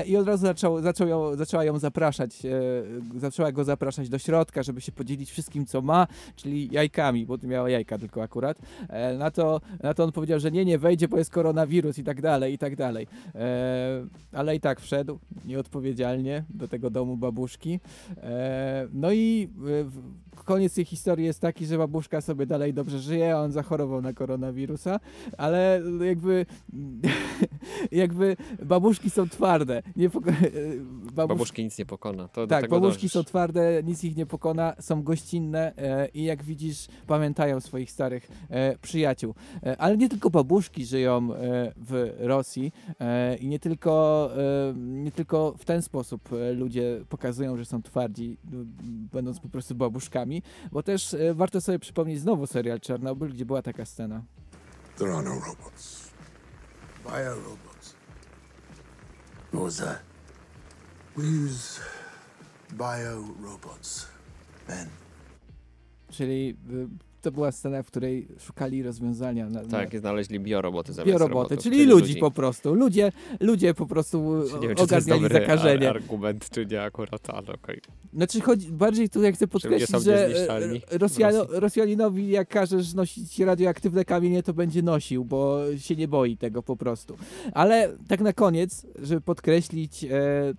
i 0.05 0.17
od 0.17 0.27
razu 0.27 0.45
zaczął, 0.45 0.81
zaczął 0.81 1.07
ją, 1.07 1.35
zaczęła 1.35 1.63
ją 1.63 1.79
zapraszać, 1.79 2.37
zaczęła 3.17 3.51
go 3.51 3.63
zapraszać 3.63 4.09
do 4.09 4.17
środka, 4.19 4.63
żeby 4.63 4.81
się 4.81 4.91
podzielić 4.91 5.31
wszystkim, 5.31 5.65
co 5.65 5.81
ma, 5.81 6.07
czyli 6.35 6.69
jajkami, 6.71 7.25
bo 7.25 7.37
miała 7.43 7.69
jajka 7.69 7.97
tylko 7.97 8.23
akurat. 8.23 8.57
Na 9.17 9.31
to, 9.31 9.61
na 9.83 9.93
to 9.93 10.03
on 10.03 10.11
powiedział, 10.11 10.39
że 10.39 10.51
nie, 10.51 10.65
nie 10.65 10.77
wejdzie, 10.79 11.07
bo 11.07 11.17
jest 11.17 11.31
koronawirus 11.31 11.97
i 11.97 12.03
tak 12.03 12.21
dalej, 12.21 12.53
i 12.53 12.57
tak 12.57 12.75
dalej. 12.75 13.07
Ale 14.33 14.55
i 14.55 14.59
tak 14.59 14.79
wszedł 14.79 15.19
nieodpowiedzialnie 15.45 16.43
do 16.49 16.67
tego 16.67 16.89
domu 16.89 17.17
babuszki. 17.17 17.79
E, 18.39 18.87
No 18.93 19.11
i 19.11 19.49
e, 19.67 19.85
koniec 20.43 20.73
tej 20.73 20.85
historii 20.85 21.25
jest 21.25 21.39
taki, 21.41 21.65
że 21.65 21.77
babuszka 21.77 22.21
sobie 22.21 22.45
dalej 22.45 22.73
dobrze 22.73 22.99
żyje, 22.99 23.35
a 23.35 23.39
on 23.41 23.51
zachorował 23.51 24.01
na 24.01 24.13
koronawirusa, 24.13 24.99
ale 25.37 25.81
jakby 26.05 26.45
jakby 27.91 28.37
babuszki 28.65 29.09
są 29.09 29.29
twarde. 29.29 29.81
Nie 29.95 30.09
poko- 30.09 30.29
e, 30.31 30.35
babusz- 31.13 31.27
Babuszki 31.27 31.63
nic 31.63 31.77
nie 31.77 31.85
pokona. 31.85 32.27
To 32.27 32.47
tak, 32.47 32.69
babuszki 32.69 32.95
dążysz. 33.01 33.11
są 33.11 33.23
twarde, 33.23 33.83
nic 33.83 34.03
ich 34.03 34.15
nie 34.17 34.25
pokona, 34.25 34.73
są 34.79 35.03
gościnne 35.03 35.73
e, 35.77 36.07
i 36.13 36.23
jak 36.23 36.43
widzisz, 36.43 36.87
pamiętają 37.07 37.59
swoich 37.59 37.91
starych 37.91 38.27
e, 38.49 38.77
przyjaciół. 38.77 39.33
E, 39.63 39.77
ale 39.77 39.97
nie 39.97 40.09
tylko 40.09 40.29
babuszki 40.29 40.85
żyją 40.85 41.33
e, 41.33 41.73
w 41.77 42.15
Rosji 42.19 42.71
e, 42.99 43.35
i 43.37 43.47
nie 43.47 43.59
tylko, 43.59 43.89
nie 44.75 45.11
tylko 45.11 45.55
w 45.57 45.65
ten 45.65 45.81
sposób 45.81 46.29
ludzie 46.55 47.01
pokazują, 47.09 47.57
że 47.57 47.65
są 47.65 47.81
twardzi, 47.81 48.37
będąc 49.13 49.39
po 49.39 49.49
prostu 49.49 49.75
babuszkami, 49.75 50.28
bo 50.71 50.83
też 50.83 51.13
e, 51.13 51.33
warto 51.33 51.61
sobie 51.61 51.79
przypomnieć 51.79 52.19
znowu 52.19 52.47
serial 52.47 52.79
Czarnobyl, 52.79 53.29
gdzie 53.29 53.45
była 53.45 53.61
taka 53.61 53.85
scena. 53.85 54.23
There 54.97 55.13
are 55.13 55.23
no 55.23 55.35
robots. 55.35 56.09
Biorobots. 57.03 57.95
What 59.51 59.63
was 59.63 59.77
that? 59.77 59.99
We 61.17 61.23
use 61.23 61.81
biorobots. 62.71 64.07
Men. 64.67 64.87
Czyli 66.11 66.57
y, 66.71 67.08
to 67.21 67.31
była 67.31 67.51
scena, 67.51 67.83
w 67.83 67.87
której 67.87 68.27
szukali 68.39 68.83
rozwiązania. 68.83 69.49
Na, 69.49 69.63
Tak, 69.63 69.99
znaleźli 69.99 70.39
bioroboty 70.39 70.93
zamiast 70.93 71.07
bioroboty, 71.11 71.33
robotów, 71.33 71.63
czyli 71.63 71.85
ludzi, 71.85 72.15
po 72.15 72.31
prostu. 72.31 72.73
Ludzie, 72.73 73.11
ludzie 73.39 73.73
po 73.73 73.85
prostu 73.85 74.43
Nie 74.61 74.67
wiem, 74.67 74.77
czy 74.77 74.87
to 74.87 74.95
jest 74.95 75.07
ogarniali 75.07 75.21
dobry 75.21 75.39
zakażenie. 75.39 75.89
ar- 75.89 75.95
argument, 75.97 76.49
czy 76.49 76.65
nie 76.65 76.81
akurat, 76.83 77.29
ale 77.29 77.53
okej. 77.53 77.81
Znaczy 78.13 78.41
chodzi, 78.41 78.71
bardziej 78.71 79.09
tu 79.09 79.23
jak 79.23 79.35
chcę 79.35 79.47
podkreślić, 79.47 80.03
że 80.03 80.27
e, 80.91 80.97
Rosjano, 80.97 81.45
Rosjaninowi 81.49 82.29
jak 82.29 82.47
każesz 82.49 82.93
nosić 82.93 83.39
radioaktywne 83.39 84.05
kamienie, 84.05 84.43
to 84.43 84.53
będzie 84.53 84.81
nosił, 84.81 85.25
bo 85.25 85.59
się 85.77 85.95
nie 85.95 86.07
boi 86.07 86.37
tego 86.37 86.63
po 86.63 86.75
prostu. 86.77 87.17
Ale 87.53 87.97
tak 88.07 88.21
na 88.21 88.33
koniec, 88.33 88.85
żeby 89.01 89.21
podkreślić 89.21 90.03
e, 90.03 90.09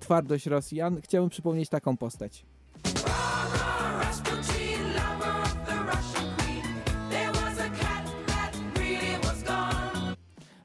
twardość 0.00 0.46
Rosjan, 0.46 1.00
chciałbym 1.02 1.30
przypomnieć 1.30 1.68
taką 1.68 1.96
postać. 1.96 2.44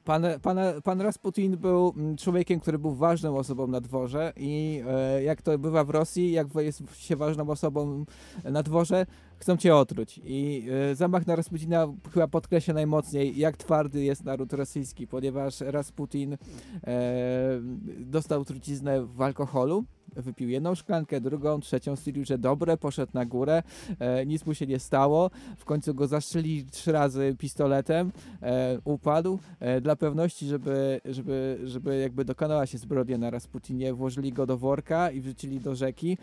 Pan, 0.06 0.26
pan, 0.42 0.58
pan 0.84 1.00
Rasputin 1.00 1.56
był 1.56 1.94
mm, 1.96 2.16
człowiekiem, 2.16 2.60
który 2.60 2.78
był 2.78 2.94
ważną 2.94 3.36
osobą 3.36 3.66
na 3.66 3.80
dworze 3.80 4.32
i 4.36 4.82
e, 4.88 5.22
jak 5.22 5.42
to 5.42 5.58
bywa 5.58 5.84
w 5.84 5.90
Rosji, 5.90 6.32
jak 6.32 6.46
jest 6.54 6.82
się 6.96 7.16
ważną 7.16 7.50
osobą 7.50 8.04
na 8.44 8.62
dworze, 8.62 9.06
chcą 9.38 9.56
cię 9.56 9.76
otruć. 9.76 10.20
I 10.24 10.68
e, 10.90 10.94
zamach 10.94 11.26
na 11.26 11.36
Rasputina 11.36 11.86
chyba 12.14 12.28
podkreśla 12.28 12.74
najmocniej, 12.74 13.38
jak 13.38 13.56
twardy 13.56 14.04
jest 14.04 14.24
naród 14.24 14.52
rosyjski, 14.52 15.06
ponieważ 15.06 15.60
Rasputin 15.60 16.32
e, 16.32 16.38
dostał 17.98 18.44
truciznę 18.44 19.06
w 19.06 19.22
alkoholu, 19.22 19.84
wypił 20.16 20.48
jedną 20.48 20.74
szklankę, 20.74 21.20
drugą, 21.20 21.60
trzecią, 21.60 21.96
stwierdził, 21.96 22.24
że 22.24 22.38
dobre, 22.38 22.76
poszedł 22.76 23.12
na 23.14 23.24
górę, 23.24 23.62
e, 23.98 24.26
nic 24.26 24.46
mu 24.46 24.54
się 24.54 24.66
nie 24.66 24.78
stało, 24.78 25.30
w 25.56 25.64
końcu 25.64 25.94
go 25.94 26.06
zastrzeli 26.06 26.64
trzy 26.64 26.92
razy 26.92 27.36
pistoletem, 27.38 28.12
e, 28.42 28.78
upadł. 28.84 29.38
Dla 29.82 29.96
pewności, 29.96 30.46
żeby, 30.46 31.00
żeby, 31.04 31.60
żeby 31.64 31.98
jakby 31.98 32.24
dokonała 32.24 32.66
się 32.66 32.78
zbrodnia 32.78 33.18
na 33.18 33.30
Rasputinie, 33.30 33.94
włożyli 33.94 34.32
go 34.32 34.46
do 34.46 34.58
worka 34.58 35.10
i 35.10 35.20
wrzucili 35.20 35.60
do 35.60 35.74
rzeki 35.74 36.18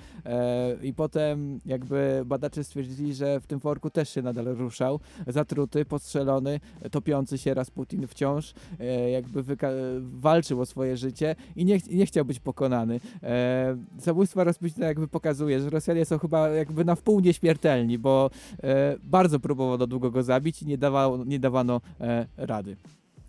i 0.83 0.93
potem 0.93 1.59
jakby 1.65 2.23
badacze 2.25 2.63
stwierdzili, 2.63 3.02
że 3.11 3.39
w 3.39 3.47
tym 3.47 3.59
worku 3.59 3.89
też 3.89 4.09
się 4.09 4.21
nadal 4.21 4.45
ruszał, 4.45 4.99
zatruty, 5.27 5.85
postrzelony, 5.85 6.59
topiący 6.91 7.37
się 7.37 7.53
Rasputin 7.53 8.07
wciąż, 8.07 8.53
e, 8.79 9.09
jakby 9.09 9.43
walczył 10.01 10.61
o 10.61 10.65
swoje 10.65 10.97
życie 10.97 11.35
i 11.55 11.65
nie, 11.65 11.79
ch- 11.79 11.87
nie 11.89 12.05
chciał 12.05 12.25
być 12.25 12.39
pokonany. 12.39 12.99
E, 13.23 13.77
zabójstwa 13.99 14.43
Rasputina 14.43 14.87
jakby 14.87 15.07
pokazuje, 15.07 15.59
że 15.61 15.69
Rosjanie 15.69 16.05
są 16.05 16.19
chyba 16.19 16.49
jakby 16.49 16.85
na 16.85 16.95
wpół 16.95 17.19
nieśmiertelni, 17.19 17.97
bo 17.97 18.29
e, 18.63 18.95
bardzo 19.03 19.39
próbowano 19.39 19.87
długo 19.87 20.11
go 20.11 20.23
zabić 20.23 20.61
i 20.61 20.65
nie, 20.65 20.77
dawało, 20.77 21.25
nie 21.25 21.39
dawano 21.39 21.81
e, 22.01 22.25
rady. 22.37 22.75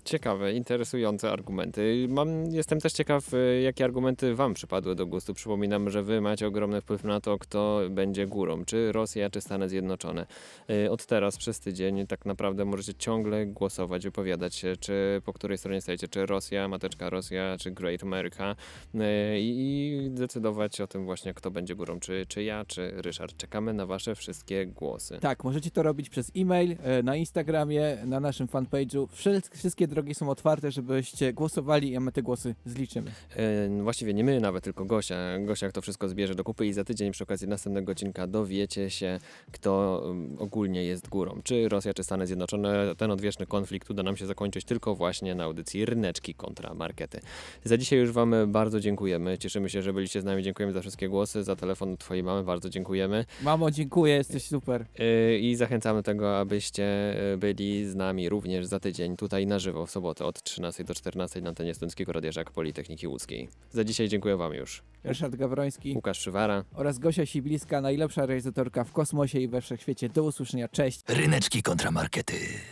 Ciekawe, 0.04 0.52
interesujące 0.52 1.32
argumenty. 1.32 2.06
Mam, 2.08 2.46
jestem 2.52 2.80
też 2.80 2.92
ciekaw, 2.92 3.34
y, 3.34 3.60
jakie 3.62 3.84
argumenty 3.84 4.34
Wam 4.34 4.54
przypadły 4.54 4.94
do 4.94 5.06
gustu. 5.06 5.34
Przypominam, 5.34 5.90
że 5.90 6.02
Wy 6.02 6.20
macie 6.20 6.46
ogromny 6.46 6.80
wpływ 6.80 7.04
na 7.04 7.20
to, 7.20 7.38
kto 7.38 7.80
będzie 7.90 8.26
górą, 8.26 8.64
czy 8.64 8.92
Rosja, 8.92 9.30
czy 9.30 9.40
Stany 9.40 9.68
Zjednoczone. 9.68 10.26
Y, 10.70 10.90
Od 10.90 11.06
teraz 11.06 11.36
przez 11.36 11.60
tydzień 11.60 12.06
tak 12.06 12.26
naprawdę 12.26 12.64
możecie 12.64 12.94
ciągle 12.94 13.46
głosować, 13.46 14.04
wypowiadać 14.04 14.54
się, 14.54 14.76
czy 14.80 15.22
po 15.24 15.32
której 15.32 15.58
stronie 15.58 15.80
stajecie, 15.80 16.08
czy 16.08 16.26
Rosja, 16.26 16.68
Mateczka 16.68 17.10
Rosja, 17.10 17.56
czy 17.60 17.70
Great 17.70 18.02
America 18.02 18.56
y, 18.94 18.98
i 19.38 20.08
decydować 20.10 20.80
o 20.80 20.86
tym 20.86 21.04
właśnie, 21.04 21.34
kto 21.34 21.50
będzie 21.50 21.74
górą, 21.74 22.00
czy, 22.00 22.26
czy 22.28 22.42
ja, 22.42 22.64
czy 22.64 22.92
Ryszard. 22.96 23.36
Czekamy 23.36 23.74
na 23.74 23.86
Wasze 23.86 24.14
wszystkie 24.14 24.66
głosy. 24.66 25.18
Tak, 25.20 25.44
możecie 25.44 25.70
to 25.70 25.82
robić 25.82 26.08
przez 26.08 26.32
e-mail, 26.36 26.76
na 27.04 27.16
Instagramie, 27.16 27.98
na 28.06 28.20
naszym 28.20 28.46
fanpage'u. 28.46 29.06
Wszystkie 29.52 29.88
drogi 29.94 30.14
są 30.14 30.30
otwarte, 30.30 30.70
żebyście 30.70 31.32
głosowali, 31.32 31.96
a 31.96 32.00
my 32.00 32.12
te 32.12 32.22
głosy 32.22 32.54
zliczymy. 32.66 33.10
E, 33.36 33.82
Właściwie 33.82 34.14
nie 34.14 34.24
my 34.24 34.40
nawet, 34.40 34.64
tylko 34.64 34.84
Gosia. 34.84 35.38
Gosia 35.38 35.72
to 35.72 35.82
wszystko 35.82 36.08
zbierze 36.08 36.34
do 36.34 36.44
kupy 36.44 36.66
i 36.66 36.72
za 36.72 36.84
tydzień 36.84 37.12
przy 37.12 37.24
okazji 37.24 37.48
następnego 37.48 37.92
odcinka 37.92 38.26
dowiecie 38.26 38.90
się, 38.90 39.18
kto 39.52 40.02
um, 40.06 40.36
ogólnie 40.38 40.84
jest 40.84 41.08
górą. 41.08 41.40
Czy 41.44 41.68
Rosja, 41.68 41.94
czy 41.94 42.04
Stany 42.04 42.26
Zjednoczone. 42.26 42.96
Ten 42.96 43.10
odwieczny 43.10 43.46
konflikt 43.46 43.90
uda 43.90 44.02
nam 44.02 44.16
się 44.16 44.26
zakończyć 44.26 44.64
tylko 44.64 44.94
właśnie 44.94 45.34
na 45.34 45.44
audycji 45.44 45.84
Ryneczki 45.84 46.34
kontra 46.34 46.74
Markety. 46.74 47.20
Za 47.64 47.78
dzisiaj 47.78 47.98
już 47.98 48.12
Wam 48.12 48.34
bardzo 48.46 48.80
dziękujemy. 48.80 49.38
Cieszymy 49.38 49.70
się, 49.70 49.82
że 49.82 49.92
byliście 49.92 50.20
z 50.20 50.24
nami. 50.24 50.42
Dziękujemy 50.42 50.72
za 50.72 50.80
wszystkie 50.80 51.08
głosy, 51.08 51.44
za 51.44 51.56
telefon 51.56 51.96
Twojej 51.96 52.22
mamy. 52.22 52.44
Bardzo 52.44 52.70
dziękujemy. 52.70 53.24
Mamo, 53.42 53.70
dziękuję, 53.70 54.14
jesteś 54.14 54.42
super. 54.42 54.84
Yy, 54.98 55.38
I 55.38 55.56
zachęcamy 55.56 56.02
tego, 56.02 56.38
abyście 56.38 57.16
yy, 57.30 57.36
byli 57.36 57.86
z 57.86 57.94
nami 57.94 58.28
również 58.28 58.66
za 58.66 58.80
tydzień, 58.80 59.16
tutaj 59.16 59.46
na 59.46 59.58
żywo, 59.58 59.83
w 59.86 59.90
sobotę 59.90 60.24
od 60.24 60.42
13 60.42 60.84
do 60.84 60.94
14 60.94 61.40
na 61.40 61.48
antenie 61.48 61.74
Studenckiego 61.74 62.12
Radia 62.12 62.32
Żak 62.32 62.50
Politechniki 62.50 63.08
Łódzkiej. 63.08 63.48
Za 63.70 63.84
dzisiaj 63.84 64.08
dziękuję 64.08 64.36
Wam 64.36 64.54
już. 64.54 64.82
Ryszard 65.04 65.36
Gawroński 65.36 65.92
Łukasz 65.94 66.18
Szywara. 66.18 66.64
oraz 66.74 66.98
Gosia 66.98 67.26
Sibiliska, 67.26 67.80
najlepsza 67.80 68.26
realizatorka 68.26 68.84
w 68.84 68.92
kosmosie 68.92 69.40
i 69.40 69.48
we 69.48 69.60
wszechświecie. 69.60 70.08
Do 70.08 70.22
usłyszenia, 70.22 70.68
cześć! 70.68 71.00
Ryneczki 71.08 71.62
kontra 71.62 71.90
markety. 71.90 72.34